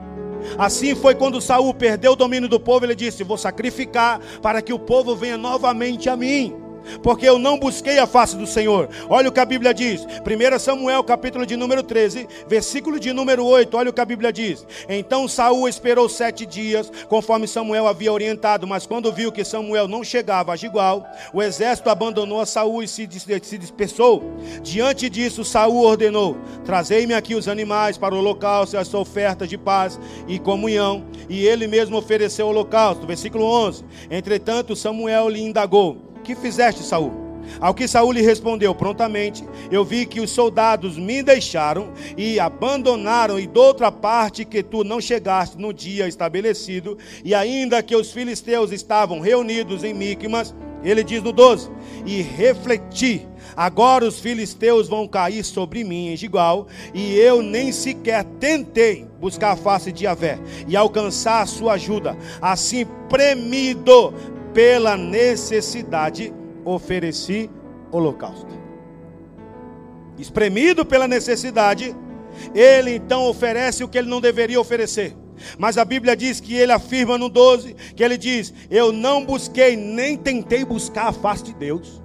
Assim 0.57 0.95
foi 0.95 1.13
quando 1.13 1.41
Saul 1.41 1.74
perdeu 1.74 2.13
o 2.13 2.15
domínio 2.15 2.49
do 2.49 2.59
povo, 2.59 2.86
ele 2.86 2.95
disse: 2.95 3.24
Vou 3.24 3.38
sacrificar 3.38 4.19
para 4.41 4.61
que 4.61 4.74
o 4.74 4.80
povo 4.80 5.15
venha 5.15 5.38
novamente 5.38 6.09
a 6.09 6.15
mim 6.15 6.55
porque 7.03 7.27
eu 7.27 7.38
não 7.38 7.57
busquei 7.57 7.99
a 7.99 8.07
face 8.07 8.36
do 8.36 8.47
Senhor. 8.47 8.89
Olha 9.09 9.29
o 9.29 9.32
que 9.32 9.39
a 9.39 9.45
Bíblia 9.45 9.73
diz. 9.73 10.05
1 10.05 10.59
Samuel, 10.59 11.03
capítulo 11.03 11.45
de 11.45 11.55
número 11.55 11.84
13, 11.84 12.27
versículo 12.47 12.99
de 12.99 13.13
número 13.13 13.45
8. 13.45 13.75
Olha 13.75 13.89
o 13.89 13.93
que 13.93 14.01
a 14.01 14.05
Bíblia 14.05 14.32
diz. 14.32 14.65
Então 14.88 15.27
Saul 15.27 15.67
esperou 15.67 16.07
sete 16.09 16.45
dias, 16.45 16.91
conforme 17.07 17.47
Samuel 17.47 17.88
havia 17.88 18.11
orientado, 18.11 18.67
mas 18.67 18.86
quando 18.86 19.11
viu 19.11 19.32
que 19.32 19.43
Samuel 19.43 19.88
não 19.88 20.03
chegava 20.03 20.53
a 20.53 20.55
Gigual, 20.55 21.05
o 21.34 21.41
exército 21.41 21.89
abandonou 21.89 22.41
a 22.41 22.45
Saul 22.45 22.84
e 22.84 22.88
se 22.88 23.07
dispersou. 23.07 24.23
Diante 24.61 25.09
disso, 25.09 25.43
Saul 25.43 25.84
ordenou: 25.84 26.38
Trazei-me 26.65 27.13
aqui 27.13 27.36
os 27.36 27.47
animais 27.47 27.97
para 27.97 28.15
o 28.15 28.19
holocausto 28.19 28.75
e 28.75 28.79
as 28.79 28.93
ofertas 28.93 29.49
de 29.49 29.57
paz 29.57 29.99
e 30.27 30.39
comunhão. 30.39 31.05
E 31.29 31.45
ele 31.45 31.67
mesmo 31.67 31.97
ofereceu 31.97 32.47
o 32.47 32.49
holocausto. 32.49 33.07
Versículo 33.07 33.45
11. 33.45 33.84
Entretanto, 34.09 34.75
Samuel 34.75 35.29
lhe 35.29 35.41
indagou 35.41 36.11
que 36.36 36.41
fizeste, 36.41 36.84
Saul? 36.84 37.11
Ao 37.59 37.73
que 37.73 37.88
Saul 37.88 38.11
lhe 38.11 38.21
respondeu 38.21 38.73
prontamente: 38.73 39.43
Eu 39.69 39.84
vi 39.84 40.05
que 40.05 40.21
os 40.21 40.32
soldados 40.32 40.97
me 40.97 41.21
deixaram 41.21 41.91
e 42.17 42.39
abandonaram, 42.39 43.39
e 43.39 43.47
de 43.47 43.59
outra 43.59 43.91
parte 43.91 44.45
que 44.45 44.63
tu 44.63 44.84
não 44.84 45.01
chegaste 45.01 45.57
no 45.57 45.73
dia 45.73 46.07
estabelecido, 46.07 46.97
e 47.23 47.36
ainda 47.36 47.84
que 47.84 47.95
os 47.95 48.11
filisteus 48.11 48.71
estavam 48.71 49.19
reunidos 49.19 49.84
em 49.84 49.93
Micmas, 49.93 50.53
ele 50.84 51.03
diz 51.03 51.21
no 51.21 51.32
12: 51.32 51.69
E 52.05 52.21
refleti, 52.21 53.27
agora 53.55 54.05
os 54.05 54.19
filisteus 54.19 54.88
vão 54.88 55.07
cair 55.07 55.43
sobre 55.43 55.84
mim 55.84 56.09
em 56.09 56.15
Gigual, 56.15 56.67
e 56.93 57.15
eu 57.15 57.41
nem 57.41 57.71
sequer 57.71 58.23
tentei 58.39 59.05
buscar 59.19 59.51
a 59.51 59.57
face 59.57 59.91
de 59.91 60.03
Javé 60.03 60.39
e 60.67 60.75
alcançar 60.75 61.41
a 61.41 61.45
sua 61.45 61.73
ajuda. 61.73 62.15
Assim, 62.41 62.86
premido 63.09 64.13
pela 64.54 64.97
necessidade, 64.97 66.34
ofereci 66.64 67.49
holocausto. 67.91 68.60
Espremido 70.18 70.86
pela 70.86 71.08
necessidade, 71.08 71.95
ele 72.54 72.95
então 72.95 73.28
oferece 73.28 73.84
o 73.84 73.88
que 73.88 73.97
ele 73.97 74.10
não 74.10 74.22
deveria 74.22 74.60
oferecer. 74.60 75.16
Mas 75.58 75.78
a 75.78 75.86
Bíblia 75.86 76.16
diz 76.16 76.39
que 76.39 76.54
ele 76.54 76.72
afirma 76.72 77.18
no 77.18 77.30
12 77.30 77.74
que 77.95 78.04
ele 78.04 78.18
diz: 78.18 78.54
Eu 78.70 78.91
não 78.91 79.26
busquei, 79.26 79.76
nem 79.76 80.18
tentei 80.18 80.64
buscar 80.64 81.08
a 81.08 81.14
face 81.14 81.43
de 81.43 81.54
Deus. 81.54 82.02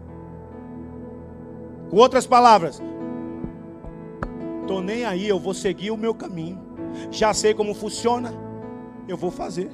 Com 1.90 1.97
outras 1.99 2.26
palavras, 2.26 2.82
estou 4.62 4.80
nem 4.80 5.05
aí, 5.05 5.28
eu 5.28 5.38
vou 5.38 5.55
seguir 5.55 5.90
o 5.90 5.97
meu 5.97 6.14
caminho. 6.14 6.61
Já 7.11 7.34
sei 7.34 7.53
como 7.53 7.74
funciona, 7.74 8.32
eu 9.07 9.16
vou 9.16 9.30
fazer. 9.30 9.70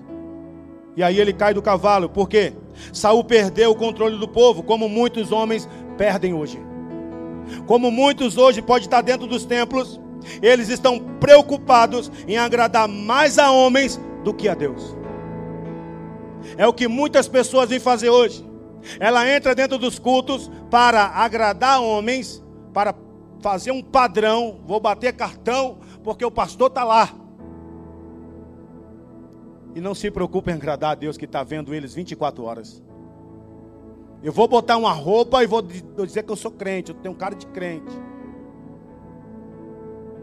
E 0.96 1.02
aí 1.02 1.18
ele 1.18 1.32
cai 1.32 1.54
do 1.54 1.62
cavalo, 1.62 2.08
por 2.08 2.28
quê? 2.28 2.52
Saul 2.92 3.24
perdeu 3.24 3.70
o 3.70 3.76
controle 3.76 4.18
do 4.18 4.28
povo, 4.28 4.62
como 4.62 4.88
muitos 4.88 5.32
homens 5.32 5.68
perdem 5.96 6.34
hoje. 6.34 6.58
Como 7.66 7.90
muitos 7.90 8.36
hoje 8.36 8.60
pode 8.60 8.86
estar 8.86 9.00
dentro 9.00 9.26
dos 9.26 9.44
templos, 9.44 10.00
eles 10.42 10.68
estão 10.68 10.98
preocupados 10.98 12.10
em 12.26 12.36
agradar 12.36 12.86
mais 12.88 13.38
a 13.38 13.50
homens 13.50 14.00
do 14.22 14.32
que 14.34 14.48
a 14.48 14.54
Deus. 14.54 14.96
É 16.56 16.66
o 16.66 16.72
que 16.72 16.88
muitas 16.88 17.28
pessoas 17.28 17.70
vêm 17.70 17.80
fazer 17.80 18.10
hoje. 18.10 18.44
Ela 18.98 19.28
entra 19.28 19.54
dentro 19.54 19.78
dos 19.78 19.98
cultos 19.98 20.50
para 20.70 21.06
agradar 21.06 21.80
homens, 21.80 22.44
para 22.72 22.94
fazer 23.40 23.70
um 23.70 23.82
padrão, 23.82 24.60
vou 24.66 24.80
bater 24.80 25.12
cartão, 25.12 25.78
porque 26.02 26.24
o 26.24 26.30
pastor 26.30 26.68
está 26.68 26.84
lá. 26.84 27.21
E 29.74 29.80
não 29.80 29.94
se 29.94 30.10
preocupe 30.10 30.50
em 30.50 30.54
agradar 30.54 30.92
a 30.92 30.94
Deus 30.94 31.16
que 31.16 31.24
está 31.24 31.42
vendo 31.42 31.74
eles 31.74 31.94
24 31.94 32.44
horas. 32.44 32.82
Eu 34.22 34.32
vou 34.32 34.46
botar 34.46 34.76
uma 34.76 34.92
roupa 34.92 35.42
e 35.42 35.46
vou 35.46 35.62
dizer 35.62 36.22
que 36.22 36.30
eu 36.30 36.36
sou 36.36 36.50
crente, 36.50 36.90
eu 36.90 36.96
tenho 36.96 37.14
cara 37.14 37.34
de 37.34 37.46
crente. 37.46 37.92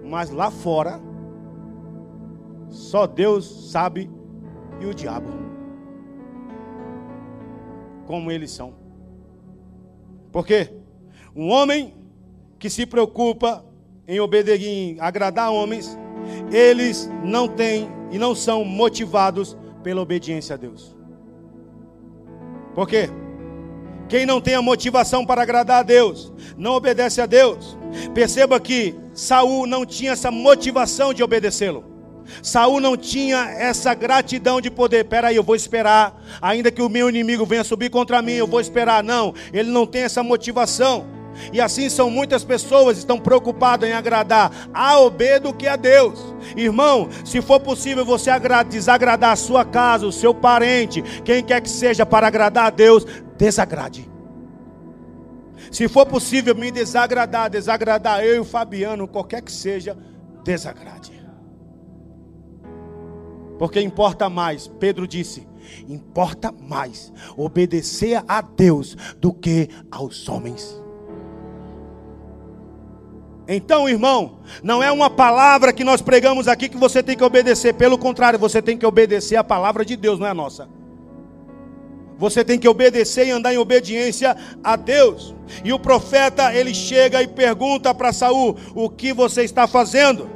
Mas 0.06 0.30
lá 0.30 0.50
fora, 0.50 1.02
só 2.70 3.06
Deus 3.06 3.72
sabe 3.72 4.10
e 4.80 4.86
o 4.86 4.94
diabo. 4.94 5.28
Como 8.06 8.32
eles 8.32 8.52
são. 8.52 8.74
Por 10.32 10.46
quê? 10.46 10.74
Um 11.36 11.50
homem 11.50 11.94
que 12.58 12.70
se 12.70 12.86
preocupa 12.86 13.66
em 14.08 14.20
obedecer, 14.20 14.66
em 14.66 15.00
agradar 15.00 15.52
homens, 15.52 15.98
eles 16.52 17.10
não 17.24 17.48
têm 17.48 17.99
e 18.12 18.18
não 18.18 18.34
são 18.34 18.64
motivados 18.64 19.58
pela 19.84 20.02
obediência 20.02 20.56
a 20.56 20.58
Deus. 20.58 20.96
Por 22.74 22.88
quê? 22.88 23.10
Quem 24.08 24.26
não 24.26 24.42
tem 24.42 24.56
a 24.56 24.62
motivação 24.62 25.26
para 25.26 25.44
agradar 25.44 25.80
a 25.80 25.84
Deus, 25.84 26.34
não 26.58 26.74
obedece 26.74 27.22
a 27.22 27.26
Deus. 27.28 27.78
Perceba 28.14 28.60
que 28.60 28.96
Saul 29.14 29.68
não 29.68 29.86
tinha 29.86 30.14
essa 30.14 30.32
motivação 30.32 31.14
de 31.14 31.22
obedecê-lo. 31.22 31.86
Saul 32.42 32.80
não 32.80 32.96
tinha 32.96 33.38
essa 33.52 33.94
gratidão 33.94 34.62
de 34.62 34.70
poder, 34.70 35.06
peraí, 35.06 35.36
eu 35.36 35.44
vou 35.44 35.56
esperar, 35.56 36.20
ainda 36.42 36.72
que 36.72 36.82
o 36.82 36.90
meu 36.90 37.10
inimigo 37.10 37.46
venha 37.46 37.64
subir 37.64 37.90
contra 37.90 38.22
mim, 38.22 38.34
eu 38.34 38.48
vou 38.48 38.60
esperar. 38.60 39.04
Não, 39.04 39.34
ele 39.54 39.70
não 39.70 39.86
tem 39.86 40.04
essa 40.04 40.24
motivação. 40.24 41.06
E 41.54 41.62
assim 41.62 41.90
são 41.90 42.10
muitas 42.10 42.44
pessoas 42.44 42.98
estão 42.98 43.20
preocupadas 43.20 43.90
em 43.90 43.94
agradar 43.94 44.52
a 44.74 45.00
Obed 45.00 45.40
do 45.40 45.54
que 45.54 45.68
a 45.68 45.76
Deus. 45.76 46.34
Irmão, 46.56 47.10
se 47.26 47.42
for 47.42 47.60
possível 47.60 48.06
você 48.06 48.32
desagradar 48.70 49.32
a 49.32 49.36
sua 49.36 49.64
casa, 49.66 50.06
o 50.06 50.12
seu 50.12 50.34
parente, 50.34 51.02
quem 51.24 51.44
quer 51.44 51.62
que 51.62 51.70
seja 51.70 52.06
para 52.06 52.28
agradar 52.28 52.66
a 52.66 52.70
Deus, 52.70 53.06
desagrade. 53.38 54.10
Se 55.72 55.88
for 55.88 56.06
possível 56.06 56.56
me 56.56 56.72
desagradar, 56.72 57.50
desagradar 57.50 58.24
eu 58.24 58.36
e 58.38 58.40
o 58.40 58.46
Fabiano, 58.46 59.08
qualquer 59.08 59.42
que 59.42 59.52
seja, 59.52 59.98
desagrade. 60.44 61.20
Porque 63.58 63.82
importa 63.82 64.30
mais, 64.30 64.68
Pedro 64.68 65.08
disse, 65.08 65.48
importa 65.88 66.52
mais 66.52 67.12
obedecer 67.36 68.24
a 68.28 68.42
Deus 68.42 68.96
do 69.20 69.34
que 69.34 69.70
aos 69.92 70.28
homens. 70.30 70.82
Então, 73.52 73.90
irmão, 73.90 74.38
não 74.62 74.84
é 74.84 74.92
uma 74.92 75.10
palavra 75.10 75.74
que 75.74 75.84
nós 75.84 76.04
pregamos 76.04 76.48
aqui 76.48 76.70
que 76.70 76.78
você 76.78 77.02
tem 77.02 77.18
que 77.18 77.24
obedecer, 77.24 77.74
pelo 77.74 77.98
contrário, 77.98 78.38
você 78.38 78.62
tem 78.62 78.78
que 78.78 78.86
obedecer 78.86 79.38
a 79.38 79.44
palavra 79.44 79.84
de 79.84 79.96
Deus, 79.96 80.20
não 80.20 80.28
é 80.28 80.30
a 80.30 80.36
nossa. 80.36 80.70
Você 82.20 82.44
tem 82.44 82.60
que 82.60 82.68
obedecer 82.68 83.26
e 83.26 83.32
andar 83.32 83.52
em 83.52 83.58
obediência 83.58 84.38
a 84.64 84.76
Deus. 84.76 85.34
E 85.64 85.74
o 85.74 85.80
profeta, 85.80 86.54
ele 86.54 86.76
chega 86.76 87.24
e 87.24 87.28
pergunta 87.28 87.92
para 87.92 88.14
Saul: 88.14 88.56
"O 88.76 88.88
que 88.88 89.12
você 89.12 89.42
está 89.42 89.66
fazendo?" 89.66 90.30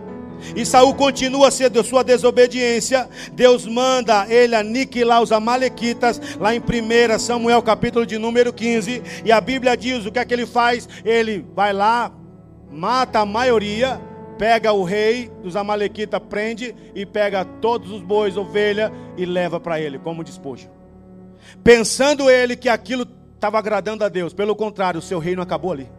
E 0.56 0.66
Saul 0.66 0.96
continua 0.96 1.52
de 1.52 1.84
sua 1.84 2.04
desobediência. 2.04 3.08
Deus 3.34 3.68
manda 3.68 4.26
ele 4.28 4.56
aniquilar 4.56 5.22
os 5.22 5.32
amalequitas, 5.32 6.20
lá 6.40 6.56
em 6.56 6.60
1 6.60 7.20
Samuel, 7.20 7.62
capítulo 7.62 8.08
de 8.08 8.18
número 8.18 8.52
15. 8.52 9.04
E 9.24 9.32
a 9.32 9.40
Bíblia 9.40 9.78
diz 9.78 10.04
o 10.04 10.12
que 10.12 10.18
é 10.18 10.26
que 10.26 10.34
ele 10.34 10.48
faz? 10.48 10.90
Ele 11.06 11.46
vai 11.56 11.72
lá, 11.74 12.12
mata 12.74 13.20
a 13.20 13.26
maioria, 13.26 14.02
pega 14.38 14.74
o 14.74 14.84
rei 14.84 15.32
dos 15.42 15.56
Amalequitas, 15.56 16.20
prende 16.30 16.76
e 16.96 17.06
pega 17.06 17.46
todos 17.46 17.92
os 17.92 18.02
bois, 18.02 18.36
ovelha 18.36 18.92
e 19.16 19.26
leva 19.26 19.60
para 19.60 19.80
ele 19.80 20.00
como 20.00 20.24
despojo. 20.24 20.70
Pensando 21.64 22.30
ele 22.30 22.56
que 22.56 22.68
aquilo 22.68 23.08
estava 23.36 23.60
agradando 23.60 24.04
a 24.04 24.10
Deus, 24.10 24.34
pelo 24.34 24.56
contrário, 24.56 25.00
o 25.00 25.04
seu 25.04 25.20
reino 25.20 25.42
acabou 25.42 25.72
ali. 25.72 25.90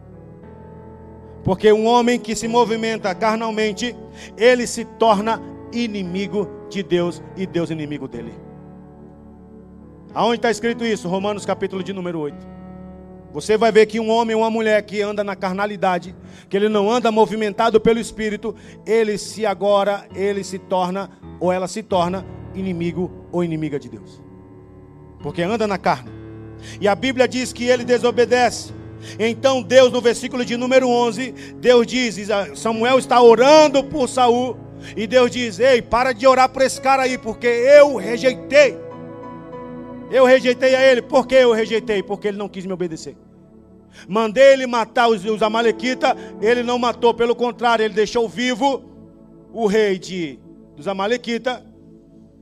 Porque 1.43 1.71
um 1.71 1.85
homem 1.85 2.19
que 2.19 2.35
se 2.35 2.47
movimenta 2.47 3.13
carnalmente, 3.13 3.95
ele 4.35 4.65
se 4.65 4.83
torna 4.83 5.41
inimigo 5.71 6.49
de 6.69 6.81
Deus 6.81 7.21
e 7.37 7.45
Deus 7.45 7.69
inimigo 7.69 8.07
dele. 8.07 8.33
Aonde 10.13 10.37
está 10.37 10.49
escrito 10.49 10.83
isso? 10.83 11.07
Romanos 11.07 11.45
capítulo 11.45 11.83
de 11.83 11.93
número 11.93 12.19
8. 12.19 12.54
Você 13.35 13.57
vai 13.57 13.69
ver 13.69 13.85
que 13.85 13.99
um 13.99 14.09
homem 14.09 14.33
ou 14.33 14.43
uma 14.43 14.49
mulher 14.49 14.81
que 14.83 15.01
anda 15.01 15.21
na 15.21 15.35
carnalidade, 15.35 16.15
que 16.47 16.55
ele 16.55 16.69
não 16.69 16.89
anda 16.89 17.11
movimentado 17.11 17.81
pelo 17.81 17.99
espírito, 17.99 18.55
ele 18.85 19.17
se 19.17 19.45
agora, 19.45 20.07
ele 20.15 20.41
se 20.41 20.57
torna 20.57 21.11
ou 21.37 21.51
ela 21.51 21.67
se 21.67 21.83
torna 21.83 22.25
inimigo 22.53 23.27
ou 23.33 23.43
inimiga 23.43 23.77
de 23.77 23.89
Deus. 23.89 24.23
Porque 25.21 25.41
anda 25.41 25.67
na 25.67 25.77
carne. 25.77 26.09
E 26.79 26.87
a 26.87 26.95
Bíblia 26.95 27.27
diz 27.27 27.51
que 27.51 27.65
ele 27.65 27.83
desobedece. 27.83 28.73
Então 29.19 29.61
Deus 29.61 29.91
no 29.91 29.99
versículo 29.99 30.45
de 30.45 30.55
número 30.55 30.87
11, 30.87 31.33
Deus 31.59 31.85
diz, 31.85 32.29
Samuel 32.55 32.97
está 32.99 33.21
orando 33.21 33.83
por 33.83 34.07
Saul, 34.07 34.55
e 34.95 35.05
Deus 35.05 35.29
diz: 35.29 35.59
"Ei, 35.59 35.81
para 35.81 36.13
de 36.13 36.25
orar 36.25 36.47
por 36.47 36.61
esse 36.61 36.79
cara 36.79 37.03
aí, 37.03 37.17
porque 37.17 37.47
eu 37.47 37.97
rejeitei. 37.97 38.77
Eu 40.09 40.23
rejeitei 40.23 40.73
a 40.73 40.89
ele. 40.89 41.01
Por 41.01 41.27
que 41.27 41.35
eu 41.35 41.51
rejeitei? 41.51 42.01
Porque 42.01 42.29
ele 42.29 42.37
não 42.37 42.47
quis 42.47 42.65
me 42.65 42.71
obedecer. 42.71 43.24
Mandei 44.07 44.53
ele 44.53 44.67
matar 44.67 45.07
os, 45.07 45.23
os 45.25 45.41
Amalequitas, 45.41 46.13
ele 46.41 46.63
não 46.63 46.77
matou, 46.77 47.13
pelo 47.13 47.35
contrário, 47.35 47.83
ele 47.83 47.93
deixou 47.93 48.27
vivo 48.27 48.83
o 49.53 49.67
rei 49.67 49.97
de, 49.97 50.39
dos 50.75 50.87
Amalequitas 50.87 51.61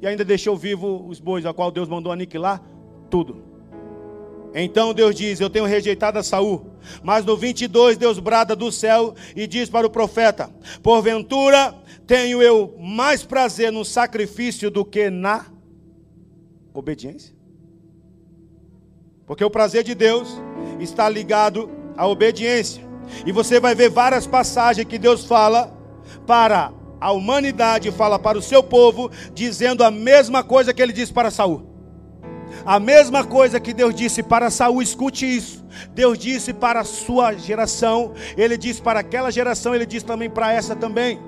e 0.01 0.07
ainda 0.07 0.25
deixou 0.25 0.57
vivo 0.57 1.05
os 1.07 1.19
bois, 1.19 1.45
a 1.45 1.53
qual 1.53 1.71
Deus 1.71 1.87
mandou 1.87 2.11
aniquilar 2.11 2.61
tudo. 3.09 3.53
Então 4.53 4.93
Deus 4.93 5.15
diz: 5.15 5.39
Eu 5.39 5.49
tenho 5.49 5.65
rejeitado 5.65 6.19
a 6.19 6.23
Saul. 6.23 6.73
Mas 7.01 7.25
no 7.25 7.37
22 7.37 7.97
Deus 7.97 8.19
brada 8.19 8.55
do 8.55 8.71
céu 8.71 9.15
e 9.35 9.47
diz 9.47 9.69
para 9.69 9.87
o 9.87 9.89
profeta: 9.89 10.49
Porventura 10.81 11.73
tenho 12.05 12.41
eu 12.41 12.75
mais 12.79 13.23
prazer 13.23 13.71
no 13.71 13.83
sacrifício 13.83 14.69
do 14.69 14.85
que 14.85 15.09
na 15.09 15.45
obediência? 16.73 17.32
Porque 19.25 19.43
o 19.43 19.49
prazer 19.49 19.83
de 19.83 19.95
Deus 19.95 20.41
está 20.79 21.07
ligado 21.07 21.69
à 21.97 22.07
obediência. 22.07 22.83
E 23.25 23.31
você 23.31 23.59
vai 23.59 23.75
ver 23.75 23.89
várias 23.89 24.27
passagens 24.27 24.87
que 24.87 24.97
Deus 24.97 25.25
fala 25.25 25.75
para 26.25 26.71
a 26.99 27.11
humanidade, 27.11 27.91
fala 27.91 28.17
para 28.17 28.37
o 28.37 28.41
seu 28.41 28.63
povo, 28.63 29.11
dizendo 29.33 29.83
a 29.83 29.91
mesma 29.91 30.43
coisa 30.43 30.73
que 30.73 30.81
ele 30.81 30.93
disse 30.93 31.11
para 31.11 31.31
Saul. 31.31 31.73
A 32.65 32.79
mesma 32.79 33.25
coisa 33.25 33.59
que 33.59 33.73
Deus 33.73 33.93
disse 33.93 34.23
para 34.23 34.49
Saul, 34.49 34.81
escute 34.81 35.25
isso. 35.25 35.65
Deus 35.93 36.17
disse 36.17 36.53
para 36.53 36.81
a 36.81 36.85
sua 36.85 37.33
geração, 37.33 38.13
ele 38.37 38.57
disse 38.57 38.81
para 38.81 38.99
aquela 38.99 39.31
geração, 39.31 39.73
ele 39.73 39.85
disse 39.85 40.05
também 40.05 40.29
para 40.29 40.53
essa 40.53 40.75
também. 40.75 41.19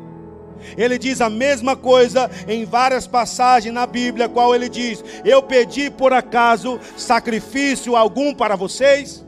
Ele 0.77 0.97
diz 0.97 1.21
a 1.21 1.29
mesma 1.29 1.75
coisa 1.75 2.29
em 2.47 2.65
várias 2.65 3.07
passagens 3.07 3.73
na 3.73 3.85
Bíblia, 3.85 4.29
qual 4.29 4.53
ele 4.53 4.69
diz: 4.69 5.03
Eu 5.23 5.41
pedi 5.43 5.89
por 5.89 6.13
acaso 6.13 6.79
sacrifício 6.97 7.95
algum 7.95 8.33
para 8.33 8.55
vocês? 8.55 9.25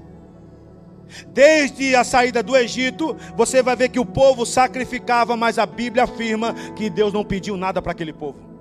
Desde 1.29 1.95
a 1.95 2.03
saída 2.03 2.43
do 2.43 2.55
Egito, 2.55 3.15
você 3.35 3.61
vai 3.61 3.75
ver 3.75 3.89
que 3.89 3.99
o 3.99 4.05
povo 4.05 4.45
sacrificava, 4.45 5.37
mas 5.37 5.57
a 5.57 5.65
Bíblia 5.65 6.03
afirma 6.03 6.53
que 6.75 6.89
Deus 6.89 7.13
não 7.13 7.23
pediu 7.23 7.55
nada 7.55 7.81
para 7.81 7.93
aquele 7.93 8.13
povo. 8.13 8.56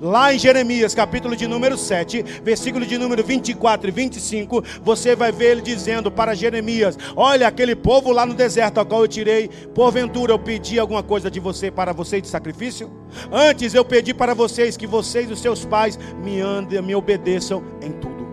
Lá 0.00 0.34
em 0.34 0.38
Jeremias, 0.38 0.94
capítulo 0.94 1.36
de 1.36 1.46
número 1.46 1.76
7, 1.76 2.22
versículo 2.42 2.86
de 2.86 2.98
número 2.98 3.22
24 3.22 3.88
e 3.88 3.92
25, 3.92 4.64
você 4.82 5.14
vai 5.14 5.30
ver 5.30 5.52
ele 5.52 5.62
dizendo 5.62 6.10
para 6.10 6.34
Jeremias: 6.34 6.98
Olha, 7.14 7.48
aquele 7.48 7.76
povo 7.76 8.10
lá 8.10 8.24
no 8.24 8.34
deserto 8.34 8.78
ao 8.78 8.86
qual 8.86 9.02
eu 9.02 9.08
tirei, 9.08 9.48
porventura 9.74 10.32
eu 10.32 10.38
pedi 10.38 10.78
alguma 10.78 11.02
coisa 11.02 11.30
de 11.30 11.40
você 11.40 11.70
para 11.70 11.92
vocês 11.92 12.22
de 12.22 12.28
sacrifício? 12.28 12.90
Antes 13.30 13.74
eu 13.74 13.84
pedi 13.84 14.14
para 14.14 14.34
vocês 14.34 14.76
que 14.76 14.86
vocês 14.86 15.28
e 15.28 15.32
os 15.32 15.40
seus 15.40 15.64
pais 15.64 15.98
me 16.22 16.40
andem, 16.40 16.80
me 16.82 16.94
obedeçam 16.94 17.62
em 17.82 17.92
tudo. 17.92 18.24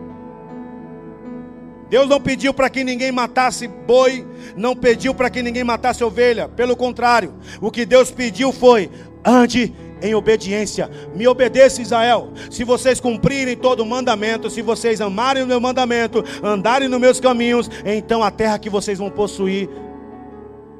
Deus 1.92 2.08
não 2.08 2.22
pediu 2.22 2.54
para 2.54 2.70
que 2.70 2.86
ninguém 2.86 3.12
matasse 3.12 3.68
boi, 3.68 4.26
não 4.56 4.74
pediu 4.74 5.14
para 5.14 5.30
que 5.30 5.44
ninguém 5.44 5.66
matasse 5.66 6.02
ovelha, 6.02 6.48
pelo 6.48 6.74
contrário, 6.74 7.34
o 7.60 7.70
que 7.70 7.86
Deus 7.86 8.10
pediu 8.10 8.54
foi: 8.54 8.90
ande 9.26 9.74
em 10.02 10.16
obediência. 10.16 10.90
Me 11.16 11.28
obedeça, 11.28 11.82
Israel. 11.82 12.30
Se 12.50 12.64
vocês 12.64 13.00
cumprirem 13.00 13.56
todo 13.56 13.82
o 13.82 13.86
mandamento, 13.86 14.50
se 14.50 14.62
vocês 14.62 15.02
amarem 15.02 15.44
o 15.44 15.48
meu 15.48 15.60
mandamento, 15.60 16.24
andarem 16.44 16.88
nos 16.88 17.00
meus 17.00 17.20
caminhos, 17.20 17.70
então 17.86 18.24
a 18.24 18.32
terra 18.32 18.60
que 18.60 18.70
vocês 18.70 18.98
vão 19.00 19.10
possuir 19.10 19.70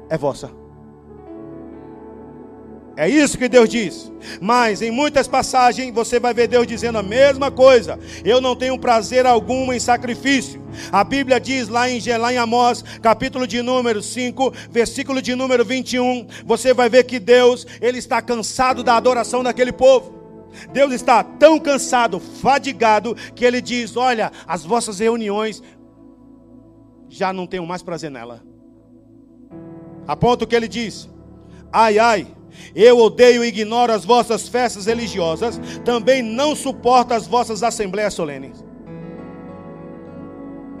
é 0.08 0.18
vossa. 0.18 0.61
É 3.02 3.08
isso 3.08 3.36
que 3.36 3.48
Deus 3.48 3.68
diz. 3.68 4.12
Mas 4.40 4.80
em 4.80 4.92
muitas 4.92 5.26
passagens 5.26 5.92
você 5.92 6.20
vai 6.20 6.32
ver 6.32 6.46
Deus 6.46 6.68
dizendo 6.68 6.98
a 6.98 7.02
mesma 7.02 7.50
coisa. 7.50 7.98
Eu 8.24 8.40
não 8.40 8.54
tenho 8.54 8.78
prazer 8.78 9.26
algum 9.26 9.72
em 9.72 9.80
sacrifício. 9.80 10.62
A 10.92 11.02
Bíblia 11.02 11.40
diz 11.40 11.66
lá 11.66 11.90
em, 11.90 12.00
lá 12.16 12.32
em 12.32 12.36
Amós, 12.36 12.84
capítulo 13.02 13.44
de 13.44 13.60
número 13.60 14.00
5, 14.00 14.52
versículo 14.70 15.20
de 15.20 15.34
número 15.34 15.64
21, 15.64 16.28
você 16.46 16.72
vai 16.72 16.88
ver 16.88 17.02
que 17.02 17.18
Deus, 17.18 17.66
ele 17.80 17.98
está 17.98 18.22
cansado 18.22 18.84
da 18.84 18.96
adoração 18.96 19.42
daquele 19.42 19.72
povo. 19.72 20.14
Deus 20.72 20.92
está 20.92 21.24
tão 21.24 21.58
cansado, 21.58 22.20
fadigado, 22.20 23.16
que 23.34 23.44
ele 23.44 23.60
diz: 23.60 23.96
Olha, 23.96 24.30
as 24.46 24.64
vossas 24.64 25.00
reuniões 25.00 25.60
já 27.08 27.32
não 27.32 27.48
tenho 27.48 27.66
mais 27.66 27.82
prazer 27.82 28.12
nela. 28.12 28.44
A 30.06 30.14
ponto 30.14 30.46
que 30.46 30.54
ele 30.54 30.68
diz: 30.68 31.10
Ai, 31.72 31.98
ai, 31.98 32.28
eu 32.74 32.98
odeio 32.98 33.44
e 33.44 33.48
ignoro 33.48 33.92
as 33.92 34.04
vossas 34.04 34.48
festas 34.48 34.86
religiosas, 34.86 35.60
também 35.84 36.22
não 36.22 36.54
suporto 36.56 37.14
as 37.14 37.26
vossas 37.26 37.62
assembleias 37.62 38.14
solenes. 38.14 38.64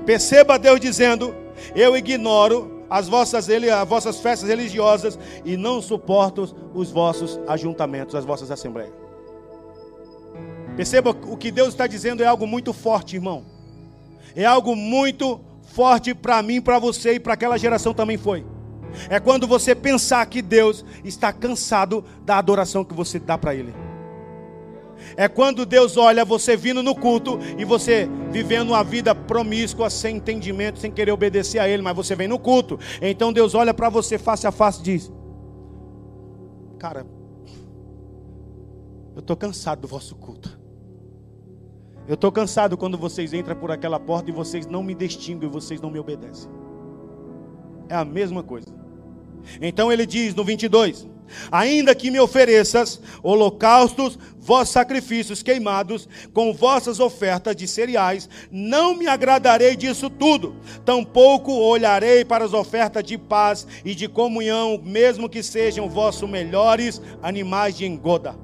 Perceba 0.06 0.58
Deus 0.58 0.80
dizendo: 0.80 1.34
Eu 1.74 1.96
ignoro 1.96 2.84
as 2.88 3.08
vossas, 3.08 3.48
as 3.48 3.88
vossas 3.88 4.20
festas 4.20 4.48
religiosas 4.48 5.18
e 5.44 5.56
não 5.56 5.80
suporto 5.80 6.54
os 6.74 6.90
vossos 6.90 7.40
ajuntamentos, 7.46 8.14
as 8.14 8.24
vossas 8.24 8.50
assembleias. 8.50 8.92
Perceba 10.76 11.10
o 11.10 11.36
que 11.36 11.50
Deus 11.50 11.68
está 11.68 11.86
dizendo 11.86 12.22
é 12.22 12.26
algo 12.26 12.46
muito 12.46 12.72
forte, 12.72 13.16
irmão. 13.16 13.44
É 14.34 14.44
algo 14.44 14.74
muito 14.74 15.40
forte 15.62 16.14
para 16.14 16.42
mim, 16.42 16.60
para 16.60 16.78
você 16.78 17.14
e 17.14 17.20
para 17.20 17.34
aquela 17.34 17.58
geração 17.58 17.92
também 17.92 18.16
foi. 18.16 18.44
É 19.08 19.18
quando 19.20 19.46
você 19.46 19.74
pensar 19.74 20.24
que 20.26 20.42
Deus 20.42 20.84
está 21.04 21.32
cansado 21.32 22.04
da 22.24 22.38
adoração 22.38 22.84
que 22.84 22.94
você 22.94 23.18
dá 23.18 23.36
para 23.36 23.54
Ele. 23.54 23.74
É 25.16 25.28
quando 25.28 25.66
Deus 25.66 25.96
olha 25.96 26.24
você 26.24 26.56
vindo 26.56 26.82
no 26.82 26.94
culto 26.94 27.38
e 27.58 27.64
você 27.64 28.08
vivendo 28.30 28.70
uma 28.70 28.84
vida 28.84 29.14
promíscua, 29.14 29.90
sem 29.90 30.16
entendimento, 30.16 30.78
sem 30.78 30.90
querer 30.90 31.12
obedecer 31.12 31.58
a 31.58 31.68
Ele, 31.68 31.82
mas 31.82 31.96
você 31.96 32.14
vem 32.14 32.28
no 32.28 32.38
culto. 32.38 32.78
Então 33.00 33.32
Deus 33.32 33.54
olha 33.54 33.74
para 33.74 33.88
você 33.88 34.18
face 34.18 34.46
a 34.46 34.52
face 34.52 34.80
e 34.80 34.84
diz: 34.84 35.12
Cara, 36.78 37.06
eu 39.14 39.20
estou 39.20 39.36
cansado 39.36 39.80
do 39.80 39.88
vosso 39.88 40.14
culto. 40.16 40.60
Eu 42.08 42.14
estou 42.14 42.32
cansado 42.32 42.76
quando 42.76 42.98
vocês 42.98 43.32
entram 43.32 43.54
por 43.54 43.70
aquela 43.70 44.00
porta 44.00 44.30
e 44.30 44.32
vocês 44.32 44.66
não 44.66 44.82
me 44.82 44.94
distinguem, 44.94 45.48
vocês 45.48 45.80
não 45.80 45.90
me 45.90 45.98
obedecem. 45.98 46.50
É 47.88 47.94
a 47.94 48.04
mesma 48.04 48.42
coisa. 48.42 48.81
Então 49.60 49.92
ele 49.92 50.06
diz 50.06 50.34
no 50.34 50.44
22: 50.44 51.06
Ainda 51.50 51.94
que 51.94 52.10
me 52.10 52.20
ofereças 52.20 53.00
holocaustos, 53.22 54.18
vossos 54.38 54.72
sacrifícios 54.72 55.42
queimados, 55.42 56.08
com 56.32 56.52
vossas 56.52 57.00
ofertas 57.00 57.54
de 57.56 57.66
cereais, 57.66 58.28
não 58.50 58.94
me 58.94 59.06
agradarei 59.06 59.76
disso 59.76 60.10
tudo, 60.10 60.56
tampouco 60.84 61.52
olharei 61.52 62.24
para 62.24 62.44
as 62.44 62.52
ofertas 62.52 63.02
de 63.04 63.16
paz 63.16 63.66
e 63.84 63.94
de 63.94 64.08
comunhão, 64.08 64.80
mesmo 64.82 65.28
que 65.28 65.42
sejam 65.42 65.88
vossos 65.88 66.28
melhores 66.28 67.00
animais 67.22 67.76
de 67.76 67.86
engoda. 67.86 68.34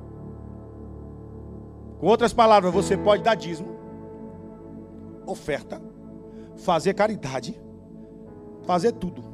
Com 1.99 2.07
outras 2.07 2.33
palavras, 2.33 2.73
você 2.73 2.97
pode 2.97 3.25
dar 3.25 3.35
dízimo, 3.35 3.77
oferta, 5.27 5.83
fazer 6.57 6.95
caridade, 6.95 7.61
fazer 8.65 8.93
tudo. 8.93 9.28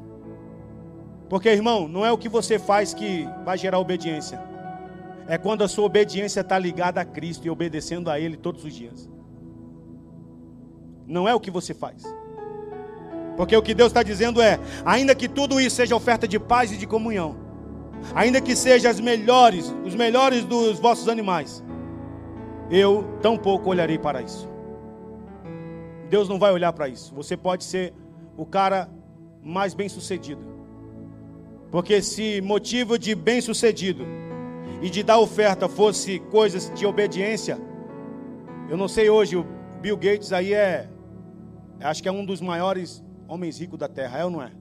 Porque, 1.28 1.48
irmão, 1.48 1.88
não 1.88 2.04
é 2.04 2.12
o 2.12 2.18
que 2.18 2.28
você 2.28 2.58
faz 2.58 2.92
que 2.92 3.28
vai 3.44 3.56
gerar 3.56 3.78
obediência. 3.78 4.40
É 5.26 5.38
quando 5.38 5.64
a 5.64 5.68
sua 5.68 5.84
obediência 5.84 6.40
está 6.40 6.58
ligada 6.58 7.00
a 7.00 7.04
Cristo 7.04 7.46
e 7.46 7.50
obedecendo 7.50 8.10
a 8.10 8.20
Ele 8.20 8.36
todos 8.36 8.64
os 8.64 8.74
dias. 8.74 9.08
Não 11.06 11.26
é 11.26 11.34
o 11.34 11.40
que 11.40 11.50
você 11.50 11.72
faz. 11.72 12.04
Porque 13.36 13.56
o 13.56 13.62
que 13.62 13.74
Deus 13.74 13.88
está 13.88 14.02
dizendo 14.02 14.40
é: 14.40 14.58
ainda 14.84 15.14
que 15.14 15.28
tudo 15.28 15.60
isso 15.60 15.76
seja 15.76 15.96
oferta 15.96 16.28
de 16.28 16.38
paz 16.38 16.72
e 16.72 16.76
de 16.76 16.86
comunhão, 16.86 17.36
ainda 18.14 18.40
que 18.40 18.54
sejam 18.54 18.90
as 18.90 19.00
melhores, 19.00 19.74
os 19.84 19.94
melhores 19.94 20.44
dos 20.44 20.78
vossos 20.78 21.08
animais, 21.08 21.64
eu 22.70 23.18
tampouco 23.20 23.70
olharei 23.70 23.98
para 23.98 24.22
isso. 24.22 24.48
Deus 26.08 26.28
não 26.28 26.38
vai 26.38 26.52
olhar 26.52 26.72
para 26.72 26.86
isso. 26.88 27.14
Você 27.14 27.36
pode 27.36 27.64
ser 27.64 27.92
o 28.36 28.44
cara 28.44 28.88
mais 29.42 29.74
bem 29.74 29.88
sucedido. 29.88 30.53
Porque 31.74 32.00
se 32.00 32.40
motivo 32.40 32.96
de 32.96 33.16
bem-sucedido 33.16 34.04
e 34.80 34.88
de 34.88 35.02
dar 35.02 35.18
oferta 35.18 35.68
fosse 35.68 36.20
coisas 36.20 36.72
de 36.72 36.86
obediência, 36.86 37.58
eu 38.70 38.76
não 38.76 38.86
sei 38.86 39.10
hoje, 39.10 39.36
o 39.36 39.44
Bill 39.80 39.96
Gates 39.96 40.32
aí 40.32 40.54
é, 40.54 40.88
acho 41.80 42.00
que 42.00 42.08
é 42.08 42.12
um 42.12 42.24
dos 42.24 42.40
maiores 42.40 43.02
homens 43.26 43.58
ricos 43.58 43.76
da 43.76 43.88
terra, 43.88 44.20
é 44.20 44.24
ou 44.24 44.30
não 44.30 44.40
é? 44.40 44.52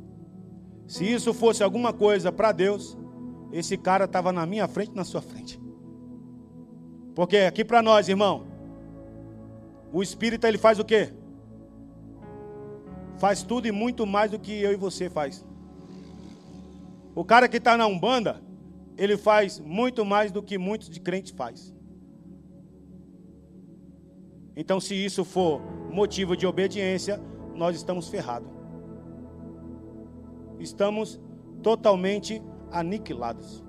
Se 0.87 1.05
isso 1.05 1.35
fosse 1.35 1.61
alguma 1.61 1.93
coisa 1.93 2.31
para 2.31 2.51
Deus, 2.51 2.97
esse 3.51 3.77
cara 3.77 4.05
estava 4.05 4.31
na 4.31 4.47
minha 4.47 4.67
frente, 4.67 4.95
na 4.95 5.03
sua 5.03 5.21
frente. 5.21 5.61
Porque 7.13 7.37
aqui 7.37 7.63
para 7.63 7.83
nós, 7.83 8.09
irmão, 8.09 8.47
o 9.91 10.01
espírita 10.01 10.47
ele 10.47 10.57
faz 10.57 10.79
o 10.79 10.83
quê? 10.83 11.13
Faz 13.19 13.43
tudo 13.43 13.67
e 13.67 13.71
muito 13.71 14.03
mais 14.03 14.31
do 14.31 14.39
que 14.39 14.51
eu 14.51 14.73
e 14.73 14.75
você 14.75 15.11
faz. 15.11 15.45
O 17.15 17.23
cara 17.23 17.47
que 17.47 17.57
está 17.57 17.77
na 17.77 17.85
Umbanda, 17.85 18.41
ele 18.97 19.17
faz 19.17 19.59
muito 19.59 20.03
mais 20.03 20.31
do 20.31 20.41
que 20.41 20.57
muitos 20.57 20.89
de 20.89 20.99
crentes 20.99 21.31
faz. 21.31 21.73
Então, 24.55 24.79
se 24.79 24.93
isso 24.93 25.23
for 25.23 25.61
motivo 25.91 26.35
de 26.37 26.45
obediência, 26.45 27.19
nós 27.55 27.75
estamos 27.75 28.07
ferrados. 28.07 28.49
Estamos 30.59 31.19
totalmente 31.61 32.41
aniquilados. 32.71 33.63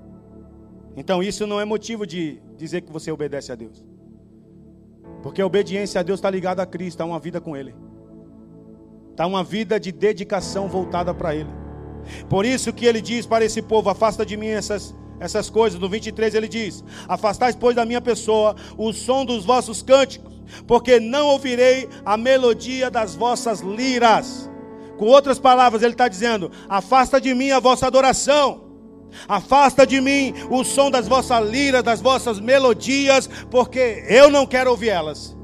Então, 0.97 1.22
isso 1.22 1.47
não 1.47 1.61
é 1.61 1.64
motivo 1.64 2.07
de 2.07 2.40
dizer 2.57 2.82
que 2.82 2.92
você 2.92 3.11
obedece 3.11 3.51
a 3.51 3.55
Deus. 3.55 3.84
Porque 5.22 5.40
a 5.40 5.47
obediência 5.47 6.01
a 6.01 6.05
Deus 6.05 6.18
está 6.18 6.30
ligada 6.30 6.62
a 6.62 6.66
Cristo, 6.66 6.97
está 6.97 7.05
uma 7.05 7.18
vida 7.18 7.40
com 7.40 7.57
Ele. 7.57 7.74
Está 9.11 9.26
uma 9.26 9.42
vida 9.42 9.80
de 9.80 9.90
dedicação 9.90 10.68
voltada 10.68 11.14
para 11.14 11.34
Ele. 11.34 11.63
Por 12.28 12.44
isso 12.44 12.72
que 12.72 12.86
ele 12.86 13.00
diz 13.00 13.26
para 13.26 13.44
esse 13.44 13.62
povo: 13.62 13.88
afasta 13.90 14.24
de 14.24 14.36
mim 14.36 14.48
essas, 14.48 14.94
essas 15.20 15.50
coisas. 15.50 15.78
No 15.78 15.88
23 15.88 16.34
ele 16.34 16.48
diz: 16.48 16.84
Afastais, 17.09 17.57
pois, 17.57 17.76
da 17.76 17.84
minha 17.84 18.00
pessoa 18.00 18.57
o 18.76 18.92
som 18.92 19.24
dos 19.24 19.44
vossos 19.44 19.82
cânticos, 19.82 20.32
porque 20.66 21.00
não 21.00 21.28
ouvirei 21.28 21.88
a 22.05 22.16
melodia 22.16 22.90
das 22.90 23.14
vossas 23.14 23.61
liras. 23.61 24.50
Com 24.96 25.07
outras 25.07 25.38
palavras, 25.38 25.82
ele 25.82 25.94
está 25.94 26.09
dizendo: 26.09 26.50
Afasta 26.68 27.20
de 27.20 27.34
mim 27.34 27.50
a 27.50 27.61
vossa 27.61 27.86
adoração. 27.86 28.62
Afasta 29.28 29.86
de 29.86 30.00
mim 30.00 30.34
o 30.50 30.64
som 30.64 30.90
das 30.90 31.07
vossas 31.07 31.48
liras, 31.48 31.82
das 31.82 32.00
vossas 32.00 32.40
melodias, 32.40 33.28
porque 33.50 34.05
eu 34.09 34.30
não 34.30 34.46
quero 34.46 34.70
ouvir 34.70 34.88
elas. 34.88 35.36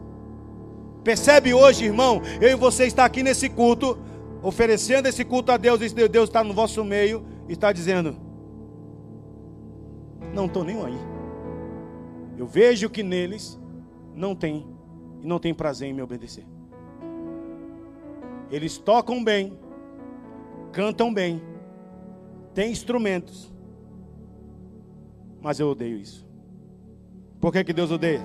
Percebe 1.04 1.54
hoje, 1.54 1.84
irmão? 1.84 2.20
Eu 2.40 2.50
e 2.50 2.54
você 2.54 2.84
está 2.84 3.04
aqui 3.04 3.22
nesse 3.22 3.48
culto, 3.48 3.98
oferecendo 4.42 5.06
esse 5.06 5.24
culto 5.24 5.52
a 5.52 5.56
Deus, 5.56 5.80
e 5.80 6.08
Deus 6.08 6.28
está 6.28 6.42
no 6.42 6.54
vosso 6.54 6.84
meio 6.84 7.24
e 7.48 7.52
está 7.52 7.72
dizendo: 7.72 8.16
Não 10.34 10.46
estou 10.46 10.64
nem 10.64 10.82
aí. 10.82 10.98
Eu 12.36 12.46
vejo 12.46 12.88
que 12.88 13.02
neles 13.02 13.58
não 14.14 14.34
tem 14.34 14.66
e 15.20 15.26
não 15.26 15.38
tem 15.38 15.52
prazer 15.52 15.88
em 15.88 15.92
me 15.92 16.02
obedecer. 16.02 16.46
Eles 18.50 18.78
tocam 18.78 19.22
bem, 19.22 19.58
cantam 20.72 21.12
bem, 21.12 21.42
têm 22.54 22.72
instrumentos, 22.72 23.52
mas 25.40 25.60
eu 25.60 25.68
odeio 25.68 25.98
isso. 25.98 26.26
Por 27.40 27.52
que, 27.52 27.62
que 27.64 27.72
Deus 27.72 27.90
odeia? 27.90 28.22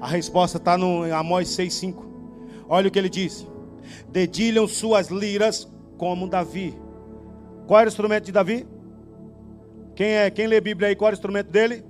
A 0.00 0.06
resposta 0.06 0.58
está 0.58 0.76
no 0.76 1.02
Amós 1.14 1.48
6,5. 1.48 2.04
Olha 2.68 2.88
o 2.88 2.90
que 2.90 2.98
ele 2.98 3.08
diz: 3.08 3.46
Dedilham 4.10 4.66
suas 4.66 5.08
liras 5.08 5.68
como 5.96 6.28
Davi. 6.28 6.74
Qual 7.66 7.80
era 7.80 7.88
o 7.88 7.92
instrumento 7.92 8.24
de 8.24 8.32
Davi? 8.32 8.66
Quem 9.94 10.08
é? 10.08 10.30
Quem 10.30 10.46
lê 10.46 10.60
Bíblia 10.60 10.88
aí? 10.88 10.96
Qual 10.96 11.08
era 11.08 11.14
o 11.14 11.18
instrumento 11.18 11.50
dele? 11.50 11.84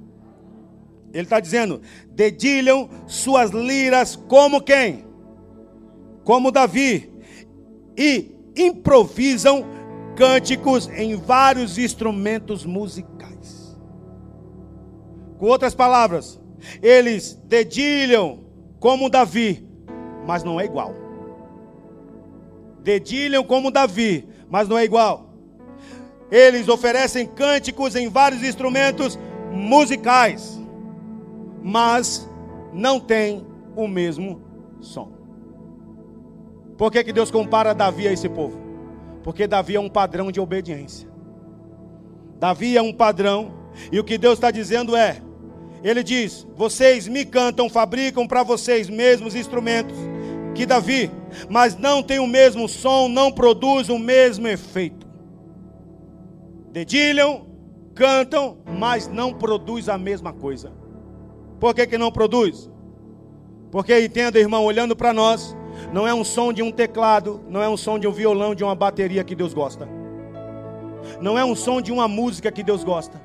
Ele 1.13 1.23
está 1.23 1.41
dizendo: 1.41 1.81
dedilham 2.11 2.89
suas 3.07 3.51
liras 3.51 4.17
como 4.17 4.61
quem? 4.61 5.05
Como 6.25 6.51
Davi. 6.51 7.13
E 7.97 8.35
improvisam 8.57 9.65
cânticos 10.17 10.89
em 10.89 11.17
vários 11.17 11.79
instrumentos 11.79 12.65
musicais. 12.65 13.79
Com 15.39 15.47
outras 15.47 15.75
palavras, 15.75 16.41
eles 16.83 17.35
dedilham 17.45 18.45
como 18.81 19.09
Davi, 19.09 19.67
mas 20.27 20.43
não 20.43 20.61
é 20.61 20.65
igual. 20.65 20.93
Dedilham 22.83 23.45
como 23.45 23.71
Davi, 23.71 24.29
mas 24.49 24.69
não 24.69 24.79
é 24.79 24.85
igual. 24.85 25.29
Eles 26.31 26.69
oferecem 26.69 27.27
cânticos 27.27 27.97
em 27.97 28.09
vários 28.09 28.43
instrumentos 28.43 29.19
musicais, 29.53 30.61
mas 31.63 32.29
não 32.73 33.01
tem 33.01 33.47
o 33.75 33.89
mesmo 33.89 34.43
som. 34.81 35.11
Por 36.77 36.93
que, 36.93 37.03
que 37.03 37.13
Deus 37.13 37.31
compara 37.31 37.75
Davi 37.75 38.07
a 38.07 38.13
esse 38.13 38.29
povo? 38.29 38.59
Porque 39.23 39.47
Davi 39.47 39.77
é 39.77 39.81
um 39.81 39.89
padrão 39.89 40.31
de 40.31 40.41
obediência. 40.41 41.09
Davi 42.39 42.77
é 42.77 42.83
um 42.83 42.93
padrão, 42.93 43.53
e 43.91 43.99
o 43.99 44.05
que 44.05 44.17
Deus 44.17 44.35
está 44.35 44.51
dizendo 44.51 44.95
é: 44.95 45.21
ele 45.83 46.03
diz: 46.03 46.47
Vocês 46.55 47.09
me 47.09 47.25
cantam, 47.25 47.69
fabricam 47.69 48.27
para 48.27 48.43
vocês 48.43 48.89
mesmos 48.89 49.35
instrumentos 49.35 49.97
que 50.55 50.67
Davi, 50.67 51.11
mas 51.49 51.77
não 51.77 52.03
tem 52.03 52.19
o 52.19 52.27
mesmo 52.27 52.69
som, 52.69 53.09
não 53.09 53.31
produz 53.31 53.89
o 53.89 53.99
mesmo 53.99 54.49
efeito. 54.49 55.07
Dedilham, 56.71 57.47
cantam, 57.95 58.59
mas 58.67 59.09
não 59.09 59.33
produz 59.33 59.89
a 59.89 59.99
mesma 59.99 60.33
coisa. 60.33 60.73
Por 61.59 61.75
que, 61.75 61.87
que 61.87 61.99
não 61.99 62.13
produz? 62.13 62.71
Porque 63.71 63.99
entenda, 64.01 64.39
irmão, 64.39 64.65
olhando 64.65 64.95
para 64.95 65.13
nós, 65.13 65.57
não 65.93 66.07
é 66.07 66.15
um 66.15 66.25
som 66.25 66.53
de 66.53 66.63
um 66.63 66.71
teclado, 66.71 67.41
não 67.49 67.63
é 67.63 67.69
um 67.69 67.77
som 67.77 67.99
de 67.99 68.07
um 68.07 68.13
violão, 68.13 68.55
de 68.55 68.65
uma 68.65 68.75
bateria 68.75 69.25
que 69.25 69.35
Deus 69.35 69.53
gosta. 69.53 69.89
Não 71.21 71.39
é 71.39 71.45
um 71.45 71.55
som 71.55 71.81
de 71.81 71.93
uma 71.93 72.07
música 72.07 72.51
que 72.53 72.63
Deus 72.63 72.85
gosta. 72.85 73.21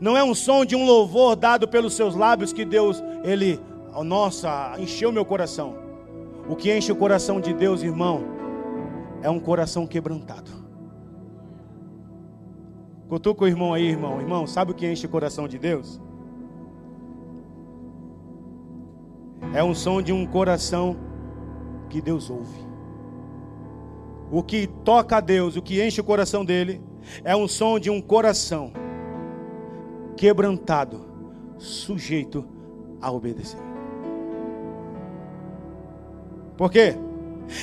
Não 0.00 0.16
é 0.16 0.22
um 0.22 0.34
som 0.34 0.64
de 0.64 0.76
um 0.76 0.86
louvor 0.86 1.34
dado 1.34 1.66
pelos 1.66 1.94
seus 1.94 2.14
lábios 2.14 2.52
que 2.52 2.64
Deus, 2.64 3.02
ele, 3.24 3.60
nossa, 4.04 4.74
encheu 4.78 5.10
meu 5.10 5.24
coração. 5.24 5.81
O 6.48 6.56
que 6.56 6.76
enche 6.76 6.90
o 6.90 6.96
coração 6.96 7.40
de 7.40 7.52
Deus, 7.52 7.82
irmão, 7.82 8.22
é 9.22 9.30
um 9.30 9.38
coração 9.38 9.86
quebrantado. 9.86 10.50
Cutuca 13.08 13.44
o 13.44 13.48
irmão 13.48 13.72
aí, 13.72 13.86
irmão. 13.86 14.20
Irmão, 14.20 14.46
sabe 14.46 14.72
o 14.72 14.74
que 14.74 14.90
enche 14.90 15.06
o 15.06 15.08
coração 15.08 15.46
de 15.46 15.58
Deus? 15.58 16.00
É 19.54 19.62
um 19.62 19.74
som 19.74 20.00
de 20.00 20.12
um 20.12 20.26
coração 20.26 20.96
que 21.88 22.00
Deus 22.00 22.30
ouve. 22.30 22.66
O 24.30 24.42
que 24.42 24.66
toca 24.66 25.18
a 25.18 25.20
Deus, 25.20 25.56
o 25.56 25.62
que 25.62 25.84
enche 25.84 26.00
o 26.00 26.04
coração 26.04 26.44
dele, 26.44 26.80
é 27.22 27.36
um 27.36 27.46
som 27.46 27.78
de 27.78 27.90
um 27.90 28.00
coração 28.00 28.72
quebrantado, 30.16 31.04
sujeito 31.58 32.44
a 33.00 33.12
obedecer. 33.12 33.71
Por 36.56 36.70
quê? 36.70 36.94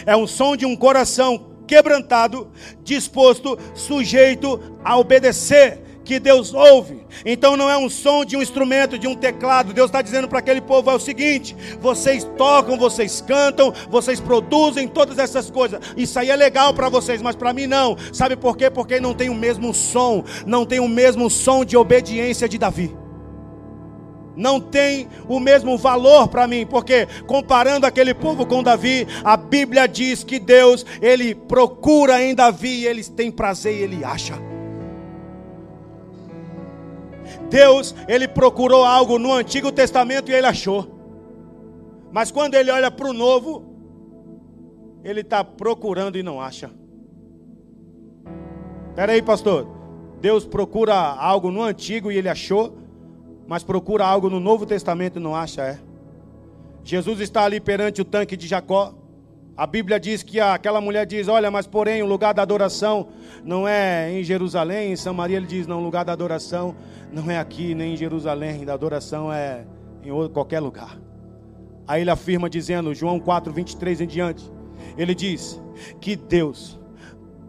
É 0.05 0.15
um 0.15 0.27
som 0.27 0.55
de 0.55 0.65
um 0.65 0.75
coração 0.75 1.47
quebrantado, 1.67 2.49
disposto, 2.83 3.57
sujeito 3.75 4.59
a 4.83 4.97
obedecer 4.97 5.83
que 6.09 6.19
Deus 6.19 6.55
ouve. 6.55 7.05
Então 7.23 7.55
não 7.55 7.69
é 7.69 7.77
um 7.77 7.87
som 7.87 8.25
de 8.25 8.35
um 8.35 8.41
instrumento, 8.41 8.97
de 8.97 9.07
um 9.07 9.13
teclado. 9.13 9.71
Deus 9.73 9.89
está 9.89 10.01
dizendo 10.01 10.27
para 10.27 10.39
aquele 10.39 10.59
povo 10.59 10.89
é 10.89 10.95
o 10.95 10.99
seguinte: 10.99 11.55
vocês 11.79 12.27
tocam, 12.35 12.77
vocês 12.77 13.21
cantam, 13.21 13.71
vocês 13.89 14.19
produzem 14.19 14.87
todas 14.87 15.19
essas 15.19 15.51
coisas. 15.51 15.79
Isso 15.95 16.17
aí 16.17 16.31
é 16.31 16.35
legal 16.35 16.73
para 16.73 16.89
vocês, 16.89 17.21
mas 17.21 17.35
para 17.35 17.53
mim 17.53 17.67
não. 17.67 17.95
Sabe 18.11 18.35
por 18.35 18.57
quê? 18.57 18.71
Porque 18.71 18.99
não 18.99 19.13
tem 19.13 19.29
o 19.29 19.35
mesmo 19.35 19.71
som, 19.71 20.23
não 20.47 20.65
tem 20.65 20.79
o 20.79 20.87
mesmo 20.87 21.29
som 21.29 21.63
de 21.63 21.77
obediência 21.77 22.49
de 22.49 22.57
Davi 22.57 22.91
não 24.39 24.57
tem 24.57 25.09
o 25.27 25.37
mesmo 25.37 25.77
valor 25.77 26.29
para 26.29 26.47
mim, 26.47 26.65
porque 26.65 27.05
comparando 27.27 27.85
aquele 27.85 28.13
povo 28.13 28.45
com 28.45 28.63
Davi, 28.63 29.05
a 29.21 29.35
Bíblia 29.35 29.85
diz 29.85 30.23
que 30.23 30.39
Deus, 30.39 30.85
ele 31.01 31.35
procura 31.35 32.23
em 32.23 32.33
Davi, 32.33 32.85
ele 32.85 33.03
tem 33.03 33.29
prazer 33.29 33.75
e 33.75 33.83
ele 33.83 34.03
acha. 34.03 34.35
Deus, 37.49 37.93
ele 38.07 38.29
procurou 38.29 38.85
algo 38.85 39.19
no 39.19 39.33
Antigo 39.33 39.73
Testamento 39.73 40.31
e 40.31 40.33
ele 40.33 40.47
achou. 40.47 40.87
Mas 42.09 42.31
quando 42.31 42.55
ele 42.55 42.71
olha 42.71 42.89
para 42.89 43.09
o 43.09 43.13
Novo, 43.13 43.65
ele 45.03 45.19
está 45.19 45.43
procurando 45.43 46.17
e 46.17 46.23
não 46.23 46.39
acha. 46.39 46.71
Espera 48.89 49.11
aí, 49.11 49.21
pastor. 49.21 49.67
Deus 50.21 50.45
procura 50.45 50.95
algo 50.95 51.51
no 51.51 51.61
Antigo 51.61 52.09
e 52.09 52.17
ele 52.17 52.29
achou, 52.29 52.77
mas 53.49 53.63
procura 53.63 54.05
algo 54.05 54.29
no 54.29 54.39
Novo 54.39 54.63
Testamento 54.63 55.17
e 55.17 55.19
não 55.19 55.35
acha, 55.35 55.63
é. 55.63 55.79
Jesus 56.83 57.19
está 57.19 57.43
ali 57.45 57.59
perante 57.59 57.99
o 57.99 58.05
tanque 58.05 58.37
de 58.37 58.45
Jacó. 58.45 58.93
A 59.57 59.65
Bíblia 59.65 59.99
diz 59.99 60.21
que 60.21 60.39
aquela 60.39 60.79
mulher 60.79 61.03
diz: 61.07 61.27
Olha, 61.27 61.49
mas 61.49 61.65
porém 61.65 62.03
o 62.03 62.05
lugar 62.05 62.31
da 62.31 62.43
adoração 62.43 63.07
não 63.43 63.67
é 63.67 64.11
em 64.11 64.23
Jerusalém, 64.23 64.91
em 64.91 64.95
Samaria. 64.95 65.37
Ele 65.37 65.47
diz: 65.47 65.65
Não, 65.65 65.79
o 65.79 65.83
lugar 65.83 66.05
da 66.05 66.13
adoração 66.13 66.75
não 67.11 67.29
é 67.31 67.39
aqui, 67.39 67.73
nem 67.73 67.93
em 67.93 67.97
Jerusalém. 67.97 68.63
Da 68.63 68.75
adoração 68.75 69.33
é 69.33 69.65
em 70.03 70.29
qualquer 70.29 70.59
lugar. 70.59 70.99
Aí 71.87 72.01
ele 72.01 72.11
afirma 72.11 72.47
dizendo, 72.47 72.93
João 72.93 73.19
4, 73.19 73.51
23 73.51 74.01
em 74.01 74.07
diante: 74.07 74.47
Ele 74.95 75.15
diz 75.15 75.59
que 75.99 76.15
Deus 76.15 76.79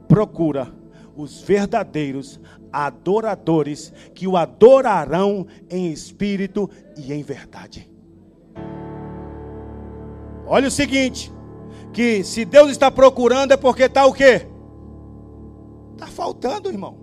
procura 0.08 0.72
os 1.14 1.42
verdadeiros 1.42 2.40
adoradores 2.72 3.92
que 4.14 4.26
o 4.26 4.36
adorarão 4.36 5.46
em 5.68 5.90
espírito 5.90 6.68
e 6.96 7.12
em 7.12 7.22
verdade. 7.22 7.90
Olha 10.46 10.68
o 10.68 10.70
seguinte 10.70 11.32
que 11.92 12.22
se 12.24 12.44
Deus 12.44 12.70
está 12.70 12.90
procurando 12.90 13.52
é 13.52 13.56
porque 13.56 13.84
está 13.84 14.06
o 14.06 14.12
quê? 14.12 14.46
Está 15.94 16.06
faltando, 16.06 16.68
irmão. 16.68 16.96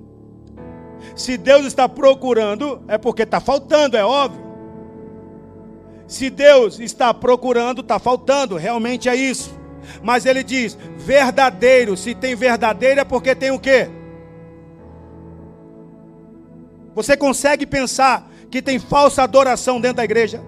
Se 1.16 1.38
Deus 1.38 1.66
está 1.66 1.88
procurando, 1.88 2.82
é 2.88 2.98
porque 2.98 3.24
está 3.24 3.40
faltando, 3.40 3.96
é 3.98 4.04
óbvio. 4.04 4.46
Se 6.08 6.30
Deus 6.30 6.80
está 6.80 7.14
procurando, 7.14 7.82
está 7.82 8.00
faltando, 8.00 8.56
realmente 8.56 9.10
é 9.10 9.16
isso. 9.16 9.58
Mas 10.02 10.26
ele 10.26 10.44
diz: 10.44 10.78
verdadeiro, 10.98 11.96
se 11.98 12.16
tem 12.16 12.36
verdadeiro 12.36 13.02
é 13.02 13.04
porque 13.04 13.36
tem 13.36 13.52
o 13.52 13.60
quê? 13.60 13.90
Você 16.98 17.16
consegue 17.16 17.68
pensar 17.68 18.28
que 18.50 18.60
tem 18.60 18.80
falsa 18.80 19.22
adoração 19.22 19.80
dentro 19.80 19.98
da 19.98 20.04
igreja? 20.04 20.42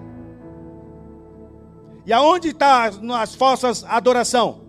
E 2.04 2.12
aonde 2.12 2.48
está 2.48 2.90
as 3.22 3.36
falsas 3.36 3.84
adoração? 3.84 4.60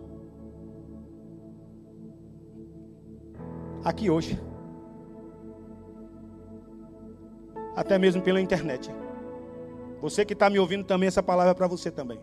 Aqui 3.84 4.12
hoje. 4.12 4.40
Até 7.76 7.98
mesmo 7.98 8.22
pela 8.22 8.40
internet. 8.40 8.92
Você 10.04 10.24
que 10.24 10.34
está 10.34 10.52
me 10.52 10.60
ouvindo 10.60 10.84
também, 10.84 11.08
essa 11.08 11.24
palavra 11.24 11.50
é 11.50 11.56
para 11.56 11.66
você 11.66 11.90
também. 11.90 12.20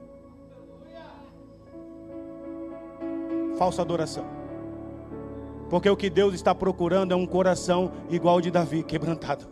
Falsa 3.57 3.83
adoração. 3.83 4.38
Porque 5.69 5.89
o 5.89 5.97
que 5.97 6.09
Deus 6.09 6.35
está 6.35 6.55
procurando 6.55 7.13
é 7.13 7.17
um 7.17 7.27
coração 7.27 7.93
igual 8.11 8.37
ao 8.37 8.41
de 8.41 8.51
Davi, 8.51 8.83
quebrantado. 8.83 9.47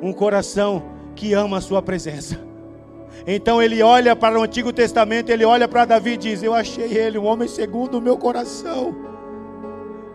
Um 0.00 0.12
coração 0.12 0.82
que 1.14 1.34
ama 1.34 1.58
a 1.58 1.60
sua 1.60 1.82
presença. 1.82 2.40
Então 3.26 3.62
ele 3.62 3.82
olha 3.82 4.16
para 4.16 4.38
o 4.38 4.42
Antigo 4.42 4.72
Testamento, 4.72 5.30
ele 5.30 5.44
olha 5.44 5.68
para 5.68 5.84
Davi 5.84 6.12
e 6.12 6.16
diz: 6.16 6.42
Eu 6.42 6.54
achei 6.54 6.96
ele, 6.96 7.18
um 7.18 7.24
homem 7.24 7.48
segundo 7.48 7.98
o 7.98 8.00
meu 8.00 8.16
coração. 8.16 8.94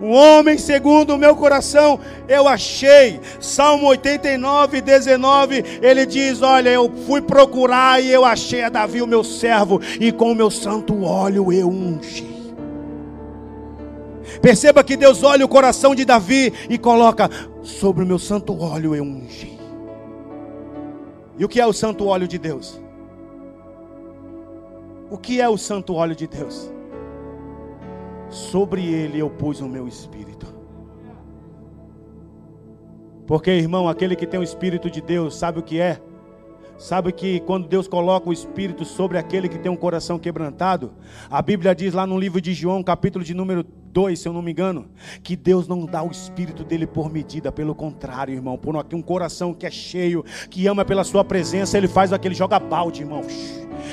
Um 0.01 0.11
homem 0.11 0.57
segundo 0.57 1.13
o 1.13 1.17
meu 1.17 1.35
coração, 1.35 1.99
eu 2.27 2.47
achei. 2.47 3.19
Salmo 3.39 3.87
89, 3.87 4.81
19, 4.81 5.63
ele 5.81 6.05
diz: 6.05 6.41
Olha, 6.41 6.69
eu 6.69 6.89
fui 7.05 7.21
procurar 7.21 8.01
e 8.01 8.09
eu 8.09 8.23
achei 8.23 8.63
a 8.63 8.69
Davi, 8.69 9.01
o 9.01 9.07
meu 9.07 9.23
servo, 9.23 9.81
e 9.99 10.11
com 10.11 10.31
o 10.31 10.35
meu 10.35 10.49
santo 10.49 11.03
óleo 11.03 11.51
eu 11.51 11.69
ungi. 11.69 12.38
Perceba 14.41 14.83
que 14.83 14.95
Deus 14.95 15.23
olha 15.23 15.45
o 15.45 15.49
coração 15.49 15.93
de 15.93 16.05
Davi 16.05 16.53
e 16.69 16.77
coloca 16.77 17.29
sobre 17.61 18.03
o 18.03 18.07
meu 18.07 18.19
santo 18.19 18.59
óleo 18.59 18.95
eu 18.95 19.03
ungi. 19.03 19.59
E 21.37 21.45
o 21.45 21.49
que 21.49 21.59
é 21.59 21.65
o 21.65 21.73
santo 21.73 22.05
óleo 22.07 22.27
de 22.27 22.37
Deus? 22.37 22.81
O 25.09 25.17
que 25.17 25.41
é 25.41 25.49
o 25.49 25.57
santo 25.57 25.95
óleo 25.95 26.15
de 26.15 26.27
Deus? 26.27 26.71
Sobre 28.29 28.85
ele 28.85 29.19
eu 29.19 29.29
pus 29.29 29.59
o 29.59 29.67
meu 29.67 29.87
espírito. 29.87 30.47
Porque, 33.25 33.51
irmão, 33.51 33.87
aquele 33.87 34.15
que 34.15 34.25
tem 34.25 34.39
o 34.39 34.43
espírito 34.43 34.89
de 34.89 35.01
Deus, 35.01 35.35
sabe 35.35 35.59
o 35.59 35.63
que 35.63 35.79
é? 35.79 36.01
Sabe 36.79 37.11
que 37.11 37.41
quando 37.41 37.67
Deus 37.67 37.89
coloca 37.89 38.29
o 38.29 38.33
Espírito 38.33 38.85
sobre 38.85 39.17
aquele 39.17 39.49
que 39.49 39.59
tem 39.59 39.69
um 39.69 39.75
coração 39.75 40.17
quebrantado, 40.17 40.93
a 41.29 41.41
Bíblia 41.41 41.75
diz 41.75 41.93
lá 41.93 42.07
no 42.07 42.17
livro 42.17 42.39
de 42.39 42.53
João, 42.53 42.81
capítulo 42.81 43.23
de 43.23 43.33
número 43.33 43.65
2, 43.91 44.19
se 44.19 44.27
eu 44.27 44.33
não 44.33 44.41
me 44.41 44.51
engano, 44.51 44.87
que 45.23 45.35
Deus 45.35 45.67
não 45.67 45.85
dá 45.85 46.03
o 46.03 46.11
Espírito 46.11 46.63
dele 46.63 46.87
por 46.87 47.11
medida, 47.11 47.51
pelo 47.51 47.75
contrário, 47.75 48.33
irmão, 48.33 48.57
por 48.57 48.75
um 48.93 49.01
coração 49.01 49.53
que 49.53 49.65
é 49.65 49.71
cheio, 49.71 50.23
que 50.49 50.67
ama 50.67 50.85
pela 50.85 51.03
Sua 51.03 51.23
presença, 51.23 51.77
ele 51.77 51.87
faz 51.87 52.13
aquele 52.13 52.35
joga 52.35 52.59
balde, 52.59 53.01
irmão 53.01 53.23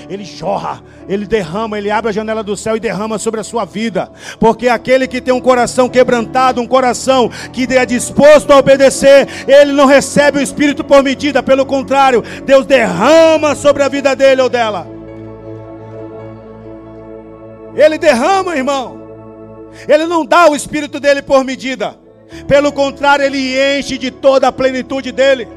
ele 0.08 0.24
jorra, 0.24 0.82
ele 1.08 1.26
derrama, 1.26 1.78
ele 1.78 1.90
abre 1.90 2.10
a 2.10 2.12
janela 2.12 2.42
do 2.42 2.56
céu 2.56 2.76
e 2.76 2.80
derrama 2.80 3.18
sobre 3.18 3.40
a 3.40 3.44
sua 3.44 3.64
vida. 3.64 4.10
Porque 4.38 4.68
aquele 4.68 5.08
que 5.08 5.20
tem 5.20 5.32
um 5.32 5.40
coração 5.40 5.88
quebrantado, 5.88 6.60
um 6.60 6.66
coração 6.66 7.30
que 7.52 7.64
é 7.74 7.86
disposto 7.86 8.52
a 8.52 8.58
obedecer, 8.58 9.26
ele 9.48 9.72
não 9.72 9.86
recebe 9.86 10.38
o 10.38 10.42
Espírito 10.42 10.84
por 10.84 11.02
medida, 11.02 11.42
pelo 11.42 11.66
contrário, 11.66 12.22
Deus 12.44 12.66
derrama 12.66 13.54
sobre 13.54 13.82
a 13.82 13.88
vida 13.88 14.14
dele 14.14 14.42
ou 14.42 14.48
dela. 14.48 14.86
Ele 17.74 17.98
derrama, 17.98 18.56
irmão. 18.56 19.05
Ele 19.88 20.06
não 20.06 20.24
dá 20.24 20.48
o 20.48 20.56
Espírito 20.56 20.98
dele 20.98 21.22
por 21.22 21.44
medida. 21.44 21.98
Pelo 22.46 22.72
contrário, 22.72 23.24
ele 23.24 23.78
enche 23.78 23.96
de 23.96 24.10
toda 24.10 24.48
a 24.48 24.52
plenitude 24.52 25.12
dele. 25.12 25.48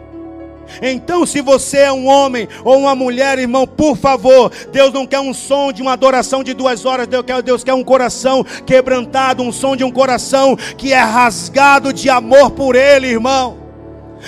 Então, 0.81 1.25
se 1.25 1.41
você 1.41 1.79
é 1.79 1.91
um 1.91 2.07
homem 2.07 2.47
ou 2.63 2.77
uma 2.79 2.93
mulher, 2.93 3.39
irmão, 3.39 3.65
por 3.65 3.97
favor, 3.97 4.51
Deus 4.71 4.93
não 4.93 5.07
quer 5.07 5.19
um 5.19 5.33
som 5.33 5.71
de 5.71 5.81
uma 5.81 5.93
adoração 5.93 6.43
de 6.43 6.53
duas 6.53 6.85
horas, 6.85 7.07
Deus 7.07 7.25
quer, 7.25 7.41
Deus 7.41 7.63
quer 7.63 7.73
um 7.73 7.83
coração 7.83 8.43
quebrantado, 8.65 9.41
um 9.41 9.51
som 9.51 9.75
de 9.75 9.83
um 9.83 9.91
coração 9.91 10.55
que 10.77 10.93
é 10.93 10.99
rasgado 10.99 11.91
de 11.91 12.09
amor 12.09 12.51
por 12.51 12.75
Ele, 12.75 13.07
irmão. 13.07 13.68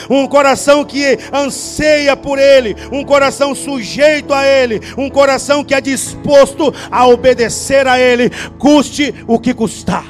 Um 0.09 0.27
coração 0.27 0.83
que 0.83 1.17
anseia 1.33 2.15
por 2.15 2.39
Ele, 2.39 2.75
um 2.91 3.03
coração 3.03 3.53
sujeito 3.53 4.33
a 4.33 4.45
Ele, 4.45 4.79
um 4.97 5.09
coração 5.09 5.63
que 5.63 5.73
é 5.73 5.81
disposto 5.81 6.73
a 6.89 7.07
obedecer 7.07 7.87
a 7.87 7.99
Ele, 7.99 8.29
custe 8.57 9.13
o 9.27 9.39
que 9.39 9.53
custar. 9.53 10.05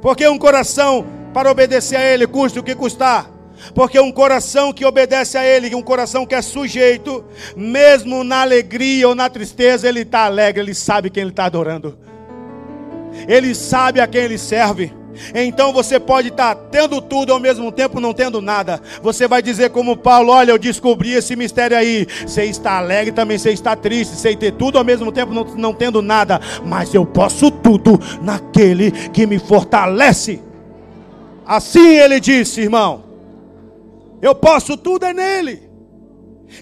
Porque 0.00 0.26
um 0.28 0.38
coração 0.38 1.06
para 1.32 1.50
obedecer 1.50 1.96
a 1.96 2.04
Ele, 2.04 2.26
custe 2.26 2.58
o 2.58 2.62
que 2.62 2.74
custar. 2.74 3.38
Porque 3.74 3.98
um 3.98 4.12
coração 4.12 4.72
que 4.72 4.84
obedece 4.84 5.36
a 5.36 5.44
Ele, 5.44 5.74
um 5.74 5.82
coração 5.82 6.24
que 6.24 6.34
é 6.34 6.42
sujeito, 6.42 7.24
mesmo 7.56 8.22
na 8.22 8.42
alegria 8.42 9.08
ou 9.08 9.14
na 9.14 9.28
tristeza, 9.28 9.88
ele 9.88 10.00
está 10.00 10.20
alegre, 10.20 10.62
ele 10.62 10.74
sabe 10.74 11.10
quem 11.10 11.22
ele 11.22 11.30
está 11.30 11.46
adorando, 11.46 11.98
ele 13.26 13.54
sabe 13.54 14.00
a 14.00 14.06
quem 14.06 14.22
ele 14.22 14.38
serve. 14.38 14.92
Então 15.34 15.72
você 15.72 15.98
pode 15.98 16.28
estar 16.28 16.54
tá 16.54 16.62
tendo 16.70 17.00
tudo 17.00 17.32
ao 17.32 17.40
mesmo 17.40 17.70
tempo 17.72 18.00
não 18.00 18.12
tendo 18.12 18.40
nada. 18.40 18.80
Você 19.02 19.26
vai 19.26 19.42
dizer 19.42 19.70
como 19.70 19.96
Paulo: 19.96 20.32
Olha, 20.32 20.52
eu 20.52 20.58
descobri 20.58 21.12
esse 21.12 21.36
mistério 21.36 21.76
aí. 21.76 22.06
Você 22.26 22.44
está 22.44 22.78
alegre, 22.78 23.12
também 23.12 23.38
você 23.38 23.50
está 23.50 23.76
triste. 23.76 24.16
Sei 24.16 24.36
ter 24.36 24.52
tudo 24.52 24.78
ao 24.78 24.84
mesmo 24.84 25.10
tempo 25.12 25.32
não, 25.32 25.44
não 25.56 25.74
tendo 25.74 26.02
nada. 26.02 26.40
Mas 26.64 26.94
eu 26.94 27.04
posso 27.06 27.50
tudo 27.50 27.98
naquele 28.22 28.90
que 28.90 29.26
me 29.26 29.38
fortalece. 29.38 30.40
Assim 31.46 31.96
ele 31.96 32.20
disse, 32.20 32.60
irmão. 32.60 33.04
Eu 34.20 34.34
posso 34.34 34.76
tudo 34.76 35.06
é 35.06 35.12
nele. 35.12 35.62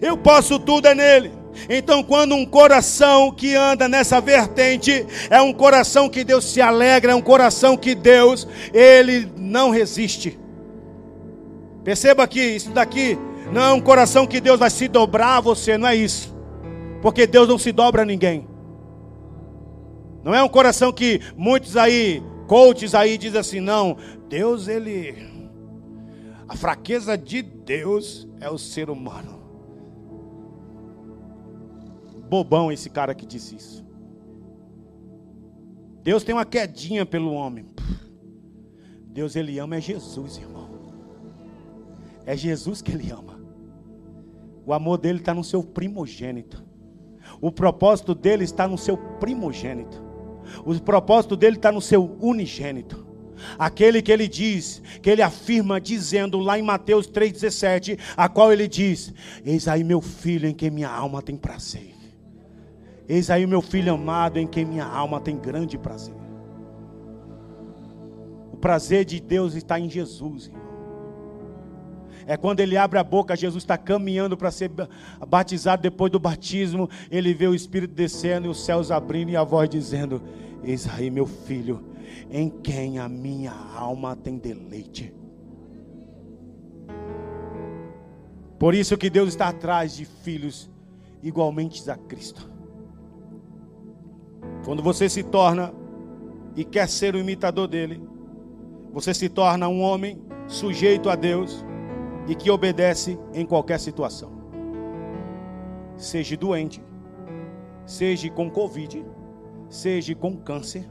Eu 0.01 0.17
posso 0.17 0.59
tudo 0.59 0.87
é 0.87 0.95
nele. 0.95 1.33
Então, 1.69 2.03
quando 2.03 2.35
um 2.35 2.45
coração 2.45 3.31
que 3.31 3.55
anda 3.55 3.89
nessa 3.89 4.21
vertente 4.21 5.07
é 5.31 5.41
um 5.41 5.53
coração 5.53 6.09
que 6.09 6.25
Deus 6.25 6.45
se 6.45 6.61
alegra, 6.61 7.13
é 7.13 7.15
um 7.15 7.23
coração 7.23 7.77
que 7.77 7.95
Deus 7.95 8.47
ele 8.73 9.31
não 9.37 9.71
resiste. 9.71 10.39
Perceba 11.85 12.27
que 12.27 12.41
isso 12.41 12.71
daqui 12.71 13.19
não 13.53 13.63
é 13.63 13.73
um 13.73 13.81
coração 13.81 14.27
que 14.27 14.41
Deus 14.41 14.59
vai 14.59 14.71
se 14.71 14.89
dobrar 14.89 15.37
a 15.37 15.41
você, 15.41 15.79
não 15.79 15.89
é 15.89 15.95
isso. 15.95 16.35
Porque 17.01 17.27
Deus 17.27 17.49
não 17.49 17.59
se 17.59 17.73
dobra 17.73 18.03
a 18.03 18.05
ninguém. 18.05 18.47
Não 20.25 20.35
é 20.35 20.43
um 20.43 20.49
coração 20.49 20.93
que 20.93 21.21
muitos 21.37 21.77
aí, 21.77 22.23
coaches 22.49 22.95
aí 22.95 23.17
dizem 23.17 23.39
assim, 23.39 23.61
não, 23.61 23.97
Deus 24.29 24.67
ele 24.67 25.37
a 26.49 26.57
fraqueza 26.57 27.19
de 27.19 27.43
Deus 27.43 28.29
é 28.41 28.49
o 28.49 28.59
ser 28.59 28.89
humano. 28.89 29.36
Bobão 32.29 32.71
esse 32.71 32.91
cara 32.91 33.15
que 33.15 33.27
disse 33.27 33.57
isso. 33.57 33.87
Deus 36.03 36.23
tem 36.23 36.35
uma 36.35 36.45
quedinha 36.45 37.05
pelo 37.05 37.33
homem. 37.33 37.67
Deus 39.09 39.35
ele 39.35 39.59
ama 39.59 39.77
é 39.77 39.81
Jesus, 39.81 40.37
irmão. 40.37 40.69
É 42.25 42.37
Jesus 42.37 42.83
que 42.83 42.93
ele 42.93 43.11
ama. 43.11 43.41
O 44.65 44.73
amor 44.73 44.99
dele 44.99 45.19
está 45.19 45.33
no 45.33 45.43
seu 45.43 45.63
primogênito. 45.65 46.65
O 47.41 47.51
propósito 47.51 48.15
dele 48.15 48.45
está 48.45 48.69
no 48.69 48.79
seu 48.79 48.97
primogênito. 48.97 50.01
O 50.65 50.79
propósito 50.81 51.37
dele 51.37 51.57
está 51.57 51.73
no 51.73 51.81
seu 51.81 52.17
unigênito. 52.21 53.05
Aquele 53.59 54.01
que 54.01 54.13
ele 54.13 54.29
diz, 54.29 54.81
que 55.03 55.11
ele 55.11 55.23
afirma 55.23 55.81
dizendo 55.81 56.39
lá 56.39 56.59
em 56.59 56.63
Mateus 56.63 57.09
3,17, 57.09 57.99
a 58.17 58.29
qual 58.29 58.53
ele 58.53 58.69
diz: 58.69 59.13
Eis 59.45 59.67
aí 59.67 59.83
meu 59.83 60.01
filho 60.01 60.49
em 60.49 60.55
quem 60.55 60.71
minha 60.71 60.89
alma 60.89 61.21
tem 61.21 61.37
prazer. 61.37 61.96
Eis 63.09 63.31
aí 63.31 63.47
meu 63.47 63.63
filho 63.63 63.95
amado 63.95 64.39
em 64.39 64.47
quem 64.47 64.65
minha 64.65 64.85
alma 64.85 65.21
tem 65.21 65.37
grande 65.37 65.79
prazer. 65.79 66.15
O 68.53 68.57
prazer 68.57 69.05
de 69.05 69.21
Deus 69.21 69.55
está 69.55 69.79
em 69.79 69.89
Jesus, 69.89 70.47
irmão. 70.47 70.67
É 72.27 72.37
quando 72.37 72.59
ele 72.59 72.77
abre 72.77 72.99
a 72.99 73.05
boca, 73.05 73.37
Jesus 73.37 73.63
está 73.63 73.79
caminhando 73.79 74.37
para 74.37 74.51
ser 74.51 74.69
batizado 75.29 75.83
depois 75.83 76.11
do 76.11 76.19
batismo. 76.19 76.91
Ele 77.09 77.33
vê 77.33 77.47
o 77.47 77.55
Espírito 77.55 77.95
descendo 77.95 78.49
e 78.49 78.51
os 78.51 78.65
céus 78.65 78.91
abrindo 78.91 79.31
e 79.31 79.37
a 79.37 79.45
voz 79.45 79.71
dizendo: 79.71 80.21
Eis 80.65 80.89
aí 80.89 81.09
meu 81.09 81.27
filho 81.27 81.85
em 82.29 82.49
quem 82.51 82.99
a 82.99 83.09
minha 83.09 83.53
alma 83.53 84.17
tem 84.17 84.39
deleite. 84.39 85.15
Por 88.59 88.75
isso 88.75 88.97
que 88.97 89.09
Deus 89.09 89.29
está 89.29 89.49
atrás 89.49 89.95
de 89.97 90.05
filhos 90.05 90.69
igualmente 91.23 91.89
a 91.89 91.97
Cristo. 91.97 92.56
Quando 94.67 94.83
você 94.83 95.09
se 95.09 95.23
torna 95.23 95.73
e 96.57 96.65
quer 96.65 96.89
ser 96.89 97.15
o 97.15 97.19
imitador 97.19 97.69
dele, 97.69 98.03
você 98.93 99.15
se 99.15 99.29
torna 99.29 99.69
um 99.69 99.81
homem 99.81 100.21
sujeito 100.49 101.09
a 101.09 101.15
Deus 101.15 101.65
e 102.27 102.35
que 102.35 102.51
obedece 102.51 103.17
em 103.33 103.47
qualquer 103.47 103.79
situação. 103.79 104.33
Seja 105.97 106.37
doente, 106.37 106.83
seja 107.87 108.29
com 108.29 108.51
Covid, 108.51 109.07
seja 109.69 110.17
com 110.17 110.37
câncer, 110.37 110.85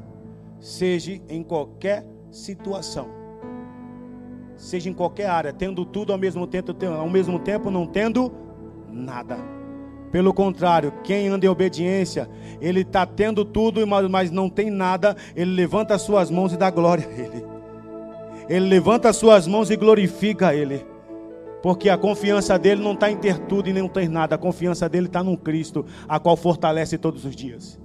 seja 0.57 1.21
em 1.27 1.43
qualquer 1.43 2.07
situação, 2.31 3.09
seja 4.55 4.89
em 4.89 4.93
qualquer 4.93 5.25
área, 5.25 5.51
tendo 5.51 5.83
tudo 5.83 6.13
ao 6.13 6.17
mesmo 6.17 6.47
tempo, 6.47 6.73
ao 6.97 7.09
mesmo 7.09 7.39
tempo 7.39 7.69
não 7.69 7.85
tendo 7.85 8.31
nada. 8.89 9.54
Pelo 10.15 10.33
contrário, 10.33 10.93
quem 11.03 11.27
anda 11.27 11.45
em 11.45 11.49
obediência, 11.49 12.29
ele 12.61 12.83
está 12.83 13.05
tendo 13.05 13.43
tudo, 13.43 13.85
mas 13.85 14.31
não 14.31 14.49
tem 14.49 14.71
nada, 14.71 15.13
ele 15.35 15.51
levanta 15.51 15.93
as 15.93 16.03
suas 16.03 16.31
mãos 16.31 16.53
e 16.53 16.57
dá 16.57 16.69
glória 16.69 17.05
a 17.05 17.11
ele. 17.11 17.45
Ele 18.47 18.65
levanta 18.65 19.09
as 19.09 19.17
suas 19.17 19.45
mãos 19.45 19.69
e 19.69 19.75
glorifica 19.75 20.47
a 20.47 20.55
ele. 20.55 20.85
Porque 21.61 21.89
a 21.89 21.97
confiança 21.97 22.57
dele 22.57 22.81
não 22.81 22.93
está 22.93 23.11
em 23.11 23.17
ter 23.17 23.39
tudo 23.39 23.69
e 23.69 23.73
nem 23.73 23.85
ter 23.89 24.07
nada, 24.07 24.35
a 24.35 24.37
confiança 24.37 24.87
dele 24.87 25.07
está 25.07 25.21
no 25.21 25.35
Cristo, 25.35 25.85
a 26.07 26.17
qual 26.17 26.37
fortalece 26.37 26.97
todos 26.97 27.25
os 27.25 27.35
dias. 27.35 27.77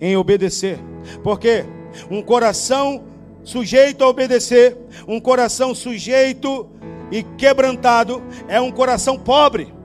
Em 0.00 0.16
obedecer. 0.16 0.76
Porque 1.22 1.64
um 2.10 2.20
coração 2.20 3.04
sujeito 3.44 4.02
a 4.02 4.08
obedecer, 4.08 4.76
um 5.06 5.20
coração 5.20 5.72
sujeito 5.72 6.68
e 7.12 7.22
quebrantado 7.22 8.20
é 8.48 8.60
um 8.60 8.72
coração 8.72 9.16
pobre. 9.16 9.78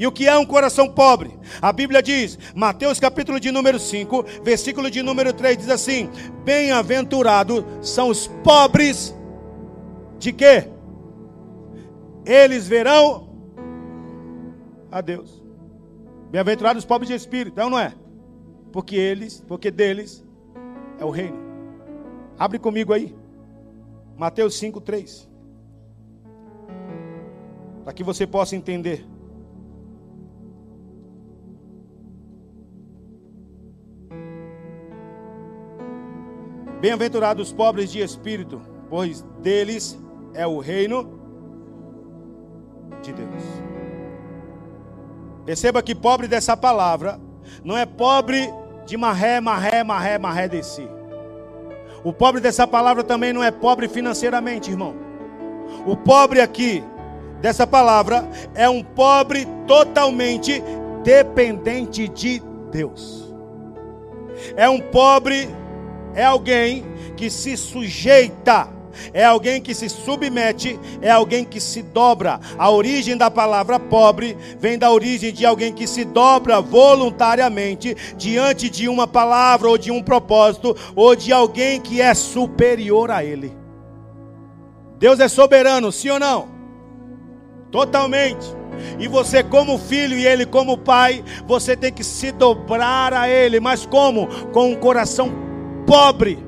E 0.00 0.06
o 0.06 0.10
que 0.10 0.26
é 0.26 0.38
um 0.38 0.46
coração 0.46 0.88
pobre? 0.88 1.38
A 1.60 1.70
Bíblia 1.70 2.02
diz, 2.02 2.38
Mateus 2.54 2.98
capítulo 2.98 3.38
de 3.38 3.52
número 3.52 3.78
5, 3.78 4.24
versículo 4.42 4.90
de 4.90 5.02
número 5.02 5.30
3 5.30 5.58
diz 5.58 5.68
assim: 5.68 6.08
Bem-aventurados 6.42 7.62
são 7.82 8.08
os 8.08 8.26
pobres 8.42 9.14
de 10.18 10.32
quê? 10.32 10.68
Eles 12.24 12.66
verão 12.66 13.28
a 14.90 15.02
Deus. 15.02 15.44
Bem-aventurados 16.30 16.82
os 16.82 16.88
pobres 16.88 17.10
de 17.10 17.14
espírito, 17.14 17.52
então 17.52 17.68
não 17.68 17.78
é? 17.78 17.92
Porque 18.72 18.96
eles, 18.96 19.44
porque 19.46 19.70
deles 19.70 20.24
é 20.98 21.04
o 21.04 21.10
reino. 21.10 21.36
Abre 22.38 22.58
comigo 22.58 22.94
aí. 22.94 23.14
Mateus 24.16 24.54
5, 24.58 24.80
3. 24.80 25.28
Para 27.84 27.92
que 27.92 28.02
você 28.02 28.26
possa 28.26 28.56
entender. 28.56 29.09
Bem-aventurados 36.80 37.48
os 37.48 37.52
pobres 37.52 37.90
de 37.90 38.00
espírito, 38.00 38.60
pois 38.88 39.22
deles 39.40 39.98
é 40.32 40.46
o 40.46 40.58
reino 40.58 41.20
de 43.02 43.12
Deus. 43.12 43.42
Perceba 45.44 45.82
que 45.82 45.94
pobre 45.94 46.26
dessa 46.26 46.56
palavra 46.56 47.20
não 47.64 47.76
é 47.76 47.84
pobre 47.84 48.52
de 48.86 48.96
marré, 48.96 49.40
marré, 49.40 49.84
marré, 49.84 50.18
marré 50.18 50.48
de 50.48 50.62
si. 50.62 50.88
O 52.02 52.12
pobre 52.12 52.40
dessa 52.40 52.66
palavra 52.66 53.04
também 53.04 53.32
não 53.32 53.44
é 53.44 53.50
pobre 53.50 53.88
financeiramente, 53.88 54.70
irmão. 54.70 54.94
O 55.86 55.96
pobre 55.96 56.40
aqui 56.40 56.82
dessa 57.40 57.66
palavra 57.66 58.28
é 58.54 58.68
um 58.68 58.82
pobre 58.82 59.46
totalmente 59.66 60.62
dependente 61.02 62.08
de 62.08 62.42
Deus. 62.70 63.34
É 64.56 64.68
um 64.68 64.80
pobre, 64.80 65.48
é 66.14 66.24
alguém 66.24 66.84
que 67.16 67.30
se 67.30 67.56
sujeita 67.56 68.80
é 69.12 69.24
alguém 69.24 69.60
que 69.60 69.74
se 69.74 69.88
submete, 69.88 70.78
é 71.00 71.10
alguém 71.10 71.44
que 71.44 71.60
se 71.60 71.82
dobra. 71.82 72.40
A 72.58 72.70
origem 72.70 73.16
da 73.16 73.30
palavra 73.30 73.78
pobre 73.78 74.36
vem 74.58 74.78
da 74.78 74.90
origem 74.90 75.32
de 75.32 75.46
alguém 75.46 75.72
que 75.72 75.86
se 75.86 76.04
dobra 76.04 76.60
voluntariamente 76.60 77.96
diante 78.16 78.68
de 78.68 78.88
uma 78.88 79.06
palavra 79.06 79.68
ou 79.68 79.78
de 79.78 79.90
um 79.90 80.02
propósito 80.02 80.76
ou 80.94 81.14
de 81.14 81.32
alguém 81.32 81.80
que 81.80 82.00
é 82.00 82.14
superior 82.14 83.10
a 83.10 83.24
ele. 83.24 83.56
Deus 84.98 85.18
é 85.18 85.28
soberano, 85.28 85.90
sim 85.90 86.10
ou 86.10 86.18
não? 86.18 86.48
Totalmente. 87.70 88.46
E 88.98 89.08
você, 89.08 89.42
como 89.42 89.78
filho 89.78 90.16
e 90.16 90.26
ele, 90.26 90.44
como 90.44 90.76
pai, 90.76 91.24
você 91.46 91.76
tem 91.76 91.92
que 91.92 92.04
se 92.04 92.32
dobrar 92.32 93.12
a 93.12 93.28
ele. 93.28 93.60
Mas 93.60 93.86
como? 93.86 94.26
Com 94.52 94.72
um 94.72 94.76
coração 94.76 95.49
pobre 95.90 96.38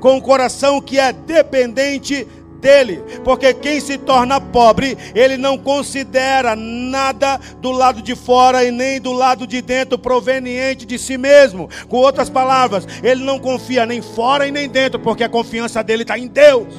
com 0.00 0.16
um 0.16 0.20
coração 0.20 0.80
que 0.80 0.98
é 0.98 1.12
dependente 1.12 2.26
dele, 2.60 3.00
porque 3.22 3.54
quem 3.54 3.78
se 3.80 3.96
torna 3.96 4.40
pobre, 4.40 4.98
ele 5.14 5.36
não 5.36 5.56
considera 5.56 6.56
nada 6.56 7.38
do 7.60 7.70
lado 7.70 8.02
de 8.02 8.16
fora 8.16 8.64
e 8.64 8.72
nem 8.72 9.00
do 9.00 9.12
lado 9.12 9.46
de 9.46 9.62
dentro 9.62 9.96
proveniente 9.96 10.84
de 10.84 10.98
si 10.98 11.16
mesmo. 11.16 11.70
Com 11.88 11.98
outras 11.98 12.28
palavras, 12.28 12.84
ele 13.00 13.22
não 13.22 13.38
confia 13.38 13.86
nem 13.86 14.02
fora 14.02 14.48
e 14.48 14.50
nem 14.50 14.68
dentro, 14.68 14.98
porque 14.98 15.22
a 15.22 15.28
confiança 15.28 15.84
dele 15.84 16.02
está 16.02 16.18
em 16.18 16.26
Deus. 16.26 16.74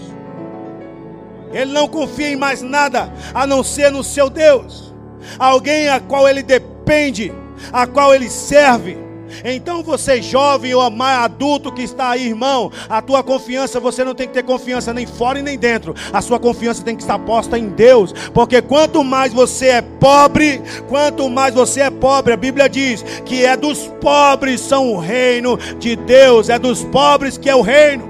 Ele 1.53 1.71
não 1.71 1.87
confia 1.87 2.29
em 2.29 2.35
mais 2.35 2.61
nada 2.61 3.11
a 3.33 3.47
não 3.47 3.63
ser 3.63 3.89
no 3.89 4.03
seu 4.03 4.29
Deus, 4.29 4.93
alguém 5.39 5.87
a 5.87 6.01
qual 6.01 6.27
ele 6.27 6.43
depende, 6.43 7.33
a 7.71 7.87
qual 7.87 8.13
ele 8.13 8.29
serve. 8.29 9.10
Então 9.43 9.83
você 9.83 10.21
jovem 10.21 10.73
ou 10.73 10.81
adulto 10.81 11.71
que 11.71 11.81
está 11.81 12.11
aí, 12.11 12.27
irmão, 12.27 12.71
a 12.89 13.01
tua 13.01 13.23
confiança, 13.23 13.79
você 13.79 14.03
não 14.03 14.13
tem 14.13 14.27
que 14.27 14.33
ter 14.33 14.43
confiança 14.43 14.93
nem 14.93 15.05
fora 15.05 15.39
e 15.39 15.41
nem 15.41 15.57
dentro. 15.57 15.93
A 16.11 16.21
sua 16.21 16.39
confiança 16.39 16.83
tem 16.83 16.95
que 16.95 17.01
estar 17.01 17.19
posta 17.19 17.57
em 17.57 17.69
Deus, 17.69 18.13
porque 18.33 18.61
quanto 18.61 19.03
mais 19.03 19.33
você 19.33 19.67
é 19.67 19.81
pobre, 19.81 20.61
quanto 20.87 21.29
mais 21.29 21.53
você 21.53 21.81
é 21.81 21.89
pobre, 21.89 22.33
a 22.33 22.37
Bíblia 22.37 22.69
diz 22.69 23.03
que 23.25 23.45
é 23.45 23.55
dos 23.55 23.87
pobres 24.01 24.61
são 24.61 24.93
o 24.93 24.99
reino 24.99 25.57
de 25.79 25.95
Deus, 25.95 26.49
é 26.49 26.57
dos 26.57 26.83
pobres 26.83 27.37
que 27.37 27.49
é 27.49 27.55
o 27.55 27.61
reino. 27.61 28.09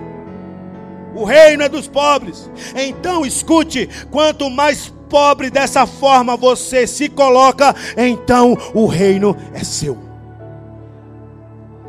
O 1.14 1.26
reino 1.26 1.64
é 1.64 1.70
dos 1.70 1.88
pobres. 1.88 2.50
Então 2.76 3.26
escute, 3.26 3.90
quanto 4.10 4.50
mais 4.50 4.94
pobre 5.10 5.50
dessa 5.50 5.86
forma 5.86 6.38
você 6.38 6.88
se 6.88 7.10
coloca, 7.10 7.76
então 7.98 8.58
o 8.74 8.86
reino 8.86 9.36
é 9.54 9.64
seu. 9.64 10.11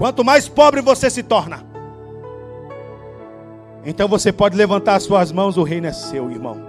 Quanto 0.03 0.25
mais 0.25 0.49
pobre 0.49 0.81
você 0.81 1.09
se 1.09 1.23
torna, 1.23 1.65
então 3.87 4.09
você 4.09 4.33
pode 4.33 4.57
levantar 4.57 4.97
as 4.97 5.05
suas 5.05 5.31
mãos, 5.31 5.57
o 5.57 5.63
reino 5.63 5.87
é 5.87 5.93
seu, 5.93 6.29
irmão. 6.29 6.61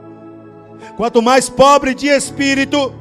Quanto 0.95 1.19
mais 1.19 1.49
pobre 1.49 1.95
de 1.95 2.05
espírito 2.05 2.93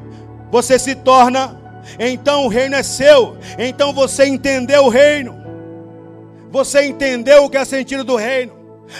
você 0.51 0.79
se 0.79 0.95
torna, 0.95 1.61
então 2.01 2.47
o 2.47 2.49
reino 2.49 2.75
é 2.75 2.83
seu. 2.83 3.37
Então 3.59 3.93
você 3.93 4.25
entendeu 4.25 4.87
o 4.87 4.89
reino. 4.89 5.37
Você 6.51 6.87
entendeu 6.87 7.45
o 7.45 7.51
que 7.51 7.59
é 7.59 7.65
sentido 7.67 8.03
do 8.03 8.17
reino. 8.17 8.55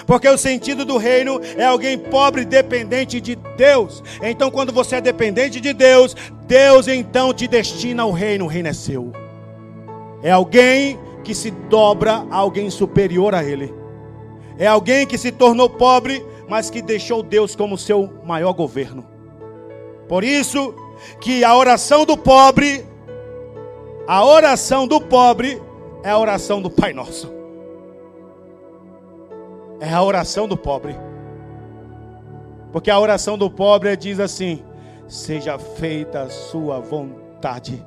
Porque 0.07 0.29
o 0.29 0.37
sentido 0.37 0.85
do 0.85 0.99
reino 0.99 1.41
é 1.57 1.65
alguém 1.65 1.97
pobre, 1.97 2.45
dependente 2.45 3.23
de 3.23 3.37
Deus. 3.57 4.05
Então, 4.23 4.51
quando 4.51 4.71
você 4.71 4.97
é 4.97 5.01
dependente 5.01 5.63
de 5.63 5.73
Deus, 5.73 6.15
Deus 6.47 6.89
então 6.89 7.33
te 7.33 7.49
destina 7.49 8.03
ao 8.03 8.13
reino. 8.13 8.45
O 8.45 8.49
reino 8.49 8.69
é 8.69 8.75
seu. 8.75 9.11
É 10.23 10.31
alguém 10.31 10.99
que 11.23 11.35
se 11.35 11.51
dobra 11.51 12.27
a 12.31 12.37
alguém 12.37 12.69
superior 12.71 13.35
a 13.35 13.45
ele. 13.45 13.73
É 14.59 14.67
alguém 14.67 15.07
que 15.07 15.17
se 15.17 15.33
tornou 15.33 15.69
pobre, 15.69 16.25
mas 16.49 16.71
que 16.71 16.83
deixou 16.83 17.23
Deus 17.23 17.57
como 17.57 17.79
seu 17.79 18.11
maior 18.25 18.53
governo. 18.53 19.07
Por 20.09 20.25
isso 20.25 20.75
que 21.21 21.43
a 21.43 21.57
oração 21.57 22.05
do 22.05 22.17
pobre, 22.17 22.85
a 24.07 24.25
oração 24.25 24.87
do 24.87 25.01
pobre 25.01 25.61
é 26.03 26.11
a 26.11 26.19
oração 26.19 26.61
do 26.61 26.69
Pai 26.69 26.93
Nosso. 26.93 27.33
É 29.81 29.93
a 29.93 30.03
oração 30.03 30.47
do 30.47 30.57
pobre. 30.57 30.97
Porque 32.71 32.91
a 32.91 32.99
oração 32.99 33.37
do 33.37 33.51
pobre 33.51 33.97
diz 33.97 34.21
assim: 34.21 34.63
Seja 35.09 35.59
feita 35.59 36.23
a 36.23 36.31
sua 36.31 36.79
vontade, 36.79 37.85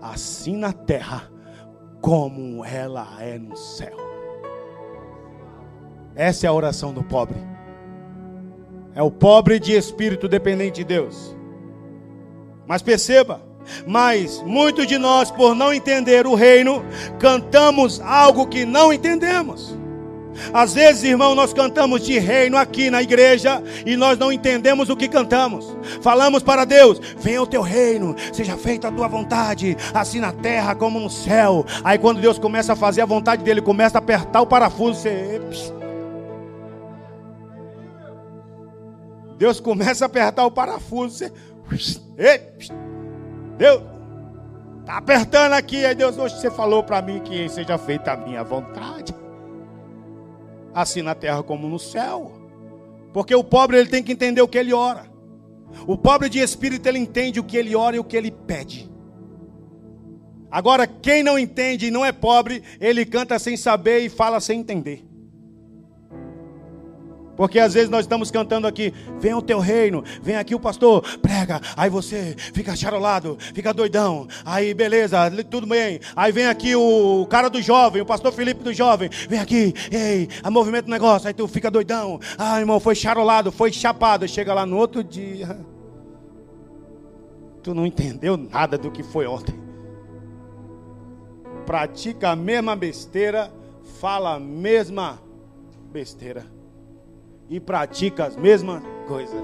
assim 0.00 0.56
na 0.56 0.72
terra 0.72 1.32
como 2.02 2.64
ela 2.64 3.16
é 3.20 3.38
no 3.38 3.56
céu. 3.56 3.96
Essa 6.14 6.46
é 6.46 6.48
a 6.48 6.52
oração 6.52 6.92
do 6.92 7.02
pobre. 7.02 7.38
É 8.94 9.00
o 9.00 9.10
pobre 9.10 9.58
de 9.58 9.72
espírito 9.72 10.28
dependente 10.28 10.80
de 10.80 10.84
Deus. 10.84 11.34
Mas 12.66 12.82
perceba, 12.82 13.40
mas 13.86 14.42
muitos 14.42 14.86
de 14.86 14.98
nós, 14.98 15.30
por 15.30 15.54
não 15.54 15.72
entender 15.72 16.26
o 16.26 16.34
reino, 16.34 16.84
cantamos 17.18 18.00
algo 18.00 18.46
que 18.46 18.66
não 18.66 18.92
entendemos. 18.92 19.78
Às 20.52 20.74
vezes, 20.74 21.02
irmão, 21.04 21.34
nós 21.34 21.52
cantamos 21.52 22.04
de 22.04 22.18
reino 22.18 22.56
aqui 22.56 22.90
na 22.90 23.02
igreja 23.02 23.62
e 23.84 23.96
nós 23.96 24.18
não 24.18 24.32
entendemos 24.32 24.88
o 24.88 24.96
que 24.96 25.08
cantamos. 25.08 25.76
Falamos 26.00 26.42
para 26.42 26.64
Deus: 26.64 27.00
venha 27.18 27.42
o 27.42 27.46
teu 27.46 27.62
reino, 27.62 28.14
seja 28.32 28.56
feita 28.56 28.88
a 28.88 28.92
tua 28.92 29.08
vontade, 29.08 29.76
assim 29.94 30.20
na 30.20 30.32
terra 30.32 30.74
como 30.74 30.98
no 30.98 31.10
céu. 31.10 31.64
Aí, 31.84 31.98
quando 31.98 32.20
Deus 32.20 32.38
começa 32.38 32.72
a 32.72 32.76
fazer 32.76 33.02
a 33.02 33.06
vontade 33.06 33.42
dele, 33.42 33.60
começa 33.60 33.98
a 33.98 34.00
apertar 34.00 34.40
o 34.40 34.46
parafuso, 34.46 35.00
você. 35.00 35.72
Deus 39.38 39.58
começa 39.58 40.04
a 40.04 40.06
apertar 40.06 40.46
o 40.46 40.50
parafuso, 40.50 41.30
você. 41.70 42.42
Deus, 43.58 43.82
está 44.80 44.96
apertando 44.96 45.52
aqui. 45.52 45.84
Aí 45.84 45.94
Deus, 45.94 46.16
hoje 46.16 46.40
você 46.40 46.50
falou 46.50 46.82
para 46.82 47.02
mim 47.02 47.20
que 47.20 47.48
seja 47.48 47.76
feita 47.76 48.12
a 48.12 48.16
minha 48.16 48.42
vontade 48.42 49.21
assim 50.74 51.02
na 51.02 51.14
terra 51.14 51.42
como 51.42 51.68
no 51.68 51.78
céu. 51.78 52.32
Porque 53.12 53.34
o 53.34 53.44
pobre 53.44 53.78
ele 53.78 53.88
tem 53.88 54.02
que 54.02 54.12
entender 54.12 54.40
o 54.40 54.48
que 54.48 54.58
ele 54.58 54.72
ora. 54.72 55.10
O 55.86 55.96
pobre 55.96 56.28
de 56.28 56.38
espírito 56.38 56.86
ele 56.88 56.98
entende 56.98 57.40
o 57.40 57.44
que 57.44 57.56
ele 57.56 57.74
ora 57.74 57.96
e 57.96 57.98
o 57.98 58.04
que 58.04 58.16
ele 58.16 58.30
pede. 58.30 58.90
Agora, 60.50 60.86
quem 60.86 61.22
não 61.22 61.38
entende 61.38 61.86
e 61.86 61.90
não 61.90 62.04
é 62.04 62.12
pobre, 62.12 62.62
ele 62.78 63.06
canta 63.06 63.38
sem 63.38 63.56
saber 63.56 64.00
e 64.00 64.10
fala 64.10 64.38
sem 64.38 64.60
entender. 64.60 65.02
Porque 67.36 67.58
às 67.58 67.74
vezes 67.74 67.88
nós 67.88 68.00
estamos 68.00 68.30
cantando 68.30 68.66
aqui, 68.66 68.92
vem 69.18 69.34
o 69.34 69.42
teu 69.42 69.58
reino, 69.58 70.04
vem 70.22 70.36
aqui 70.36 70.54
o 70.54 70.60
pastor, 70.60 71.02
prega, 71.18 71.60
aí 71.76 71.88
você 71.88 72.34
fica 72.52 72.76
charolado, 72.76 73.38
fica 73.54 73.72
doidão, 73.72 74.28
aí 74.44 74.74
beleza, 74.74 75.18
tudo 75.50 75.66
bem. 75.66 76.00
Aí 76.14 76.30
vem 76.30 76.46
aqui 76.46 76.76
o 76.76 77.26
cara 77.30 77.48
do 77.48 77.62
jovem, 77.62 78.02
o 78.02 78.06
pastor 78.06 78.32
Felipe 78.32 78.62
do 78.62 78.72
jovem, 78.72 79.08
vem 79.28 79.38
aqui, 79.38 79.72
ei, 79.90 80.28
a 80.42 80.50
movimento 80.50 80.90
negócio, 80.90 81.26
aí 81.26 81.34
tu 81.34 81.48
fica 81.48 81.70
doidão. 81.70 82.20
Ah, 82.36 82.60
irmão, 82.60 82.78
foi 82.78 82.94
charolado, 82.94 83.50
foi 83.50 83.72
chapado, 83.72 84.28
chega 84.28 84.52
lá 84.52 84.66
no 84.66 84.76
outro 84.76 85.02
dia. 85.02 85.58
Tu 87.62 87.72
não 87.72 87.86
entendeu 87.86 88.36
nada 88.36 88.76
do 88.76 88.90
que 88.90 89.02
foi 89.02 89.26
ontem. 89.26 89.54
Pratica 91.64 92.30
a 92.30 92.36
mesma 92.36 92.74
besteira, 92.74 93.52
fala 94.00 94.34
a 94.34 94.40
mesma 94.40 95.22
besteira 95.92 96.44
e 97.52 97.60
pratica 97.60 98.24
as 98.24 98.34
mesmas 98.34 98.82
coisas. 99.06 99.38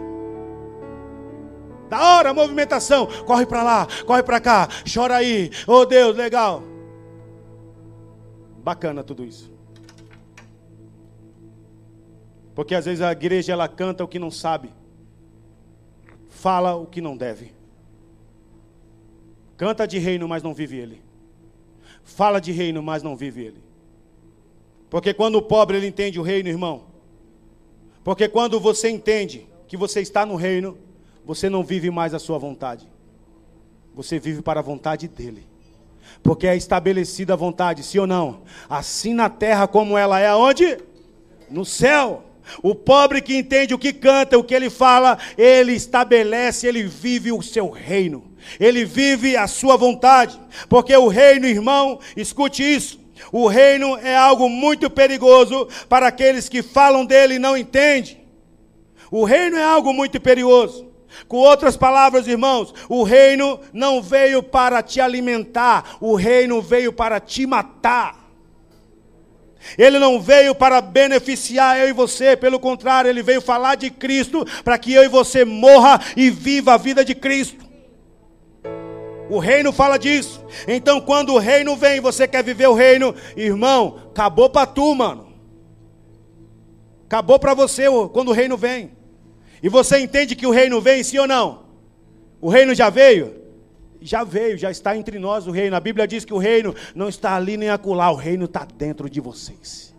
Da 1.90 2.16
hora, 2.16 2.32
movimentação, 2.32 3.06
corre 3.26 3.44
para 3.44 3.62
lá, 3.62 3.86
corre 4.06 4.22
para 4.22 4.40
cá, 4.40 4.66
chora 4.90 5.16
aí. 5.16 5.50
Oh 5.66 5.84
Deus, 5.84 6.16
legal. 6.16 6.62
Bacana 8.64 9.04
tudo 9.04 9.26
isso. 9.26 9.52
Porque 12.54 12.74
às 12.74 12.86
vezes 12.86 13.02
a 13.02 13.12
igreja 13.12 13.52
ela 13.52 13.68
canta 13.68 14.02
o 14.02 14.08
que 14.08 14.18
não 14.18 14.30
sabe. 14.30 14.72
Fala 16.30 16.76
o 16.76 16.86
que 16.86 17.02
não 17.02 17.14
deve. 17.14 17.52
Canta 19.58 19.86
de 19.86 19.98
reino, 19.98 20.26
mas 20.26 20.42
não 20.42 20.54
vive 20.54 20.78
ele. 20.78 21.02
Fala 22.02 22.40
de 22.40 22.52
reino, 22.52 22.82
mas 22.82 23.02
não 23.02 23.14
vive 23.14 23.44
ele. 23.44 23.62
Porque 24.88 25.12
quando 25.12 25.34
o 25.36 25.42
pobre 25.42 25.76
ele 25.76 25.86
entende 25.86 26.18
o 26.18 26.22
reino, 26.22 26.48
irmão, 26.48 26.87
porque 28.08 28.26
quando 28.26 28.58
você 28.58 28.88
entende 28.88 29.46
que 29.66 29.76
você 29.76 30.00
está 30.00 30.24
no 30.24 30.34
reino, 30.34 30.78
você 31.26 31.50
não 31.50 31.62
vive 31.62 31.90
mais 31.90 32.14
a 32.14 32.18
sua 32.18 32.38
vontade. 32.38 32.88
Você 33.94 34.18
vive 34.18 34.40
para 34.40 34.60
a 34.60 34.62
vontade 34.62 35.06
dele. 35.06 35.46
Porque 36.22 36.46
é 36.46 36.56
estabelecida 36.56 37.34
a 37.34 37.36
vontade, 37.36 37.82
sim 37.82 37.98
ou 37.98 38.06
não? 38.06 38.44
Assim 38.66 39.12
na 39.12 39.28
terra 39.28 39.68
como 39.68 39.98
ela 39.98 40.18
é 40.18 40.26
aonde? 40.26 40.78
No 41.50 41.66
céu. 41.66 42.24
O 42.62 42.74
pobre 42.74 43.20
que 43.20 43.36
entende 43.36 43.74
o 43.74 43.78
que 43.78 43.92
canta, 43.92 44.38
o 44.38 44.42
que 44.42 44.54
ele 44.54 44.70
fala, 44.70 45.18
ele 45.36 45.74
estabelece, 45.74 46.66
ele 46.66 46.84
vive 46.84 47.30
o 47.30 47.42
seu 47.42 47.68
reino. 47.68 48.24
Ele 48.58 48.86
vive 48.86 49.36
a 49.36 49.46
sua 49.46 49.76
vontade. 49.76 50.40
Porque 50.66 50.96
o 50.96 51.08
reino, 51.08 51.44
irmão, 51.44 52.00
escute 52.16 52.62
isso. 52.62 52.98
O 53.32 53.46
reino 53.46 53.96
é 53.98 54.16
algo 54.16 54.48
muito 54.48 54.88
perigoso 54.88 55.68
para 55.88 56.08
aqueles 56.08 56.48
que 56.48 56.62
falam 56.62 57.04
dele 57.04 57.34
e 57.34 57.38
não 57.38 57.56
entendem. 57.56 58.26
O 59.10 59.24
reino 59.24 59.56
é 59.56 59.64
algo 59.64 59.92
muito 59.92 60.20
perigoso. 60.20 60.86
Com 61.26 61.38
outras 61.38 61.76
palavras, 61.76 62.26
irmãos, 62.26 62.74
o 62.88 63.02
reino 63.02 63.60
não 63.72 64.02
veio 64.02 64.42
para 64.42 64.82
te 64.82 65.00
alimentar, 65.00 65.96
o 66.00 66.14
reino 66.14 66.60
veio 66.60 66.92
para 66.92 67.18
te 67.18 67.46
matar. 67.46 68.28
Ele 69.76 69.98
não 69.98 70.20
veio 70.20 70.54
para 70.54 70.80
beneficiar 70.80 71.78
eu 71.78 71.88
e 71.88 71.92
você, 71.92 72.36
pelo 72.36 72.60
contrário, 72.60 73.08
ele 73.08 73.22
veio 73.22 73.40
falar 73.40 73.74
de 73.74 73.90
Cristo 73.90 74.46
para 74.62 74.78
que 74.78 74.92
eu 74.92 75.02
e 75.02 75.08
você 75.08 75.44
morra 75.44 76.00
e 76.16 76.30
viva 76.30 76.74
a 76.74 76.78
vida 76.78 77.04
de 77.04 77.14
Cristo. 77.14 77.67
O 79.30 79.38
reino 79.38 79.72
fala 79.72 79.98
disso. 79.98 80.44
Então, 80.66 81.00
quando 81.00 81.34
o 81.34 81.38
reino 81.38 81.76
vem, 81.76 82.00
você 82.00 82.26
quer 82.26 82.42
viver 82.42 82.66
o 82.66 82.74
reino, 82.74 83.14
irmão, 83.36 83.98
acabou 84.10 84.48
para 84.48 84.66
tu, 84.66 84.94
mano. 84.94 85.28
Acabou 87.06 87.38
para 87.38 87.54
você 87.54 87.84
quando 88.12 88.28
o 88.28 88.32
reino 88.32 88.56
vem. 88.56 88.92
E 89.62 89.68
você 89.68 89.98
entende 89.98 90.36
que 90.36 90.46
o 90.46 90.50
reino 90.50 90.80
vem, 90.80 91.02
sim 91.02 91.18
ou 91.18 91.26
não? 91.26 91.64
O 92.40 92.48
reino 92.48 92.74
já 92.74 92.90
veio? 92.90 93.34
Já 94.00 94.22
veio, 94.22 94.56
já 94.56 94.70
está 94.70 94.96
entre 94.96 95.18
nós 95.18 95.46
o 95.46 95.50
reino. 95.50 95.74
A 95.74 95.80
Bíblia 95.80 96.06
diz 96.06 96.24
que 96.24 96.32
o 96.32 96.38
reino 96.38 96.74
não 96.94 97.08
está 97.08 97.34
ali 97.34 97.56
nem 97.56 97.68
acolá, 97.68 98.10
o 98.10 98.14
reino 98.14 98.44
está 98.44 98.64
dentro 98.64 99.10
de 99.10 99.20
vocês. 99.20 99.94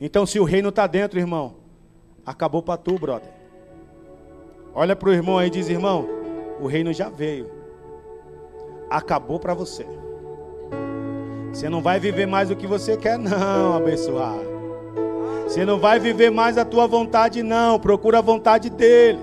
Então, 0.00 0.24
se 0.24 0.38
o 0.38 0.44
reino 0.44 0.70
está 0.70 0.86
dentro, 0.86 1.18
irmão, 1.18 1.56
acabou 2.24 2.62
para 2.62 2.78
tu, 2.78 2.98
brother. 2.98 3.30
Olha 4.74 4.94
para 4.94 5.08
o 5.08 5.12
irmão 5.12 5.38
aí 5.38 5.48
e 5.48 5.50
diz: 5.50 5.68
irmão, 5.68 6.08
o 6.60 6.66
reino 6.66 6.92
já 6.92 7.08
veio. 7.08 7.50
Acabou 8.90 9.38
para 9.38 9.54
você. 9.54 9.86
Você 11.52 11.68
não 11.68 11.80
vai 11.80 11.98
viver 11.98 12.26
mais 12.26 12.50
o 12.50 12.56
que 12.56 12.66
você 12.66 12.96
quer, 12.96 13.18
não, 13.18 13.76
abençoar. 13.76 14.38
Você 15.46 15.64
não 15.64 15.78
vai 15.78 15.98
viver 15.98 16.30
mais 16.30 16.58
a 16.58 16.64
tua 16.64 16.86
vontade, 16.86 17.42
não. 17.42 17.78
Procura 17.78 18.18
a 18.18 18.22
vontade 18.22 18.68
dele. 18.68 19.18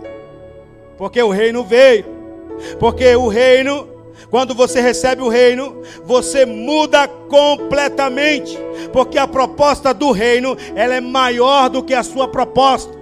Porque 0.98 1.22
o 1.22 1.30
reino 1.30 1.64
veio. 1.64 2.06
Porque 2.80 3.16
o 3.16 3.28
reino, 3.28 3.88
quando 4.30 4.56
você 4.56 4.82
recebe 4.82 5.22
o 5.22 5.28
reino, 5.28 5.82
você 6.04 6.46
muda 6.46 7.08
completamente. 7.08 8.58
Porque 8.92 9.20
a 9.20 9.28
proposta 9.28 9.94
do 9.94 10.12
reino, 10.12 10.58
ela 10.74 10.96
é 10.96 11.02
maior 11.02 11.70
do 11.70 11.84
que 11.84 11.94
a 11.94 12.02
sua 12.02 12.28
proposta. 12.28 12.95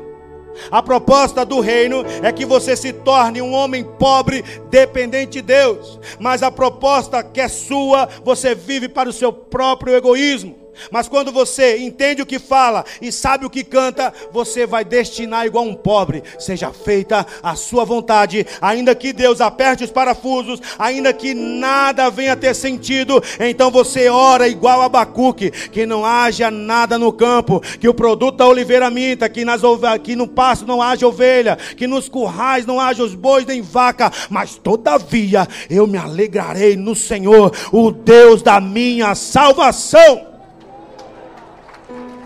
A 0.71 0.81
proposta 0.81 1.45
do 1.45 1.59
reino 1.59 2.03
é 2.21 2.31
que 2.31 2.45
você 2.45 2.75
se 2.75 2.93
torne 2.93 3.41
um 3.41 3.53
homem 3.53 3.83
pobre, 3.83 4.43
dependente 4.69 5.33
de 5.33 5.41
Deus. 5.41 5.99
Mas 6.19 6.43
a 6.43 6.51
proposta 6.51 7.23
que 7.23 7.41
é 7.41 7.47
sua, 7.47 8.07
você 8.23 8.55
vive 8.55 8.87
para 8.87 9.09
o 9.09 9.13
seu 9.13 9.31
próprio 9.31 9.95
egoísmo. 9.95 10.62
Mas 10.91 11.07
quando 11.07 11.31
você 11.31 11.77
entende 11.77 12.21
o 12.21 12.25
que 12.25 12.39
fala 12.39 12.85
e 13.01 13.11
sabe 13.11 13.45
o 13.45 13.49
que 13.49 13.63
canta, 13.63 14.13
você 14.31 14.65
vai 14.65 14.83
destinar 14.83 15.45
igual 15.45 15.65
um 15.65 15.75
pobre. 15.75 16.23
Seja 16.39 16.71
feita 16.71 17.25
a 17.41 17.55
sua 17.55 17.85
vontade, 17.85 18.45
ainda 18.61 18.95
que 18.95 19.13
Deus 19.13 19.41
aperte 19.41 19.83
os 19.83 19.91
parafusos, 19.91 20.61
ainda 20.77 21.13
que 21.13 21.33
nada 21.33 22.09
venha 22.09 22.35
ter 22.35 22.53
sentido, 22.53 23.21
então 23.39 23.71
você 23.71 24.09
ora 24.09 24.47
igual 24.47 24.81
a 24.81 24.85
Abacuque, 24.85 25.51
que 25.51 25.85
não 25.85 26.05
haja 26.05 26.49
nada 26.51 26.97
no 26.97 27.11
campo, 27.11 27.61
que 27.79 27.87
o 27.87 27.93
produto 27.93 28.37
da 28.37 28.47
oliveira 28.47 28.89
minta, 28.89 29.29
que, 29.29 29.45
nas, 29.45 29.61
que 30.03 30.15
no 30.15 30.27
pasto 30.27 30.65
não 30.65 30.81
haja 30.81 31.07
ovelha, 31.07 31.57
que 31.77 31.87
nos 31.87 32.09
currais 32.09 32.65
não 32.65 32.79
haja 32.79 33.03
os 33.03 33.15
bois 33.15 33.45
nem 33.45 33.61
vaca, 33.61 34.11
mas 34.29 34.55
todavia 34.55 35.47
eu 35.69 35.87
me 35.87 35.97
alegrarei 35.97 36.75
no 36.75 36.95
Senhor, 36.95 37.51
o 37.71 37.91
Deus 37.91 38.41
da 38.41 38.59
minha 38.59 39.15
salvação. 39.15 40.32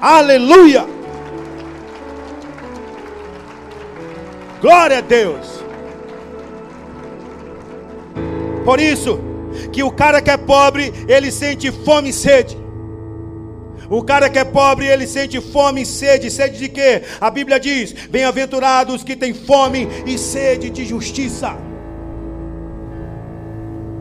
Aleluia! 0.02 0.86
Glória 4.62 5.00
a 5.00 5.02
Deus. 5.02 5.64
Por 8.64 8.80
isso 8.80 9.20
que 9.72 9.82
o 9.82 9.92
cara 9.92 10.22
que 10.22 10.30
é 10.30 10.38
pobre, 10.38 10.94
ele 11.08 11.32
sente 11.32 11.72
fome 11.72 12.10
e 12.10 12.14
sede. 12.14 12.58
O 13.90 14.04
cara 14.04 14.30
que 14.30 14.38
é 14.38 14.44
pobre, 14.44 14.86
ele 14.86 15.08
sente 15.08 15.40
fome 15.40 15.84
e 15.84 15.86
sede. 15.86 16.30
Sede 16.30 16.60
de 16.60 16.70
quê? 16.70 17.04
A 17.22 17.30
Bíblia 17.30 17.60
diz: 17.60 17.94
Bem-aventurados 17.94 19.04
que 19.04 19.16
têm 19.16 19.34
fome 19.34 19.88
e 20.06 20.18
sede 20.18 20.70
de 20.70 20.86
justiça. 20.86 21.56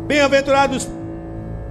Bem-aventurados 0.07 0.89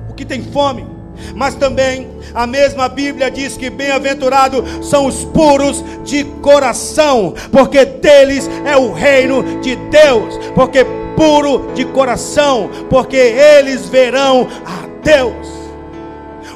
o 0.10 0.14
que 0.14 0.26
tem 0.26 0.42
fome. 0.42 0.95
Mas 1.36 1.56
também 1.56 2.08
a 2.34 2.46
mesma 2.46 2.88
Bíblia 2.90 3.30
diz 3.32 3.58
que 3.58 3.70
bem-aventurados 3.70 4.88
são 4.88 5.06
os 5.06 5.24
puros 5.26 5.84
de 6.04 6.24
coração, 6.42 7.34
porque 7.52 7.86
deles 7.86 8.50
é 8.66 8.76
o 8.78 8.92
reino 8.92 9.62
de 9.62 9.76
Deus. 9.76 10.38
Porque 10.54 10.86
puro 11.16 11.72
de 11.74 11.86
coração, 11.86 12.70
porque 12.90 13.16
eles 13.16 13.88
verão 13.88 14.48
a 14.66 14.88
Deus. 15.02 15.48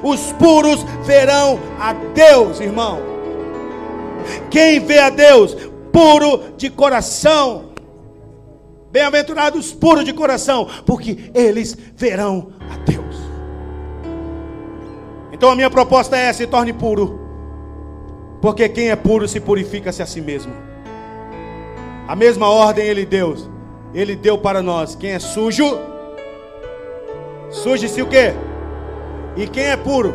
Os 0.03 0.31
puros 0.33 0.85
verão 1.03 1.59
a 1.79 1.93
Deus, 1.93 2.59
irmão. 2.59 2.99
Quem 4.49 4.79
vê 4.79 4.99
a 4.99 5.09
Deus 5.09 5.55
puro 5.91 6.53
de 6.57 6.69
coração. 6.69 7.69
Bem-aventurados 8.91 9.71
puros 9.71 10.03
de 10.03 10.13
coração, 10.13 10.67
porque 10.85 11.31
eles 11.33 11.77
verão 11.95 12.51
a 12.71 12.77
Deus. 12.77 13.08
Então 15.39 15.51
a 15.51 15.55
minha 15.55 15.69
proposta 15.69 16.17
é: 16.17 16.33
se 16.33 16.45
torne 16.45 16.73
puro. 16.73 17.17
Porque 18.41 18.67
quem 18.67 18.89
é 18.89 18.95
puro 18.97 19.25
se 19.25 19.39
purifica-se 19.39 20.03
a 20.03 20.05
si 20.05 20.19
mesmo. 20.19 20.51
A 22.05 22.13
mesma 22.13 22.49
ordem 22.49 22.85
ele 22.85 23.05
deu. 23.05 23.37
Ele 23.93 24.17
deu 24.17 24.37
para 24.37 24.61
nós. 24.61 24.95
Quem 24.95 25.11
é 25.11 25.19
sujo, 25.19 25.79
suje-se 27.49 28.01
o 28.01 28.07
quê? 28.07 28.33
E 29.37 29.47
quem 29.47 29.63
é 29.63 29.77
puro? 29.77 30.13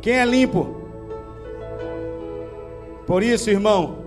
Quem 0.00 0.14
é 0.14 0.24
limpo? 0.24 0.74
Por 3.06 3.22
isso, 3.22 3.50
irmão, 3.50 3.98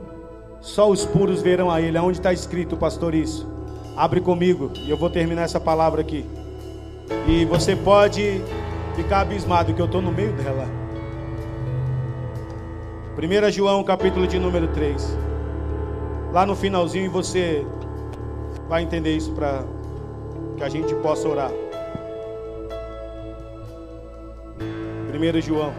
só 0.60 0.89
os 0.89 1.06
puros 1.06 1.39
verão 1.39 1.69
a 1.69 1.80
ele. 1.80 1.99
Aonde 1.99 2.18
está 2.18 2.34
escrito, 2.34 2.76
pastor, 2.76 3.14
isso? 3.14 3.47
Abre 3.95 4.22
comigo 4.22 4.72
e 4.76 4.89
eu 4.89 4.97
vou 4.97 5.10
terminar 5.10 5.43
essa 5.43 5.60
palavra 5.60 6.01
aqui. 6.01 6.26
E 7.27 7.45
você 7.45 7.76
pode 7.76 8.41
ficar 8.95 9.22
abismado 9.22 9.74
que 9.74 9.82
eu 9.82 9.86
estou 9.86 10.02
no 10.02 10.11
meio 10.11 10.34
dela. 10.34 10.68
1 13.18 13.52
João, 13.52 13.84
capítulo 13.84 14.26
de 14.26 14.40
número 14.40 14.68
3. 14.70 15.18
Lá 16.32 16.45
no 16.45 16.56
finalzinho 16.56 17.11
você 17.11 17.66
vai 18.68 18.84
entender 18.84 19.16
isso 19.16 19.32
para 19.34 19.66
que 20.56 20.64
a 20.64 20.70
gente 20.70 20.94
possa 20.95 21.28
orar. 21.28 21.52
1 25.11 25.41
João, 25.41 25.74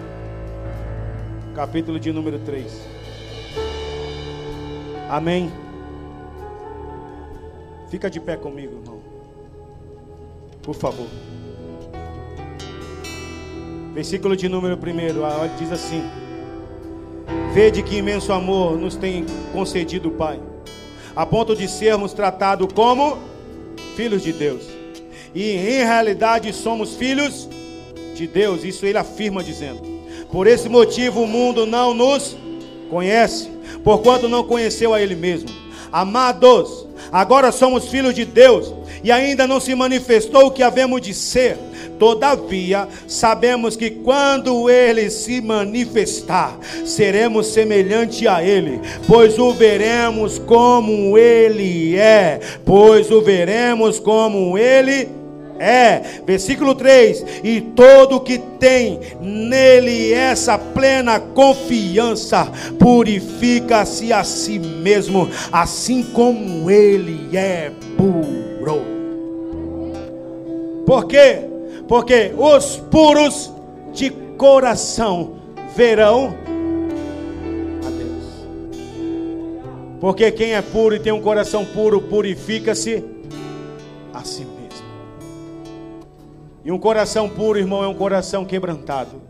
capítulo 1.55 1.99
de 1.99 2.13
número 2.13 2.39
3. 2.41 2.89
Amém. 5.09 5.51
Fica 7.89 8.11
de 8.11 8.21
pé 8.21 8.37
comigo, 8.37 8.77
irmão. 8.77 9.01
Por 10.63 10.75
favor. 10.75 11.07
Versículo 13.93 14.37
de 14.37 14.49
número 14.49 14.77
1 14.77 15.59
diz 15.59 15.73
assim: 15.73 16.03
Vede 17.53 17.83
que 17.83 17.97
imenso 17.97 18.33
amor 18.33 18.79
nos 18.79 18.95
tem 18.95 19.27
concedido 19.53 20.09
o 20.09 20.13
Pai, 20.13 20.39
a 21.15 21.27
ponto 21.27 21.57
de 21.57 21.67
sermos 21.67 22.13
tratados 22.13 22.73
como 22.73 23.19
filhos 23.97 24.23
de 24.23 24.33
Deus. 24.33 24.63
E 25.35 25.51
em 25.51 25.59
realidade 25.59 26.53
somos 26.53 26.95
filhos 26.95 27.49
de 28.15 28.27
Deus, 28.27 28.65
isso 28.65 28.87
ele 28.87 28.99
afirma 28.99 29.43
dizendo. 29.43 29.81
Por 30.31 30.47
esse 30.47 30.69
motivo 30.69 31.23
o 31.23 31.27
mundo 31.27 31.67
não 31.67 31.93
nos 31.93 32.37
conhece, 32.89 33.51
porquanto 33.83 34.29
não 34.29 34.45
conheceu 34.45 34.95
a 34.95 35.03
ele 35.03 35.17
mesmo. 35.17 35.49
Amados, 35.91 36.87
agora 37.11 37.51
somos 37.51 37.89
filhos 37.89 38.15
de 38.15 38.25
Deus 38.25 38.73
e 39.03 39.11
ainda 39.11 39.47
não 39.47 39.61
se 39.61 39.75
manifestou 39.75 40.47
o 40.47 40.51
que 40.51 40.63
havemos 40.63 41.01
de 41.01 41.15
ser. 41.15 41.57
Todavia, 41.99 42.89
sabemos 43.07 43.77
que 43.77 43.91
quando 43.91 44.71
ele 44.71 45.11
se 45.11 45.41
manifestar, 45.41 46.59
seremos 46.87 47.49
semelhante 47.49 48.27
a 48.27 48.43
ele, 48.43 48.81
pois 49.07 49.39
o 49.39 49.53
veremos 49.53 50.39
como 50.39 51.19
ele 51.19 51.97
é, 51.97 52.41
pois 52.65 53.11
o 53.11 53.21
veremos 53.21 53.99
como 53.99 54.57
ele 54.57 55.21
é 55.61 56.23
versículo 56.27 56.75
3: 56.75 57.25
E 57.45 57.61
todo 57.61 58.19
que 58.21 58.39
tem 58.59 58.99
nele 59.21 60.13
essa 60.13 60.57
plena 60.57 61.21
confiança 61.21 62.51
purifica-se 62.79 64.11
a 64.11 64.25
si 64.25 64.59
mesmo, 64.59 65.29
assim 65.53 66.03
como 66.03 66.71
ele 66.71 67.37
é 67.37 67.71
puro. 67.97 68.40
Por 70.87 71.07
quê? 71.07 71.41
Porque 71.87 72.33
os 72.37 72.77
puros 72.91 73.53
de 73.93 74.11
coração 74.11 75.37
verão 75.77 76.35
a 77.87 77.91
Deus. 77.91 78.25
Porque 80.01 80.33
quem 80.33 80.55
é 80.55 80.63
puro 80.63 80.95
e 80.95 81.01
tem 81.01 81.13
um 81.13 81.21
coração 81.21 81.65
puro 81.65 82.01
purifica-se 82.01 83.05
a 84.13 84.25
si 84.25 84.45
mesmo. 84.45 84.87
E 86.65 86.73
um 86.73 86.79
coração 86.79 87.29
puro, 87.29 87.59
irmão, 87.59 87.85
é 87.85 87.89
um 87.89 87.95
coração 87.95 88.45
quebrantado. 88.45 89.21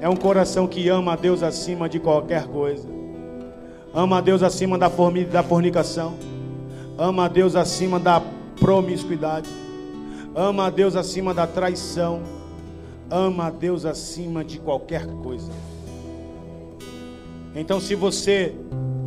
É 0.00 0.08
um 0.08 0.16
coração 0.16 0.66
que 0.66 0.88
ama 0.88 1.12
a 1.12 1.16
Deus 1.16 1.42
acima 1.42 1.88
de 1.88 2.00
qualquer 2.00 2.46
coisa. 2.46 2.88
Ama 3.94 4.18
a 4.18 4.20
Deus 4.20 4.42
acima 4.42 4.76
da 4.76 4.90
fornicação. 4.90 6.31
Ama 6.98 7.24
a 7.24 7.28
Deus 7.28 7.56
acima 7.56 7.98
da 7.98 8.22
promiscuidade. 8.60 9.48
Ama 10.34 10.66
a 10.66 10.70
Deus 10.70 10.96
acima 10.96 11.32
da 11.32 11.46
traição. 11.46 12.22
Ama 13.10 13.46
a 13.46 13.50
Deus 13.50 13.84
acima 13.84 14.44
de 14.44 14.58
qualquer 14.58 15.06
coisa. 15.06 15.50
Então, 17.54 17.80
se 17.80 17.94
você 17.94 18.54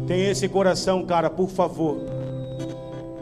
tem 0.07 0.29
esse 0.29 0.47
coração, 0.47 1.05
cara, 1.05 1.29
por 1.29 1.49
favor, 1.49 1.97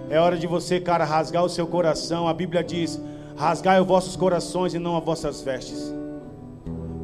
é 0.10 0.20
hora 0.20 0.38
de 0.38 0.46
você, 0.48 0.80
cara, 0.80 1.06
rasgar 1.06 1.44
o 1.44 1.50
seu 1.50 1.66
coração. 1.66 2.28
A 2.28 2.34
Bíblia 2.34 2.64
diz: 2.64 3.02
Rasgai 3.36 3.80
os 3.80 3.88
vossos 3.88 4.16
corações 4.16 4.74
e 4.74 4.80
não 4.80 4.98
as 4.98 5.04
vossas 5.04 5.42
vestes. 5.42 5.94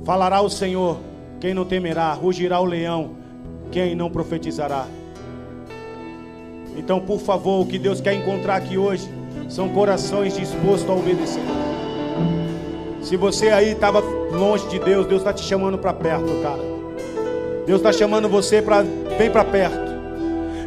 Falará 0.03 0.41
o 0.41 0.49
Senhor, 0.49 0.98
quem 1.40 1.53
não 1.53 1.65
temerá, 1.65 2.11
rugirá 2.14 2.60
o 2.60 2.65
leão, 2.65 3.11
quem 3.72 3.95
não 3.95 4.10
profetizará. 4.10 4.86
Então, 6.80 7.01
por 7.01 7.19
favor, 7.19 7.61
o 7.61 7.65
que 7.65 7.77
Deus 7.77 7.99
quer 7.99 8.14
encontrar 8.14 8.56
aqui 8.56 8.77
hoje 8.77 9.07
são 9.49 9.68
corações 9.68 10.38
dispostos 10.38 10.89
a 10.89 10.93
obedecer. 10.93 11.43
Se 13.01 13.18
você 13.18 13.49
aí 13.49 13.73
estava 13.73 13.99
longe 13.99 14.65
de 14.69 14.80
Deus, 14.80 15.06
Deus 15.06 15.19
está 15.19 15.34
te 15.34 15.43
chamando 15.43 15.77
para 15.77 15.93
perto, 15.93 16.41
cara. 16.41 16.61
Deus 17.68 17.81
está 17.81 17.91
chamando 17.91 18.30
você 18.30 18.61
para 18.61 18.84
vem 19.18 19.30
para 19.30 19.43
perto. 19.43 19.89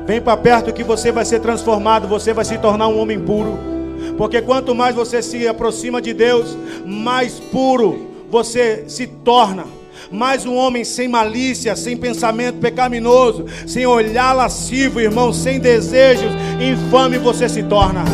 Vem 0.06 0.20
para 0.20 0.36
perto 0.36 0.72
que 0.72 0.84
você 0.84 1.10
vai 1.10 1.24
ser 1.24 1.40
transformado, 1.40 2.06
você 2.06 2.34
vai 2.34 2.44
se 2.44 2.59
tornar 2.59 2.89
um 2.89 3.01
homem 3.01 3.18
puro. 3.18 3.59
Porque 4.18 4.43
quanto 4.43 4.74
mais 4.74 4.94
você 4.94 5.22
se 5.22 5.48
aproxima 5.48 6.02
de 6.02 6.12
Deus, 6.12 6.56
mais 6.84 7.40
puro 7.40 8.10
você 8.30 8.84
se 8.86 9.06
torna. 9.06 9.64
Mais 10.12 10.44
um 10.44 10.55
homem 10.55 10.84
sem 10.84 11.09
malícia, 11.09 11.74
sem 11.74 11.97
pensamento 11.97 12.59
pecaminoso, 12.59 13.47
sem 13.66 13.86
olhar 13.86 14.34
lascivo, 14.34 15.01
irmão, 15.01 15.32
sem 15.32 15.59
desejos 15.59 16.30
infame 16.60 17.16
você 17.18 17.48
se 17.48 17.62
torna. 17.62 18.05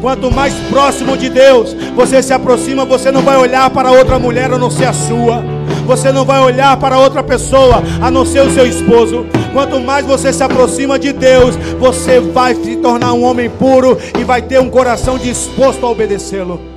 Quanto 0.00 0.30
mais 0.30 0.54
próximo 0.70 1.16
de 1.16 1.28
Deus 1.28 1.74
você 1.94 2.22
se 2.22 2.32
aproxima, 2.32 2.84
você 2.84 3.10
não 3.10 3.22
vai 3.22 3.36
olhar 3.36 3.68
para 3.70 3.92
outra 3.92 4.18
mulher 4.18 4.50
a 4.52 4.58
não 4.58 4.70
ser 4.70 4.86
a 4.86 4.92
sua. 4.92 5.42
Você 5.86 6.10
não 6.10 6.24
vai 6.24 6.40
olhar 6.40 6.78
para 6.78 6.98
outra 6.98 7.22
pessoa 7.22 7.82
a 8.00 8.10
não 8.10 8.24
ser 8.24 8.40
o 8.40 8.50
seu 8.50 8.66
esposo. 8.66 9.26
Quanto 9.52 9.78
mais 9.78 10.06
você 10.06 10.32
se 10.32 10.42
aproxima 10.42 10.98
de 10.98 11.12
Deus, 11.12 11.56
você 11.78 12.20
vai 12.20 12.54
se 12.54 12.76
tornar 12.76 13.12
um 13.12 13.22
homem 13.22 13.50
puro 13.50 13.98
e 14.18 14.24
vai 14.24 14.40
ter 14.40 14.60
um 14.60 14.70
coração 14.70 15.18
disposto 15.18 15.84
a 15.84 15.90
obedecê-lo. 15.90 16.73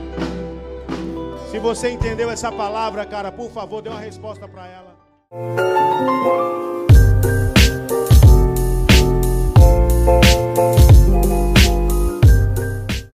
Se 1.57 1.61
você 1.61 1.89
entendeu 1.89 2.29
essa 2.29 2.51
palavra, 2.51 3.03
cara, 3.03 3.31
por 3.31 3.49
favor, 3.49 3.81
dê 3.81 3.89
uma 3.89 3.99
resposta 3.99 4.47
para 4.47 4.67
ela. 4.67 4.95
Música 10.55 10.86